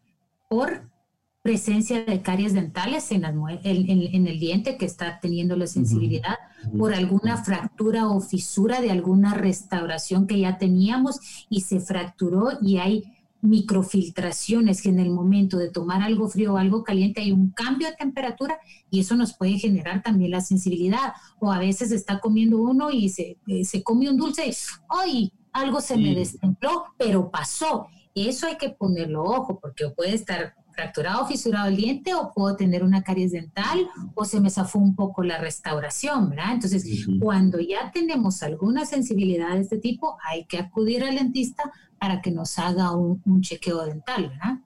por 0.49 0.90
presencia 1.42 2.05
de 2.05 2.22
caries 2.22 2.55
dentales 2.55 3.12
en, 3.12 3.24
en, 3.24 4.26
el 4.26 4.40
diente 4.40 4.78
que 4.78 4.84
está 4.84 5.20
teniendo 5.20 5.55
la 5.55 5.68
sensibilidad, 5.68 6.38
por 6.76 6.92
alguna 6.92 7.45
fractura 7.45 8.09
o 8.09 8.20
fisura 8.20 8.80
de 8.80 8.90
alguna 8.90 9.34
restauración 9.34 10.26
que 10.26 10.40
ya 10.40 10.59
teníamos 10.59 11.47
y 11.49 11.61
se 11.61 11.78
fracturó 11.78 12.59
y 12.61 12.78
hay 12.78 13.14
microfiltraciones 13.45 14.82
que 14.82 14.88
en 14.88 14.99
el 14.99 15.11
momento 15.11 15.59
de 15.59 15.70
tomar 15.70 16.03
algo 16.03 16.28
frío 16.28 16.55
o 16.55 16.57
algo 16.57 16.82
caliente 16.82 17.20
hay 17.20 17.30
un 17.30 17.51
cambio 17.51 17.88
de 17.88 17.97
temperatura 17.97 18.59
y 18.90 19.01
eso 19.01 19.14
nos 19.16 19.34
puede 19.34 19.59
generar 19.59 20.03
también 20.03 20.30
la 20.30 20.40
sensibilidad. 20.40 21.12
O 21.38 21.53
a 21.53 21.59
veces 21.59 21.92
está 21.92 22.20
comiendo 22.20 22.59
uno 22.59 22.90
y 22.90 23.11
se, 23.11 23.38
eh, 23.47 23.64
se 23.64 23.82
come 23.82 24.09
un 24.09 24.16
dulce 24.16 24.47
y 24.47 24.55
¡ay! 24.88 25.32
Algo 25.53 25.80
se 25.80 25.97
me 25.97 26.14
destempló, 26.14 26.86
pero 26.99 27.30
pasó. 27.30 27.86
Eso 28.12 28.49
hay 28.49 28.57
que 28.57 28.70
ponerlo 28.70 29.22
ojo 29.22 29.61
porque 29.61 29.88
puede 29.88 30.14
estar 30.14 30.55
fracturado 30.74 31.22
o 31.22 31.26
fisurado 31.26 31.68
el 31.68 31.76
diente 31.76 32.14
o 32.14 32.32
puedo 32.32 32.57
tener 32.57 32.82
una 32.82 33.03
caries 33.03 33.32
dental 33.32 33.88
o 34.14 34.24
se 34.24 34.40
me 34.40 34.51
zafó 34.51 34.78
un 34.78 34.95
poco 34.95 35.22
la 35.22 35.38
restauración, 35.38 36.30
¿verdad? 36.30 36.55
Entonces, 36.55 37.07
cuando 37.20 37.61
ya 37.61 37.90
tenemos 37.92 38.42
alguna 38.42 38.84
sensibilidad 38.84 39.55
de 39.55 39.61
este 39.61 39.78
tipo, 39.78 40.18
hay 40.28 40.45
que 40.47 40.59
acudir 40.59 41.05
al 41.05 41.14
dentista 41.14 41.72
para 41.99 42.20
que 42.20 42.30
nos 42.30 42.59
haga 42.59 42.92
un, 42.92 43.40
chequeo 43.40 43.84
dental, 43.84 44.28
¿verdad? 44.28 44.59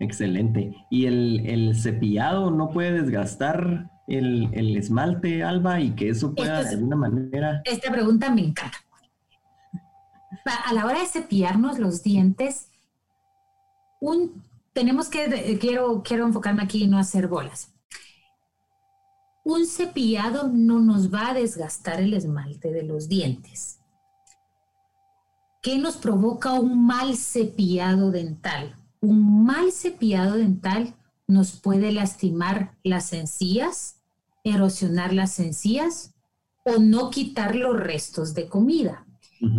Excelente. 0.00 0.74
¿Y 0.90 1.06
el, 1.06 1.74
cepillado 1.76 2.50
no 2.50 2.70
puede 2.70 3.02
desgastar 3.02 3.90
el, 4.06 4.76
esmalte, 4.76 5.42
Alba, 5.42 5.80
y 5.80 5.92
que 5.92 6.10
eso 6.10 6.34
pueda 6.34 6.62
de 6.62 6.70
alguna 6.70 6.96
manera... 6.96 7.62
Esta 7.64 7.90
pregunta 7.90 8.30
me 8.30 8.42
encanta. 8.42 8.78
A 10.66 10.72
la 10.74 10.84
hora 10.84 11.00
de 11.00 11.06
cepillarnos 11.06 11.78
los 11.78 12.02
dientes, 12.02 12.68
un 14.00 14.42
tenemos 14.74 15.08
que, 15.08 15.56
quiero, 15.60 16.02
quiero 16.02 16.26
enfocarme 16.26 16.62
aquí 16.62 16.82
y 16.84 16.88
no 16.88 16.98
hacer 16.98 17.28
bolas. 17.28 17.72
Un 19.44 19.66
cepillado 19.66 20.48
no 20.48 20.80
nos 20.80 21.14
va 21.14 21.30
a 21.30 21.34
desgastar 21.34 22.00
el 22.00 22.12
esmalte 22.12 22.72
de 22.72 22.82
los 22.82 23.08
dientes. 23.08 23.78
¿Qué 25.64 25.78
nos 25.78 25.96
provoca 25.96 26.52
un 26.52 26.84
mal 26.86 27.16
cepillado 27.16 28.10
dental? 28.10 28.76
Un 29.00 29.46
mal 29.46 29.72
cepillado 29.72 30.34
dental 30.34 30.94
nos 31.26 31.52
puede 31.52 31.90
lastimar 31.90 32.76
las 32.82 33.14
encías, 33.14 34.02
erosionar 34.44 35.14
las 35.14 35.40
encías 35.40 36.12
o 36.66 36.80
no 36.80 37.08
quitar 37.08 37.56
los 37.56 37.80
restos 37.80 38.34
de 38.34 38.46
comida. 38.46 39.06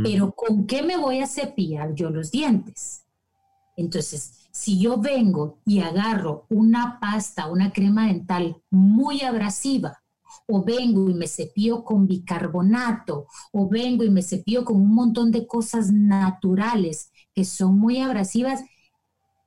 Pero 0.03 0.31
¿con 0.33 0.67
qué 0.67 0.83
me 0.83 0.95
voy 0.95 1.21
a 1.21 1.27
cepillar 1.27 1.95
yo 1.95 2.11
los 2.11 2.29
dientes? 2.29 3.07
Entonces, 3.75 4.47
si 4.51 4.79
yo 4.79 4.99
vengo 4.99 5.57
y 5.65 5.79
agarro 5.79 6.45
una 6.49 6.99
pasta, 6.99 7.47
una 7.47 7.73
crema 7.73 8.05
dental 8.05 8.61
muy 8.69 9.23
abrasiva, 9.23 10.03
o 10.47 10.63
vengo 10.63 11.09
y 11.09 11.13
me 11.13 11.27
cepillo 11.27 11.83
con 11.83 12.07
bicarbonato, 12.07 13.27
o 13.51 13.69
vengo 13.69 14.03
y 14.03 14.09
me 14.09 14.21
cepillo 14.21 14.65
con 14.65 14.77
un 14.77 14.93
montón 14.93 15.31
de 15.31 15.47
cosas 15.47 15.91
naturales 15.91 17.11
que 17.33 17.45
son 17.45 17.77
muy 17.77 17.99
abrasivas, 17.99 18.63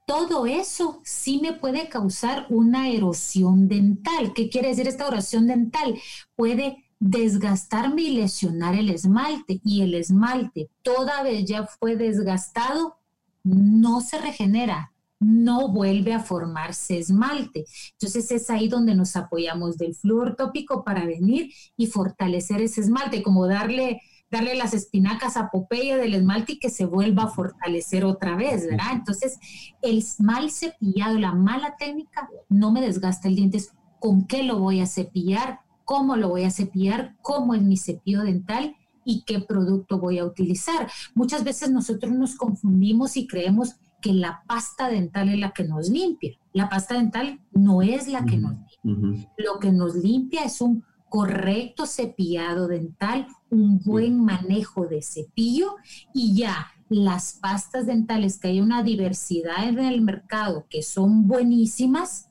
todo 0.06 0.46
eso 0.46 1.00
sí 1.04 1.38
me 1.42 1.52
puede 1.52 1.88
causar 1.88 2.46
una 2.48 2.88
erosión 2.88 3.68
dental. 3.68 4.32
¿Qué 4.34 4.48
quiere 4.48 4.68
decir 4.68 4.88
esta 4.88 5.06
erosión 5.06 5.46
dental? 5.46 5.98
Puede 6.34 6.84
desgastarme 6.98 8.02
y 8.02 8.10
lesionar 8.10 8.74
el 8.74 8.90
esmalte 8.90 9.60
y 9.64 9.82
el 9.82 9.94
esmalte 9.94 10.70
toda 10.82 11.22
vez 11.22 11.44
ya 11.44 11.66
fue 11.66 11.96
desgastado, 11.96 12.96
no 13.44 14.00
se 14.00 14.18
regenera, 14.18 14.92
no 15.20 15.68
vuelve 15.68 16.14
a 16.14 16.20
formarse 16.20 16.98
esmalte. 16.98 17.64
Entonces 17.92 18.30
es 18.30 18.50
ahí 18.50 18.68
donde 18.68 18.94
nos 18.94 19.16
apoyamos 19.16 19.78
del 19.78 19.94
flúor 19.94 20.36
tópico 20.36 20.84
para 20.84 21.04
venir 21.04 21.52
y 21.76 21.86
fortalecer 21.86 22.60
ese 22.60 22.82
esmalte, 22.82 23.22
como 23.22 23.46
darle, 23.46 24.00
darle 24.30 24.54
las 24.54 24.74
espinacas 24.74 25.36
a 25.36 25.50
Popeye 25.50 25.96
del 25.96 26.14
esmalte 26.14 26.52
y 26.52 26.58
que 26.58 26.70
se 26.70 26.86
vuelva 26.86 27.24
a 27.24 27.30
fortalecer 27.30 28.04
otra 28.04 28.36
vez, 28.36 28.66
¿verdad? 28.66 28.92
Entonces 28.92 29.38
el 29.82 30.04
mal 30.18 30.50
cepillado, 30.50 31.18
la 31.18 31.32
mala 31.32 31.76
técnica, 31.76 32.28
no 32.48 32.70
me 32.70 32.80
desgasta 32.80 33.28
el 33.28 33.36
diente. 33.36 33.62
¿Con 33.98 34.26
qué 34.26 34.44
lo 34.44 34.58
voy 34.58 34.80
a 34.80 34.86
cepillar? 34.86 35.60
¿Cómo 35.84 36.16
lo 36.16 36.28
voy 36.28 36.44
a 36.44 36.50
cepillar? 36.50 37.16
¿Cómo 37.22 37.54
es 37.54 37.62
mi 37.62 37.76
cepillo 37.76 38.22
dental? 38.22 38.76
y 39.04 39.22
qué 39.22 39.40
producto 39.40 39.98
voy 39.98 40.18
a 40.18 40.26
utilizar. 40.26 40.86
Muchas 41.14 41.42
veces 41.42 41.70
nosotros 41.70 42.12
nos 42.12 42.34
confundimos 42.34 43.16
y 43.16 43.26
creemos 43.26 43.76
que 44.00 44.12
la 44.12 44.42
pasta 44.46 44.88
dental 44.88 45.28
es 45.28 45.38
la 45.38 45.50
que 45.52 45.64
nos 45.64 45.88
limpia. 45.88 46.38
La 46.52 46.68
pasta 46.68 46.94
dental 46.94 47.40
no 47.52 47.82
es 47.82 48.08
la 48.08 48.24
que 48.24 48.38
nos 48.38 48.54
limpia. 48.82 49.30
Lo 49.36 49.58
que 49.58 49.72
nos 49.72 49.94
limpia 49.96 50.44
es 50.44 50.60
un 50.60 50.84
correcto 51.08 51.86
cepillado 51.86 52.68
dental, 52.68 53.26
un 53.50 53.78
buen 53.80 54.24
manejo 54.24 54.86
de 54.86 55.02
cepillo 55.02 55.76
y 56.12 56.36
ya 56.36 56.68
las 56.88 57.38
pastas 57.40 57.86
dentales 57.86 58.38
que 58.38 58.48
hay 58.48 58.60
una 58.60 58.82
diversidad 58.82 59.68
en 59.68 59.78
el 59.78 60.00
mercado 60.00 60.66
que 60.70 60.82
son 60.82 61.26
buenísimas, 61.26 62.27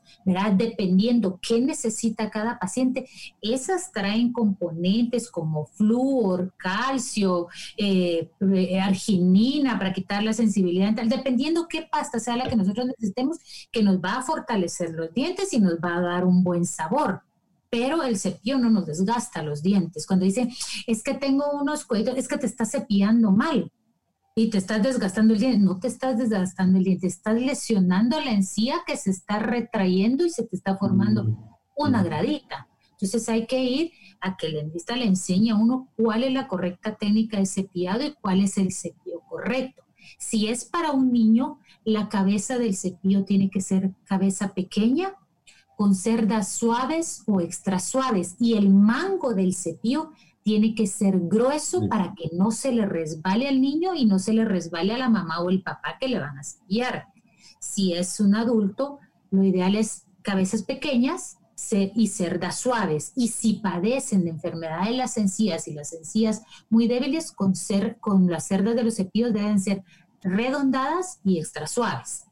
Dependiendo 0.58 1.40
qué 1.42 1.62
necesita 1.62 2.30
cada 2.30 2.60
paciente, 2.60 3.08
esas 3.42 3.94
traen 3.94 4.34
componentes 4.34 5.32
como 5.32 5.68
flúor, 5.68 6.54
calcio, 6.58 7.48
eh, 7.78 8.30
arginina 8.82 9.78
para 9.78 9.94
quitar 9.94 10.24
la 10.24 10.34
sensibilidad 10.34 10.88
dental, 10.88 11.08
dependiendo 11.08 11.68
qué 11.70 11.88
pasta 11.90 12.20
sea 12.20 12.36
la 12.36 12.50
que 12.50 12.58
nosotros 12.58 12.88
necesitemos, 12.88 13.38
que 13.72 13.84
nos 13.84 14.00
va 14.00 14.18
a 14.18 14.24
fortalecer 14.24 14.92
los 14.92 15.14
dientes 15.14 15.54
y 15.54 15.60
nos 15.60 15.76
va 15.76 15.96
a 15.96 16.02
dar 16.02 16.26
un 16.26 16.44
buen 16.44 16.66
sabor. 16.66 17.22
Pero 17.70 18.04
el 18.04 18.18
cepillo 18.18 18.58
no 18.58 18.70
nos 18.70 18.86
desgasta 18.86 19.44
los 19.44 19.62
dientes. 19.62 20.06
Cuando 20.06 20.26
dicen, 20.26 20.50
es 20.88 21.04
que 21.04 21.14
tengo 21.14 21.52
unos 21.52 21.86
cuellos, 21.86 22.18
es 22.18 22.28
que 22.28 22.38
te 22.38 22.48
está 22.48 22.66
cepillando 22.66 23.32
mal 23.32 23.72
y 24.38 24.52
te 24.52 24.60
estás 24.60 24.84
desgastando 24.84 25.34
el 25.34 25.40
diente. 25.40 25.58
No 25.58 25.80
te 25.80 25.88
estás 25.88 26.16
desgastando 26.20 26.78
el 26.78 26.84
diente, 26.84 27.08
estás 27.08 27.42
lesionando 27.42 28.20
la 28.20 28.32
encía 28.32 28.84
que 28.86 28.96
se 28.96 29.10
está 29.10 29.40
retrayendo 29.40 30.28
y 30.28 30.30
se 30.30 30.44
te 30.44 30.56
está 30.56 30.78
formando 30.78 31.24
mm. 31.24 31.38
una 31.76 32.04
gradita. 32.04 32.68
Entonces 32.92 33.28
hay 33.30 33.48
que 33.48 33.64
ir 33.64 33.92
a 34.22 34.38
que 34.38 34.46
el 34.46 34.54
dentista 34.54 34.96
le 34.96 35.06
enseñe 35.06 35.50
a 35.50 35.56
uno 35.56 35.90
cuál 35.96 36.24
es 36.24 36.32
la 36.32 36.48
correcta 36.48 36.96
técnica 36.98 37.38
de 37.38 37.48
cepillado 37.48 38.06
y 38.06 38.14
cuál 38.22 38.42
es 38.42 38.60
el 38.60 38.72
cepillo 38.72 39.22
correcto. 39.28 39.84
Si 40.20 40.48
es 40.48 40.66
para 40.66 40.92
un 40.92 41.12
niño, 41.12 41.60
la 41.84 42.08
cabeza 42.08 42.60
del 42.60 42.76
cepillo 42.76 43.26
tiene 43.26 43.50
que 43.50 43.62
ser 43.62 43.96
cabeza 44.06 44.54
pequeña, 44.54 45.16
con 45.76 45.96
cerdas 45.96 46.52
suaves 46.52 47.24
o 47.26 47.42
extra 47.42 47.80
suaves, 47.80 48.36
y 48.40 48.54
el 48.54 48.70
mango 48.70 49.34
del 49.34 49.56
cepillo 49.56 50.12
tiene 50.48 50.76
que 50.76 50.88
ser 50.88 51.20
grueso 51.20 51.90
para 51.90 52.16
que 52.16 52.30
no 52.32 52.52
se 52.52 52.72
le 52.72 52.86
resbale 52.86 53.50
al 53.50 53.60
niño 53.60 53.96
y 53.96 54.06
no 54.06 54.18
se 54.18 54.32
le 54.32 54.46
resbale 54.46 54.94
a 54.94 54.98
la 54.98 55.10
mamá 55.10 55.42
o 55.42 55.50
el 55.50 55.62
papá 55.62 55.98
que 56.00 56.08
le 56.08 56.20
van 56.20 56.40
a 56.40 56.44
cepillar. 56.46 57.08
Si 57.60 57.92
es 57.92 58.22
un 58.22 58.34
adulto, 58.34 59.00
lo 59.30 59.44
ideal 59.44 59.76
es 59.76 60.06
cabezas 60.22 60.64
pequeñas 60.64 61.38
y 61.74 62.08
cerdas 62.08 62.62
suaves. 62.62 63.12
Y 63.18 63.28
si 63.28 63.56
padecen 63.56 64.24
de 64.24 64.30
enfermedad 64.30 64.86
de 64.86 64.92
las 64.92 65.18
encías 65.18 65.68
y 65.68 65.74
las 65.74 65.92
encías 65.92 66.44
muy 66.70 66.88
débiles, 66.88 67.34
con, 67.34 67.54
ser, 67.54 67.98
con 68.00 68.28
las 68.28 68.48
cerdas 68.48 68.78
de 68.78 68.84
los 68.86 68.96
cepillos 68.96 69.34
deben 69.34 69.60
ser 69.60 69.84
redondadas 70.22 71.20
y 71.26 71.40
extra 71.40 71.68
suaves. 71.68 72.24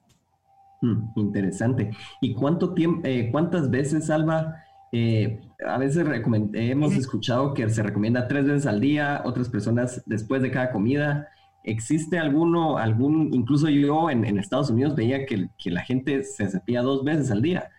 Hmm, 0.82 1.08
interesante. 1.18 1.92
¿Y 2.22 2.34
cuánto 2.34 2.74
tiempo, 2.74 3.02
eh, 3.06 3.28
cuántas 3.30 3.70
veces, 3.70 4.10
Alba, 4.10 4.56
eh, 4.98 5.42
a 5.68 5.78
veces 5.78 6.08
hemos 6.54 6.94
escuchado 6.96 7.54
que 7.54 7.70
se 7.70 7.84
recomienda 7.84 8.30
tres 8.30 8.46
veces 8.46 8.66
al 8.66 8.80
día, 8.80 9.22
otras 9.26 9.50
personas 9.50 10.02
después 10.06 10.42
de 10.42 10.52
cada 10.52 10.72
comida. 10.72 11.28
¿Existe 11.66 12.18
alguno, 12.18 12.78
algún, 12.78 13.34
incluso 13.34 13.68
yo 13.68 14.10
en, 14.10 14.24
Estados 14.40 14.70
Unidos 14.70 14.96
veía 14.96 15.26
que, 15.26 15.50
la 15.66 15.82
gente 15.82 16.24
se 16.24 16.48
cepilla 16.48 16.82
dos 16.82 17.04
veces 17.04 17.30
al 17.30 17.42
día? 17.42 17.70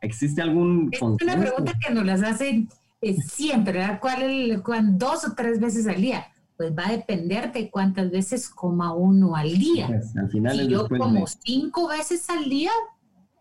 ¿Existe 0.00 0.42
algún 0.42 0.88
Es 0.90 1.00
una 1.00 1.38
pregunta 1.38 1.74
que 1.78 1.94
nos 1.94 2.04
las 2.04 2.24
hacen 2.24 2.68
eh, 3.00 3.14
siempre, 3.22 3.74
¿verdad? 3.74 4.00
¿Cuál, 4.00 4.60
cuál, 4.64 4.98
dos 4.98 5.24
o 5.28 5.34
tres 5.36 5.60
veces 5.60 5.86
al 5.86 6.02
día? 6.02 6.26
Pues 6.56 6.72
va 6.76 6.88
a 6.88 6.92
depender 6.92 7.52
de 7.52 7.70
cuántas 7.70 8.10
veces 8.10 8.48
coma 8.48 8.92
uno 8.94 9.36
al 9.36 9.56
día. 9.56 9.86
Pues, 9.86 10.16
al 10.16 10.28
final 10.28 10.58
si 10.58 10.68
yo 10.68 10.88
como 10.88 11.24
cinco 11.28 11.86
veces 11.86 12.28
al 12.30 12.48
día, 12.48 12.72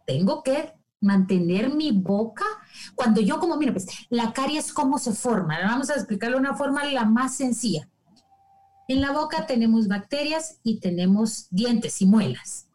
tengo 0.05 0.43
que 0.43 0.71
mantener 1.03 1.73
mi 1.73 1.91
boca. 1.91 2.45
Cuando 2.95 3.21
yo 3.21 3.39
como, 3.39 3.57
mira, 3.57 3.73
pues 3.73 3.87
la 4.09 4.33
caries, 4.33 4.73
¿cómo 4.73 4.97
se 4.97 5.13
forma? 5.13 5.59
Vamos 5.63 5.89
a 5.89 5.95
explicarlo 5.95 6.37
de 6.37 6.47
una 6.47 6.55
forma 6.55 6.83
la 6.85 7.05
más 7.05 7.35
sencilla. 7.35 7.87
En 8.87 9.01
la 9.01 9.11
boca 9.11 9.45
tenemos 9.45 9.87
bacterias 9.87 10.59
y 10.63 10.79
tenemos 10.79 11.47
dientes 11.51 12.01
y 12.01 12.05
muelas. 12.05 12.67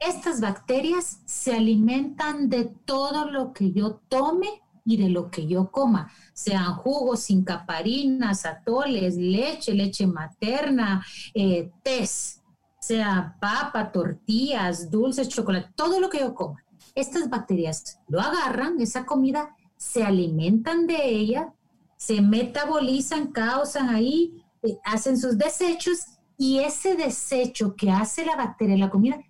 Estas 0.00 0.40
bacterias 0.40 1.20
se 1.24 1.54
alimentan 1.54 2.48
de 2.48 2.64
todo 2.84 3.30
lo 3.30 3.52
que 3.52 3.72
yo 3.72 4.00
tome 4.08 4.62
y 4.84 4.96
de 4.96 5.08
lo 5.08 5.30
que 5.30 5.46
yo 5.46 5.70
coma, 5.70 6.10
sean 6.32 6.74
jugos 6.74 7.20
sin 7.20 7.44
caparinas, 7.44 8.46
atoles, 8.46 9.16
leche, 9.16 9.74
leche 9.74 10.06
materna, 10.06 11.04
eh, 11.34 11.72
tés, 11.82 12.40
sea 12.78 13.36
papa, 13.40 13.90
tortillas, 13.90 14.88
dulces, 14.88 15.28
chocolate, 15.28 15.72
todo 15.74 15.98
lo 15.98 16.08
que 16.08 16.20
yo 16.20 16.34
coma. 16.34 16.62
Estas 16.96 17.30
bacterias 17.30 18.00
lo 18.08 18.20
agarran, 18.20 18.80
esa 18.80 19.06
comida, 19.06 19.54
se 19.76 20.02
alimentan 20.02 20.88
de 20.88 21.08
ella, 21.08 21.54
se 21.96 22.20
metabolizan, 22.20 23.28
causan 23.30 23.90
ahí, 23.90 24.42
eh, 24.62 24.76
hacen 24.84 25.16
sus 25.16 25.38
desechos 25.38 26.00
y 26.36 26.58
ese 26.58 26.96
desecho 26.96 27.76
que 27.76 27.92
hace 27.92 28.26
la 28.26 28.34
bacteria 28.34 28.74
en 28.74 28.80
la 28.80 28.90
comida 28.90 29.20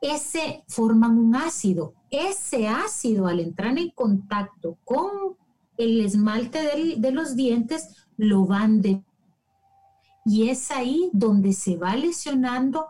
ese 0.00 0.64
forman 0.68 1.18
un 1.18 1.36
ácido. 1.36 1.94
Ese 2.10 2.68
ácido 2.68 3.26
al 3.26 3.40
entrar 3.40 3.76
en 3.78 3.90
contacto 3.90 4.78
con 4.84 5.36
el 5.76 6.00
esmalte 6.00 6.96
de 6.96 7.12
los 7.12 7.36
dientes 7.36 8.06
lo 8.16 8.46
van 8.46 8.80
de... 8.80 9.02
Y 10.24 10.50
es 10.50 10.70
ahí 10.70 11.10
donde 11.12 11.52
se 11.52 11.76
va 11.76 11.96
lesionando 11.96 12.86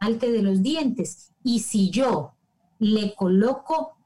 el 0.00 0.08
esmalte 0.08 0.32
de 0.32 0.42
los 0.42 0.62
dientes. 0.62 1.32
Y 1.42 1.60
si 1.60 1.90
yo 1.90 2.35
le 2.78 3.14
coloco 3.14 3.96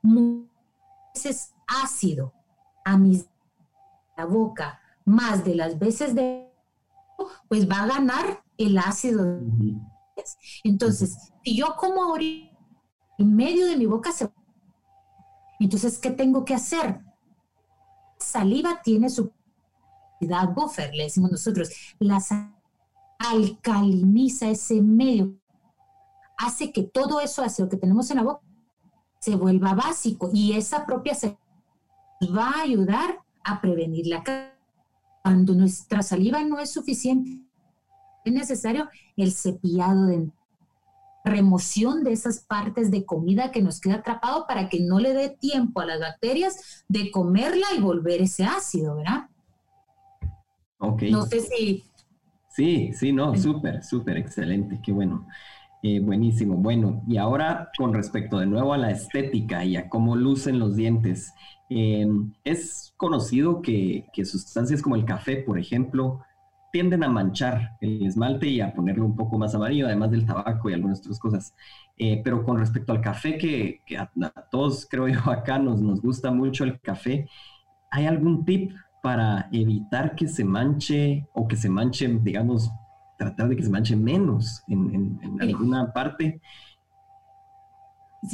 veces 1.15 1.55
ácido 1.67 2.33
a 2.85 2.97
mi 2.97 3.23
la 4.17 4.25
boca 4.27 4.81
más 5.05 5.45
de 5.45 5.55
las 5.55 5.79
veces 5.79 6.15
de 6.15 6.51
pues 7.49 7.69
va 7.69 7.83
a 7.83 7.87
ganar 7.87 8.43
el 8.57 8.79
ácido. 8.79 9.41
Entonces, 10.65 11.33
si 11.45 11.57
yo 11.57 11.77
como 11.77 12.03
ahorita, 12.05 12.57
en 13.19 13.37
medio 13.37 13.67
de 13.67 13.77
mi 13.77 13.87
boca 13.87 14.13
se... 14.13 14.31
Entonces, 15.59 15.99
¿qué 15.99 16.11
tengo 16.11 16.45
que 16.45 16.55
hacer? 16.55 17.01
Saliva 18.19 18.81
tiene 18.83 19.11
su 19.11 19.33
buffer, 20.55 20.95
le 20.95 21.05
decimos 21.05 21.31
nosotros. 21.31 21.71
La 21.99 22.19
alcaliniza 23.19 24.49
ese 24.49 24.81
medio, 24.81 25.35
hace 26.39 26.73
que 26.73 26.83
todo 26.83 27.21
eso 27.21 27.43
lo 27.59 27.69
que 27.69 27.77
tenemos 27.77 28.11
en 28.11 28.17
la 28.17 28.23
boca 28.23 28.50
se 29.21 29.37
vuelva 29.37 29.75
básico 29.75 30.31
y 30.33 30.55
esa 30.55 30.85
propia 30.85 31.15
se 31.15 31.37
va 32.37 32.51
a 32.51 32.63
ayudar 32.63 33.21
a 33.45 33.61
prevenir 33.61 34.07
la 34.07 34.25
cuando 35.23 35.55
nuestra 35.55 36.03
saliva 36.03 36.43
no 36.43 36.59
es 36.59 36.73
suficiente 36.73 37.41
es 38.25 38.33
necesario 38.33 38.89
el 39.17 39.33
cepillado 39.33 40.07
de 40.07 40.31
remoción 41.25 42.03
de 42.03 42.13
esas 42.13 42.41
partes 42.41 42.91
de 42.91 43.05
comida 43.05 43.51
que 43.51 43.63
nos 43.63 43.81
queda 43.81 43.97
atrapado 43.97 44.47
para 44.47 44.69
que 44.69 44.81
no 44.81 44.99
le 44.99 45.13
dé 45.13 45.29
tiempo 45.29 45.81
a 45.81 45.87
las 45.87 46.01
bacterias 46.01 46.85
de 46.89 47.11
comerla 47.11 47.67
y 47.77 47.81
volver 47.81 48.23
ese 48.23 48.45
ácido, 48.45 48.97
¿verdad? 48.97 49.29
Ok. 50.79 51.03
No 51.11 51.27
sé 51.27 51.41
si... 51.41 51.85
Sí, 52.49 52.93
sí, 52.95 53.13
no, 53.13 53.37
súper, 53.37 53.85
súper, 53.85 54.17
excelente, 54.17 54.81
qué 54.83 54.93
bueno. 54.93 55.27
Buenísimo. 55.83 56.57
Bueno, 56.57 57.03
y 57.09 57.17
ahora 57.17 57.71
con 57.79 57.95
respecto 57.95 58.39
de 58.39 58.47
nuevo 58.47 58.75
a 58.75 58.79
la 58.79 58.91
estética 58.91 59.65
y 59.65 59.77
a 59.77 59.89
cómo 59.89 60.15
lucen 60.15 60.59
los 60.59 60.77
dientes, 60.77 61.33
eh, 61.71 62.07
es 62.45 62.93
conocido 62.97 63.63
que, 63.63 64.07
que, 64.13 64.25
sustancias 64.25 64.83
como 64.83 64.97
el 64.97 65.07
café, 65.07 65.37
por 65.37 65.59
ejemplo, 65.59 66.21
tienden 66.73 67.03
a 67.05 67.09
manchar 67.09 67.77
el 67.81 68.07
esmalte 68.07 68.49
y 68.49 68.61
a 68.61 68.75
ponerlo 68.75 69.05
un 69.07 69.17
poco 69.17 69.39
más 69.39 69.55
amarillo, 69.55 69.87
además 69.87 70.11
del 70.11 70.27
tabaco 70.27 70.69
y 70.69 70.75
algunas 70.75 71.01
otras 71.01 71.19
cosas. 71.19 71.55
Eh, 71.97 72.21
pero 72.23 72.45
con 72.45 72.59
respecto 72.59 72.93
al 72.93 73.01
café, 73.01 73.39
que, 73.39 73.81
a, 73.97 74.11
todos 74.51 74.87
creo 74.89 75.09
yo 75.09 75.31
acá 75.31 75.59
nos, 75.59 75.81
nos 75.81 76.01
gusta 76.01 76.31
mucho 76.31 76.65
el 76.65 76.81
café, 76.81 77.29
¿hay 77.91 78.07
algún 78.07 78.45
tip 78.45 78.73
para 79.03 79.49
evitar 79.53 80.15
que 80.15 80.29
se 80.29 80.45
manche 80.45 81.27
o 81.33 81.49
que 81.49 81.57
se 81.57 81.69
manche, 81.71 82.07
digamos, 82.23 82.71
tratar 83.21 83.51
de 83.51 83.57
que 83.57 83.63
se 83.63 83.69
manche 83.69 83.95
menos 83.95 84.63
en, 84.67 85.21
en, 85.23 85.43
alguna 85.43 85.93
parte? 85.93 86.41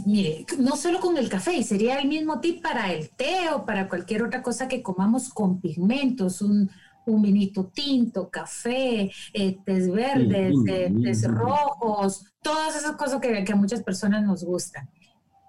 Mire, 0.04 0.46
no 0.58 0.76
solo 0.76 1.00
con 1.00 1.16
el 1.16 1.28
café, 1.28 1.62
sería 1.64 1.98
el 1.98 2.08
mismo 2.08 2.40
tip 2.40 2.62
para 2.62 2.92
el 2.92 3.10
té 3.10 3.50
o 3.52 3.66
para 3.66 3.88
cualquier 3.88 4.22
otra 4.22 4.42
cosa 4.42 4.68
que 4.68 4.82
comamos 4.82 5.28
con 5.28 5.60
pigmentos, 5.60 6.40
un, 6.40 6.70
un 7.06 7.22
vinito 7.22 7.66
tinto, 7.66 8.30
café, 8.30 9.10
eh, 9.32 9.58
tés 9.64 9.90
verdes, 9.90 10.54
eh, 10.68 11.28
rojos, 11.28 12.24
todas 12.40 12.76
esas 12.76 12.92
cosas 12.92 13.20
que, 13.20 13.44
a 13.52 13.56
muchas 13.56 13.82
personas 13.82 14.24
nos 14.24 14.44
gustan. 14.44 14.88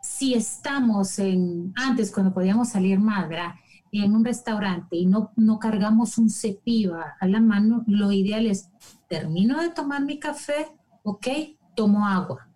Si 0.01 0.33
estamos 0.33 1.19
en, 1.19 1.73
antes 1.75 2.11
cuando 2.11 2.33
podíamos 2.33 2.69
salir 2.69 2.99
más, 2.99 3.29
¿verdad? 3.29 3.53
En 3.91 4.15
un 4.15 4.25
restaurante 4.25 4.95
y 4.95 5.05
no, 5.05 5.31
no 5.35 5.59
cargamos 5.59 6.17
un 6.17 6.29
cepillo 6.29 6.95
a, 6.95 7.27
la 7.27 7.39
mano, 7.39 7.83
lo 7.87 8.11
ideal 8.11 8.45
es, 8.45 8.69
termino 9.07 9.61
de 9.61 9.69
tomar 9.69 10.03
mi 10.03 10.19
café, 10.19 10.67
ok, 11.03 11.27
tomo 11.75 12.05
agua. 12.05 12.47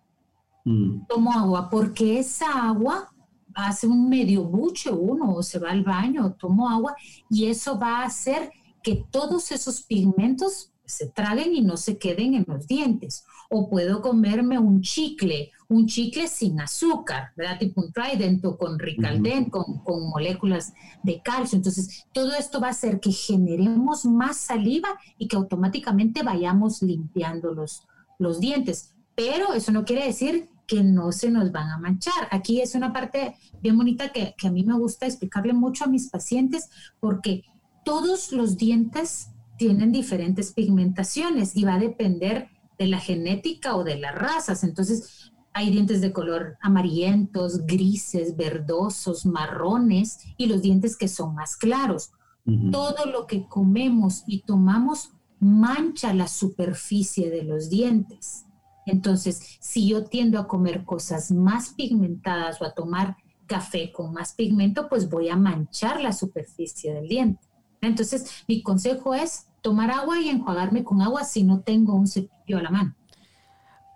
Mm. 0.64 1.06
Tomo 1.08 1.32
agua 1.32 1.68
porque 1.70 2.18
esa 2.18 2.68
agua 2.68 3.12
hace 3.54 3.86
un 3.86 4.08
medio 4.08 4.44
buche 4.44 4.90
uno 4.90 5.34
o 5.34 5.42
se 5.42 5.58
va 5.58 5.70
al 5.70 5.82
baño, 5.82 6.34
tomo 6.34 6.68
agua 6.68 6.94
y 7.28 7.46
eso 7.46 7.78
va 7.78 8.00
a 8.00 8.06
hacer 8.06 8.50
que 8.82 9.06
todos 9.10 9.52
esos 9.52 9.82
pigmentos 9.82 10.71
se 10.84 11.08
traguen 11.08 11.54
y 11.54 11.60
no 11.60 11.76
se 11.76 11.98
queden 11.98 12.34
en 12.34 12.44
los 12.46 12.66
dientes. 12.66 13.24
O 13.48 13.68
puedo 13.68 14.00
comerme 14.00 14.58
un 14.58 14.80
chicle, 14.82 15.50
un 15.68 15.86
chicle 15.86 16.28
sin 16.28 16.60
azúcar, 16.60 17.32
¿verdad? 17.36 17.58
Tipo 17.58 17.82
un 17.82 17.92
Trident 17.92 18.44
o 18.44 18.56
con 18.56 18.78
Ricaldent, 18.78 19.50
con, 19.50 19.78
con, 19.84 20.08
moléculas 20.08 20.72
de 21.02 21.22
calcio. 21.22 21.56
Entonces, 21.56 22.04
todo 22.12 22.32
esto 22.32 22.60
va 22.60 22.68
a 22.68 22.70
hacer 22.70 23.00
que 23.00 23.12
generemos 23.12 24.04
más 24.04 24.36
saliva 24.36 24.88
y 25.18 25.28
que 25.28 25.36
automáticamente 25.36 26.22
vayamos 26.22 26.82
limpiando 26.82 27.52
los, 27.52 27.86
los 28.18 28.40
dientes. 28.40 28.94
Pero 29.14 29.52
eso 29.52 29.72
no 29.72 29.84
quiere 29.84 30.06
decir 30.06 30.48
que 30.66 30.82
no 30.82 31.12
se 31.12 31.30
nos 31.30 31.52
van 31.52 31.68
a 31.70 31.78
manchar. 31.78 32.28
Aquí 32.30 32.60
es 32.60 32.74
una 32.74 32.92
parte 32.92 33.36
bien 33.60 33.76
bonita 33.76 34.10
que, 34.10 34.34
que 34.38 34.48
a 34.48 34.52
mí 34.52 34.64
me 34.64 34.78
gusta 34.78 35.06
explicarle 35.06 35.52
mucho 35.52 35.84
a 35.84 35.88
mis 35.88 36.08
pacientes 36.08 36.70
porque 36.98 37.44
todos 37.84 38.32
los 38.32 38.56
dientes 38.56 39.31
tienen 39.62 39.92
diferentes 39.92 40.52
pigmentaciones 40.52 41.54
y 41.54 41.62
va 41.62 41.74
a 41.74 41.78
depender 41.78 42.48
de 42.80 42.88
la 42.88 42.98
genética 42.98 43.76
o 43.76 43.84
de 43.84 43.96
las 43.96 44.12
razas. 44.12 44.64
Entonces, 44.64 45.30
hay 45.52 45.70
dientes 45.70 46.00
de 46.00 46.12
color 46.12 46.56
amarillentos, 46.60 47.64
grises, 47.64 48.36
verdosos, 48.36 49.24
marrones 49.24 50.18
y 50.36 50.46
los 50.46 50.62
dientes 50.62 50.96
que 50.96 51.06
son 51.06 51.36
más 51.36 51.56
claros. 51.56 52.10
Todo 52.72 53.06
lo 53.06 53.28
que 53.28 53.46
comemos 53.46 54.24
y 54.26 54.42
tomamos 54.42 55.10
mancha 55.38 56.12
la 56.12 56.26
superficie 56.26 57.30
de 57.30 57.44
los 57.44 57.70
dientes. 57.70 58.46
Entonces, 58.84 59.58
si 59.60 59.86
yo 59.86 60.02
tiendo 60.02 60.40
a 60.40 60.48
comer 60.48 60.84
cosas 60.84 61.30
más 61.30 61.74
pigmentadas 61.74 62.60
o 62.60 62.64
a 62.64 62.74
tomar 62.74 63.16
café 63.46 63.92
con 63.92 64.12
más 64.12 64.34
pigmento, 64.34 64.88
pues 64.88 65.08
voy 65.08 65.28
a 65.28 65.36
manchar 65.36 66.00
la 66.00 66.12
superficie 66.12 66.92
del 66.92 67.06
diente. 67.06 67.46
Entonces, 67.80 68.44
mi 68.48 68.60
consejo 68.60 69.14
es 69.14 69.46
tomar 69.62 69.90
agua 69.90 70.20
y 70.20 70.28
enjuagarme 70.28 70.84
con 70.84 71.00
agua 71.00 71.24
si 71.24 71.44
no 71.44 71.60
tengo 71.60 71.94
un 71.94 72.06
cepillo 72.06 72.58
a 72.58 72.62
la 72.62 72.70
mano. 72.70 72.94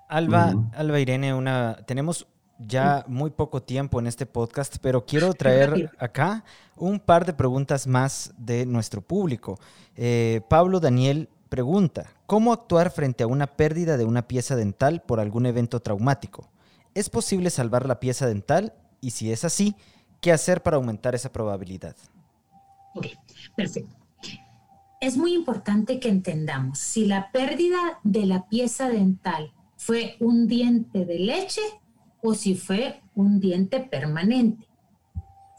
Alba, 0.08 0.54
Alba 0.72 1.00
Irene, 1.00 1.34
una, 1.34 1.76
tenemos 1.84 2.28
ya 2.58 3.04
muy 3.08 3.30
poco 3.30 3.62
tiempo 3.62 3.98
en 3.98 4.06
este 4.06 4.24
podcast, 4.24 4.76
pero 4.80 5.04
quiero 5.04 5.34
traer 5.34 5.90
acá 5.98 6.44
un 6.76 7.00
par 7.00 7.26
de 7.26 7.32
preguntas 7.32 7.86
más 7.86 8.32
de 8.38 8.64
nuestro 8.64 9.02
público. 9.02 9.58
Eh, 9.96 10.40
Pablo 10.48 10.80
Daniel 10.80 11.28
pregunta, 11.48 12.06
¿cómo 12.26 12.52
actuar 12.52 12.90
frente 12.90 13.24
a 13.24 13.26
una 13.26 13.46
pérdida 13.46 13.96
de 13.96 14.04
una 14.04 14.28
pieza 14.28 14.56
dental 14.56 15.02
por 15.02 15.20
algún 15.20 15.46
evento 15.46 15.80
traumático? 15.80 16.48
¿Es 16.94 17.10
posible 17.10 17.50
salvar 17.50 17.86
la 17.86 18.00
pieza 18.00 18.26
dental? 18.26 18.72
Y 19.00 19.10
si 19.10 19.32
es 19.32 19.44
así, 19.44 19.74
¿qué 20.20 20.32
hacer 20.32 20.62
para 20.62 20.76
aumentar 20.76 21.14
esa 21.14 21.32
probabilidad? 21.32 21.96
Ok, 22.94 23.08
perfecto. 23.56 23.95
Es 25.00 25.16
muy 25.16 25.34
importante 25.34 26.00
que 26.00 26.08
entendamos 26.08 26.78
si 26.78 27.04
la 27.04 27.30
pérdida 27.30 28.00
de 28.02 28.24
la 28.26 28.48
pieza 28.48 28.88
dental 28.88 29.52
fue 29.76 30.16
un 30.20 30.46
diente 30.46 31.04
de 31.04 31.18
leche 31.18 31.60
o 32.22 32.34
si 32.34 32.54
fue 32.54 33.02
un 33.14 33.38
diente 33.40 33.80
permanente. 33.80 34.66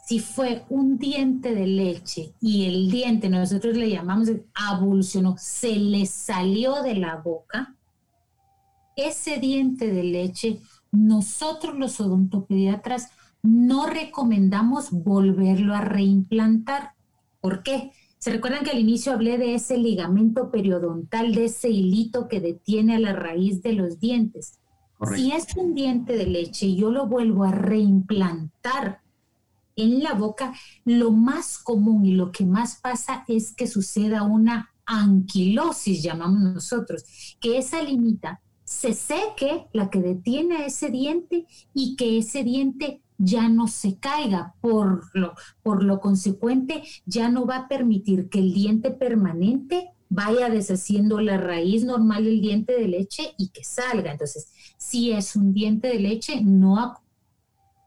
si 0.04 0.20
fue 0.20 0.64
un 0.70 0.96
diente 0.96 1.54
de 1.54 1.66
leche 1.66 2.32
y 2.40 2.64
el 2.64 2.90
diente, 2.90 3.28
nosotros 3.28 3.76
le 3.76 3.90
llamamos 3.90 4.30
abulsionó, 4.54 5.34
se 5.36 5.76
le 5.76 6.06
salió 6.06 6.82
de 6.82 6.94
la 6.94 7.16
boca, 7.16 7.76
ese 8.96 9.36
diente 9.38 9.92
de 9.92 10.02
leche, 10.02 10.60
nosotros 10.90 11.76
los 11.76 12.00
odontopediatras 12.00 13.10
no 13.42 13.86
recomendamos 13.86 14.90
volverlo 14.90 15.74
a 15.74 15.82
reimplantar. 15.82 16.94
¿Por 17.40 17.62
qué? 17.62 17.92
¿Se 18.18 18.32
recuerdan 18.32 18.64
que 18.64 18.70
al 18.70 18.78
inicio 18.78 19.12
hablé 19.12 19.38
de 19.38 19.54
ese 19.54 19.78
ligamento 19.78 20.50
periodontal, 20.50 21.34
de 21.34 21.44
ese 21.44 21.70
hilito 21.70 22.28
que 22.28 22.40
detiene 22.40 22.96
a 22.96 23.00
la 23.00 23.12
raíz 23.12 23.62
de 23.62 23.72
los 23.72 24.00
dientes? 24.00 24.58
Si 25.14 25.30
es 25.30 25.46
un 25.56 25.74
diente 25.74 26.16
de 26.16 26.26
leche 26.26 26.66
y 26.66 26.76
yo 26.76 26.90
lo 26.90 27.06
vuelvo 27.06 27.44
a 27.44 27.52
reimplantar 27.52 29.00
en 29.76 30.02
la 30.02 30.14
boca, 30.14 30.52
lo 30.84 31.12
más 31.12 31.58
común 31.58 32.04
y 32.04 32.12
lo 32.14 32.32
que 32.32 32.44
más 32.44 32.80
pasa 32.80 33.24
es 33.28 33.54
que 33.54 33.68
suceda 33.68 34.24
una 34.24 34.74
anquilosis, 34.84 36.02
llamamos 36.02 36.40
nosotros, 36.40 37.04
que 37.40 37.58
esa 37.58 37.80
limita 37.82 38.40
se 38.64 38.92
seque, 38.92 39.68
la 39.72 39.88
que 39.88 40.00
detiene 40.00 40.56
a 40.56 40.66
ese 40.66 40.90
diente, 40.90 41.46
y 41.72 41.94
que 41.94 42.18
ese 42.18 42.42
diente 42.42 43.02
ya 43.18 43.48
no 43.48 43.68
se 43.68 43.98
caiga. 43.98 44.54
Por 44.60 45.10
lo, 45.14 45.34
por 45.62 45.82
lo 45.82 46.00
consecuente, 46.00 46.82
ya 47.04 47.28
no 47.28 47.46
va 47.46 47.56
a 47.56 47.68
permitir 47.68 48.28
que 48.28 48.38
el 48.38 48.54
diente 48.54 48.90
permanente 48.90 49.90
vaya 50.08 50.48
deshaciendo 50.48 51.20
la 51.20 51.36
raíz 51.36 51.84
normal 51.84 52.24
del 52.24 52.40
diente 52.40 52.72
de 52.72 52.88
leche 52.88 53.34
y 53.36 53.48
que 53.48 53.64
salga. 53.64 54.12
Entonces, 54.12 54.50
si 54.78 55.12
es 55.12 55.36
un 55.36 55.52
diente 55.52 55.88
de 55.88 56.00
leche, 56.00 56.40
no 56.42 57.00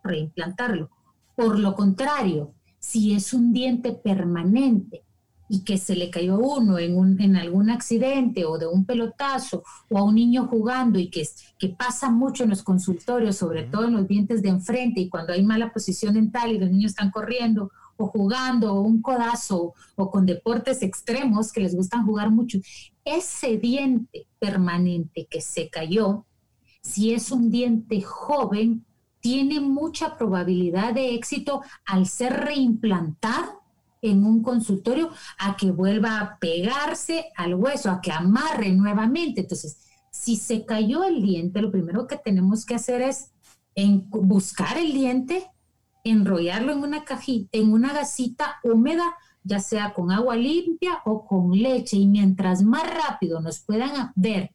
reimplantarlo. 0.04 0.90
Por 1.36 1.58
lo 1.58 1.76
contrario, 1.76 2.54
si 2.80 3.14
es 3.14 3.34
un 3.34 3.54
diente 3.54 3.94
permanente 3.94 5.04
y 5.54 5.66
que 5.66 5.78
se 5.78 5.98
le 5.98 6.10
cayó 6.10 6.40
uno 6.40 6.80
en, 6.80 6.98
un, 6.98 7.20
en 7.20 7.36
algún 7.36 7.70
accidente 7.70 8.46
o 8.46 8.58
de 8.58 8.68
un 8.68 8.86
pelotazo 8.86 9.64
o 9.90 9.98
a 9.98 10.04
un 10.04 10.16
niño 10.16 10.48
jugando 10.48 10.98
y 10.98 11.10
que, 11.10 11.28
que 11.60 11.68
pasa 11.68 12.10
mucho 12.10 12.46
en 12.46 12.52
los 12.52 12.64
consultorios, 12.64 13.36
sobre 13.36 13.64
todo 13.64 13.84
en 13.84 13.96
los 13.96 14.08
dientes 14.08 14.42
de 14.42 14.48
enfrente 14.48 15.02
y 15.02 15.10
cuando 15.10 15.34
hay 15.34 15.44
mala 15.44 15.74
posición 15.74 16.14
dental 16.14 16.54
y 16.54 16.58
los 16.58 16.72
niños 16.72 16.92
están 16.92 17.12
corriendo 17.12 17.70
o 17.98 18.08
jugando 18.08 18.76
o 18.76 18.80
un 18.80 19.02
codazo 19.02 19.74
o 19.98 20.10
con 20.10 20.26
deportes 20.26 20.82
extremos 20.84 21.52
que 21.52 21.60
les 21.60 21.76
gustan 21.76 22.06
jugar 22.06 22.32
mucho, 22.32 22.58
ese 23.04 23.58
diente 23.58 24.28
permanente 24.40 25.28
que 25.30 25.42
se 25.42 25.70
cayó, 25.70 26.26
si 26.82 27.14
es 27.14 27.30
un 27.30 27.52
diente 27.52 28.02
joven, 28.02 28.86
tiene 29.20 29.60
mucha 29.60 30.18
probabilidad 30.18 30.94
de 30.94 31.14
éxito 31.14 31.62
al 31.86 32.06
ser 32.06 32.32
reimplantado 32.32 33.61
en 34.02 34.26
un 34.26 34.42
consultorio 34.42 35.10
a 35.38 35.56
que 35.56 35.72
vuelva 35.72 36.20
a 36.20 36.40
pegarse 36.40 37.32
al 37.36 37.56
hueso, 37.56 37.90
a 37.92 38.02
que 38.02 38.12
amarre 38.12 38.72
nuevamente. 38.72 39.42
Entonces, 39.42 39.78
si 40.12 40.36
se 40.36 40.66
cayó 40.66 41.04
el 41.04 41.22
diente, 41.22 41.62
lo 41.62 41.72
primero 41.72 42.08
que 42.08 42.18
tenemos 42.18 42.66
que 42.66 42.76
hacer 42.76 43.02
es 43.02 43.32
en 43.76 44.10
buscar 44.10 44.78
el 44.78 44.94
diente, 44.94 45.48
enrollarlo 46.04 46.74
en 46.74 46.80
una 46.80 47.06
cajita, 47.06 47.58
en 47.58 47.72
una 47.72 47.94
gasita 47.94 48.60
húmeda, 48.64 49.16
ya 49.44 49.60
sea 49.60 49.94
con 49.94 50.12
agua 50.12 50.36
limpia 50.36 51.00
o 51.06 51.26
con 51.26 51.52
leche. 51.52 51.98
Y 51.98 52.08
mientras 52.08 52.64
más 52.64 52.84
rápido 52.84 53.40
nos 53.40 53.60
puedan 53.60 54.12
ver 54.16 54.52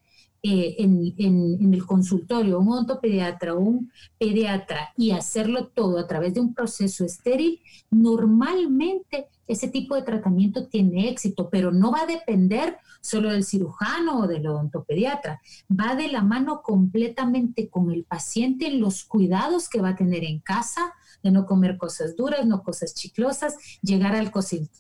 eh, 0.49 0.77
en, 0.79 1.75
el 1.75 1.85
consultorio 1.85 2.61
un 2.61 2.69
odontopediatra 2.69 3.55
o 3.55 3.59
un 3.59 3.91
pediatra 4.17 4.93
y 4.97 5.11
hacerlo 5.11 5.67
todo 5.67 5.99
a 5.99 6.07
través 6.07 6.35
de 6.35 6.41
un 6.41 6.55
proceso 6.55 7.05
estéril, 7.05 7.61
normalmente 7.91 9.27
ese 9.49 9.67
tipo 9.67 9.97
de 9.97 10.03
tratamiento 10.03 10.69
tiene 10.69 11.09
éxito, 11.09 11.49
pero 11.51 11.73
no 11.73 11.91
va 11.91 12.03
a 12.03 12.07
depender 12.07 12.79
solo 13.01 13.33
del 13.33 13.43
cirujano 13.43 14.21
o 14.21 14.27
del 14.29 14.47
odontopediatra, 14.47 15.41
va 15.69 15.97
de 15.97 16.07
la 16.07 16.23
mano 16.23 16.63
completamente 16.63 17.69
con 17.69 17.91
el 17.91 18.05
paciente 18.05 18.69
en 18.69 18.81
los 18.81 19.05
cuidados 19.05 19.69
que 19.69 19.81
va 19.81 19.91
a 19.91 19.97
tener 19.97 20.23
en 20.23 20.39
casa, 20.39 20.93
de 21.27 21.33
no 21.33 21.45
comer 21.45 21.77
cosas 21.77 22.17
duras, 22.17 22.47
no 22.47 22.63
cosas 22.63 22.95
chiclosas, 22.95 23.57
llegar 23.83 24.15
al, 24.15 24.33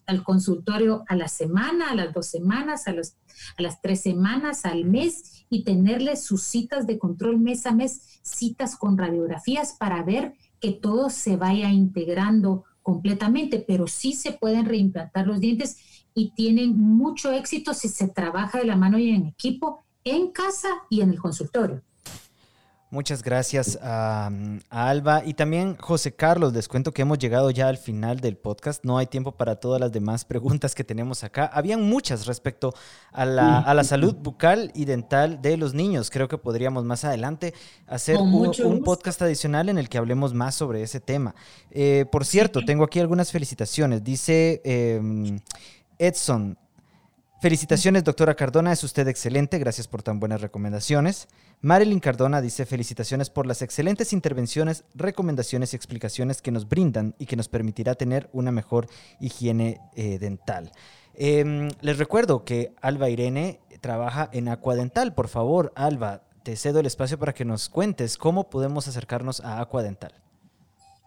al 0.06 0.22
consultorio 0.22 1.04
a 1.08 1.16
la 1.16 1.28
semana, 1.28 1.90
a 1.90 1.94
las 1.94 2.14
dos 2.14 2.26
semanas, 2.26 2.86
a, 2.86 2.92
los, 2.92 3.14
a 3.58 3.62
las 3.62 3.82
tres 3.82 4.00
semanas, 4.00 4.64
al 4.64 4.84
mes 4.84 5.44
y 5.50 5.64
tenerle 5.64 6.16
sus 6.16 6.42
citas 6.42 6.86
de 6.86 6.98
control 6.98 7.38
mes 7.38 7.66
a 7.66 7.72
mes, 7.72 8.20
citas 8.22 8.76
con 8.76 8.96
radiografías 8.96 9.76
para 9.78 10.02
ver 10.02 10.34
que 10.60 10.72
todo 10.72 11.10
se 11.10 11.36
vaya 11.36 11.70
integrando 11.70 12.64
completamente, 12.82 13.64
pero 13.66 13.86
sí 13.86 14.12
se 14.12 14.32
pueden 14.32 14.64
reimplantar 14.64 15.26
los 15.26 15.40
dientes 15.40 16.06
y 16.14 16.30
tienen 16.30 16.78
mucho 16.78 17.32
éxito 17.32 17.74
si 17.74 17.88
se 17.88 18.08
trabaja 18.08 18.58
de 18.58 18.64
la 18.64 18.76
mano 18.76 18.98
y 18.98 19.10
en 19.10 19.26
equipo 19.26 19.84
en 20.04 20.30
casa 20.30 20.68
y 20.88 21.00
en 21.00 21.10
el 21.10 21.18
consultorio. 21.18 21.82
Muchas 22.88 23.24
gracias 23.24 23.76
a, 23.82 24.30
Alba 24.70 25.22
y 25.24 25.34
también 25.34 25.76
José 25.76 26.14
Carlos. 26.14 26.52
Les 26.52 26.68
cuento 26.68 26.92
que 26.92 27.02
hemos 27.02 27.18
llegado 27.18 27.50
ya 27.50 27.66
al 27.66 27.78
final 27.78 28.20
del 28.20 28.36
podcast. 28.36 28.84
No 28.84 28.96
hay 28.96 29.06
tiempo 29.06 29.32
para 29.32 29.56
todas 29.56 29.80
las 29.80 29.90
demás 29.90 30.24
preguntas 30.26 30.72
que 30.74 30.84
tenemos 30.84 31.24
acá. 31.24 31.50
Habían 31.52 31.82
muchas 31.82 32.26
respecto 32.26 32.72
a 33.12 33.24
la, 33.24 33.84
salud 33.84 34.14
bucal 34.14 34.70
y 34.72 34.84
dental 34.84 35.42
de 35.42 35.56
los 35.56 35.74
niños. 35.74 36.10
Creo 36.10 36.28
que 36.28 36.38
podríamos 36.38 36.84
más 36.84 37.04
adelante 37.04 37.54
hacer 37.88 38.18
un, 38.18 38.82
podcast 38.84 39.20
adicional 39.20 39.68
en 39.68 39.78
el 39.78 39.88
que 39.88 39.98
hablemos 39.98 40.32
más 40.32 40.54
sobre 40.54 40.82
ese 40.82 41.00
tema. 41.00 41.34
Eh, 41.72 42.04
por 42.12 42.24
cierto, 42.24 42.64
tengo 42.64 42.84
aquí 42.84 43.00
algunas 43.00 43.32
felicitaciones. 43.32 44.04
Dice 44.04 44.62
em, 44.64 45.40
Edson, 45.98 46.56
Felicitaciones, 47.38 48.02
doctora 48.02 48.34
Cardona, 48.34 48.72
es 48.72 48.82
usted 48.82 49.06
excelente, 49.08 49.58
gracias 49.58 49.88
por 49.88 50.02
tan 50.02 50.18
buenas 50.18 50.40
recomendaciones. 50.40 51.28
Marilyn 51.60 52.00
Cardona 52.00 52.40
dice 52.40 52.64
felicitaciones 52.64 53.28
por 53.28 53.46
las 53.46 53.60
excelentes 53.60 54.14
intervenciones, 54.14 54.84
recomendaciones 54.94 55.72
y 55.72 55.76
explicaciones 55.76 56.40
que 56.40 56.50
nos 56.50 56.66
brindan 56.66 57.14
y 57.18 57.26
que 57.26 57.36
nos 57.36 57.48
permitirá 57.48 57.94
tener 57.94 58.30
una 58.32 58.52
mejor 58.52 58.86
higiene 59.20 59.82
eh, 59.96 60.18
dental. 60.18 60.72
Em, 61.12 61.68
les 61.82 61.98
recuerdo 61.98 62.42
que 62.42 62.72
Alba 62.80 63.10
Irene 63.10 63.60
trabaja 63.82 64.30
en 64.32 64.48
Aquadental. 64.48 65.14
Por 65.14 65.28
favor, 65.28 65.74
Alba, 65.76 66.22
te 66.42 66.56
cedo 66.56 66.80
el 66.80 66.86
espacio 66.86 67.18
para 67.18 67.34
que 67.34 67.44
nos 67.44 67.68
cuentes 67.68 68.16
cómo 68.16 68.48
podemos 68.48 68.88
acercarnos 68.88 69.40
a 69.40 69.60
Aquadental. 69.60 70.25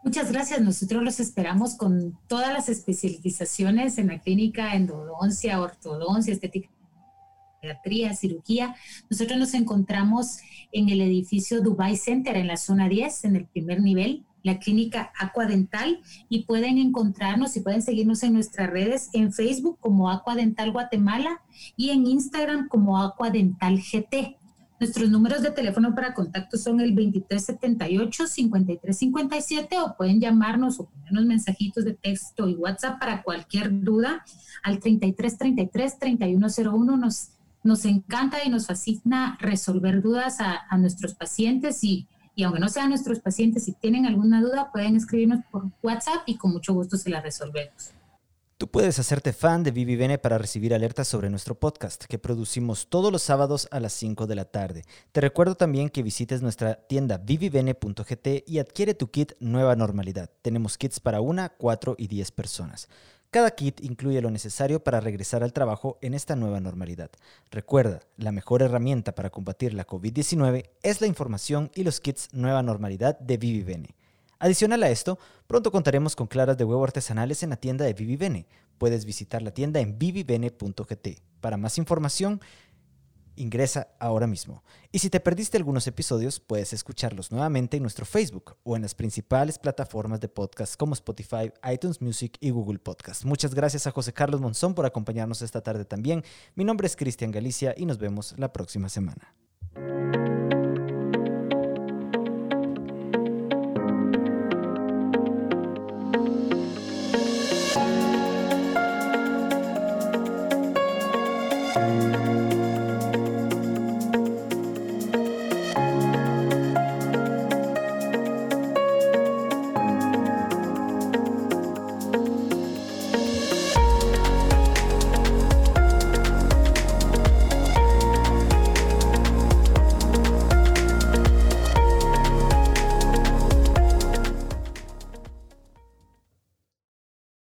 Muchas 0.01 0.31
gracias. 0.31 0.61
Nosotros 0.61 1.03
los 1.03 1.19
esperamos 1.19 1.75
con 1.75 2.17
todas 2.27 2.53
las 2.53 2.69
especializaciones 2.69 3.97
en 3.97 4.07
la 4.07 4.19
clínica, 4.19 4.73
endodoncia, 4.73 5.59
ortodoncia, 5.59 6.33
estética, 6.33 6.69
pediatría, 7.61 8.15
cirugía. 8.15 8.75
Nosotros 9.09 9.37
nos 9.37 9.53
encontramos 9.53 10.37
en 10.71 10.87
el 10.87 11.01
edificio 11.01 11.61
Dubai 11.61 11.97
Center, 11.97 12.37
en 12.37 12.47
la 12.47 12.55
zona 12.55 12.87
10, 12.87 13.25
en 13.25 13.35
el 13.35 13.45
primer 13.45 13.81
nivel, 13.81 14.23
la 14.41 14.57
clínica 14.57 15.11
Aquadental, 15.19 15.99
y 16.29 16.45
pueden 16.45 16.77
encontrarnos 16.77 17.57
y 17.57 17.59
pueden 17.59 17.81
seguirnos 17.81 18.23
en 18.23 18.33
nuestras 18.33 18.69
redes 18.69 19.09
en 19.11 19.33
Facebook 19.33 19.79
como 19.81 20.09
Aquadental 20.09 20.71
Guatemala 20.71 21.41
y 21.75 21.89
en 21.89 22.07
Instagram 22.07 22.69
como 22.69 23.01
Aquadental 23.03 23.79
GT. 23.79 24.38
Nuestros 24.79 25.09
números 25.09 25.41
de 25.41 25.51
teléfono 25.51 25.93
para 25.93 26.13
contacto 26.13 26.57
son 26.57 26.79
el 26.79 26.95
2378-5357 26.95 29.67
o 29.83 29.97
pueden 29.97 30.21
llamarnos 30.21 30.79
o 30.79 30.85
ponernos 30.85 31.25
mensajitos 31.25 31.83
de 31.83 31.95
texto 31.95 32.47
y 32.47 32.55
WhatsApp 32.55 32.97
para 32.97 33.23
cualquier 33.23 33.81
duda 33.81 34.23
al 34.63 34.79
3333-3101. 34.79 36.97
Nos, 36.97 37.31
nos 37.61 37.83
encanta 37.83 38.37
y 38.45 38.49
nos 38.49 38.67
fascina 38.67 39.37
resolver 39.41 40.01
dudas 40.01 40.37
a, 40.39 40.65
nuestros 40.77 41.13
pacientes 41.13 41.83
y, 41.83 42.07
y 42.33 42.43
aunque 42.43 42.61
no 42.61 42.69
sean 42.69 42.87
nuestros 42.87 43.19
pacientes, 43.19 43.65
si 43.65 43.73
tienen 43.73 44.05
alguna 44.05 44.41
duda 44.41 44.71
pueden 44.71 44.95
escribirnos 44.95 45.43
por 45.51 45.69
WhatsApp 45.83 46.21
y 46.25 46.37
con 46.37 46.53
mucho 46.53 46.73
gusto 46.73 46.95
se 46.95 47.09
la 47.09 47.19
resolvemos. 47.19 47.91
Tú 48.59 48.67
puedes 48.67 48.99
hacerte 48.99 49.31
fan 49.31 49.63
de 49.63 49.71
Vivivene 49.71 50.17
para 50.17 50.37
recibir 50.37 50.73
alertas 50.73 51.07
sobre 51.07 51.29
nuestro 51.29 51.55
podcast 51.57 52.03
que 52.03 52.19
producimos 52.19 52.89
todos 52.89 53.09
los 53.09 53.21
sábados 53.21 53.69
a 53.71 53.79
las 53.79 53.93
5 53.93 54.27
de 54.27 54.35
la 54.35 54.43
tarde. 54.43 54.83
Te 55.13 55.21
recuerdo 55.21 55.55
también 55.55 55.89
que 55.89 56.03
visites 56.03 56.41
nuestra 56.41 56.75
tienda 56.75 57.19
vivivene.gt 57.19 58.43
y 58.45 58.59
adquiere 58.59 58.95
tu 58.95 59.11
kit 59.11 59.31
Nueva 59.39 59.77
Normalidad. 59.77 60.29
Tenemos 60.41 60.77
kits 60.77 60.99
para 60.99 61.21
una, 61.21 61.47
cuatro 61.47 61.95
y 61.97 62.07
10 62.07 62.31
personas. 62.31 62.89
Cada 63.31 63.51
kit 63.51 63.79
incluye 63.81 64.19
lo 64.19 64.29
necesario 64.29 64.83
para 64.83 64.99
regresar 64.99 65.41
al 65.41 65.53
trabajo 65.53 65.97
en 66.01 66.13
esta 66.13 66.35
nueva 66.35 66.59
normalidad. 66.59 67.11
Recuerda, 67.51 68.01
la 68.17 68.33
mejor 68.33 68.61
herramienta 68.61 69.15
para 69.15 69.29
combatir 69.29 69.73
la 69.73 69.87
COVID-19 69.87 70.69
es 70.83 70.99
la 70.99 71.07
información 71.07 71.71
y 71.75 71.85
los 71.85 72.01
kits 72.01 72.27
Nueva 72.33 72.61
Normalidad 72.61 73.17
de 73.19 73.37
Vivivene. 73.37 73.95
Adicional 74.39 74.83
a 74.83 74.89
esto, 74.89 75.19
pronto 75.47 75.71
contaremos 75.71 76.15
con 76.15 76.27
claras 76.27 76.57
de 76.57 76.63
huevo 76.63 76.83
artesanales 76.83 77.43
en 77.43 77.51
la 77.51 77.57
tienda 77.57 77.85
de 77.85 77.93
Vivivene. 77.93 78.47
Puedes 78.77 79.05
visitar 79.05 79.41
la 79.41 79.51
tienda 79.51 79.79
en 79.79 79.99
vivivene.gt. 79.99 81.07
Para 81.41 81.57
más 81.57 81.77
información 81.77 82.41
Ingresa 83.39 83.87
ahora 83.99 84.27
mismo. 84.27 84.65
Y 84.91 84.99
si 84.99 85.09
te 85.09 85.21
perdiste 85.21 85.55
algunos 85.55 85.87
episodios, 85.87 86.41
puedes 86.41 86.73
escucharlos 86.73 87.31
nuevamente 87.31 87.77
en 87.77 87.83
nuestro 87.83 88.05
Facebook 88.05 88.57
o 88.63 88.75
en 88.75 88.81
las 88.81 88.93
principales 88.93 89.57
plataformas 89.57 90.19
de 90.19 90.27
podcast 90.27 90.75
como 90.75 90.93
Spotify, 90.93 91.49
iTunes 91.71 92.01
Music 92.01 92.37
y 92.41 92.49
Google 92.49 92.79
Podcast. 92.79 93.23
Muchas 93.23 93.55
gracias 93.55 93.87
a 93.87 93.91
José 93.91 94.11
Carlos 94.11 94.41
Monzón 94.41 94.73
por 94.73 94.85
acompañarnos 94.85 95.41
esta 95.41 95.61
tarde 95.61 95.85
también. 95.85 96.25
Mi 96.55 96.65
nombre 96.65 96.85
es 96.85 96.97
Cristian 96.97 97.31
Galicia 97.31 97.73
y 97.77 97.85
nos 97.85 97.97
vemos 97.97 98.35
la 98.37 98.51
próxima 98.51 98.89
semana. 98.89 99.33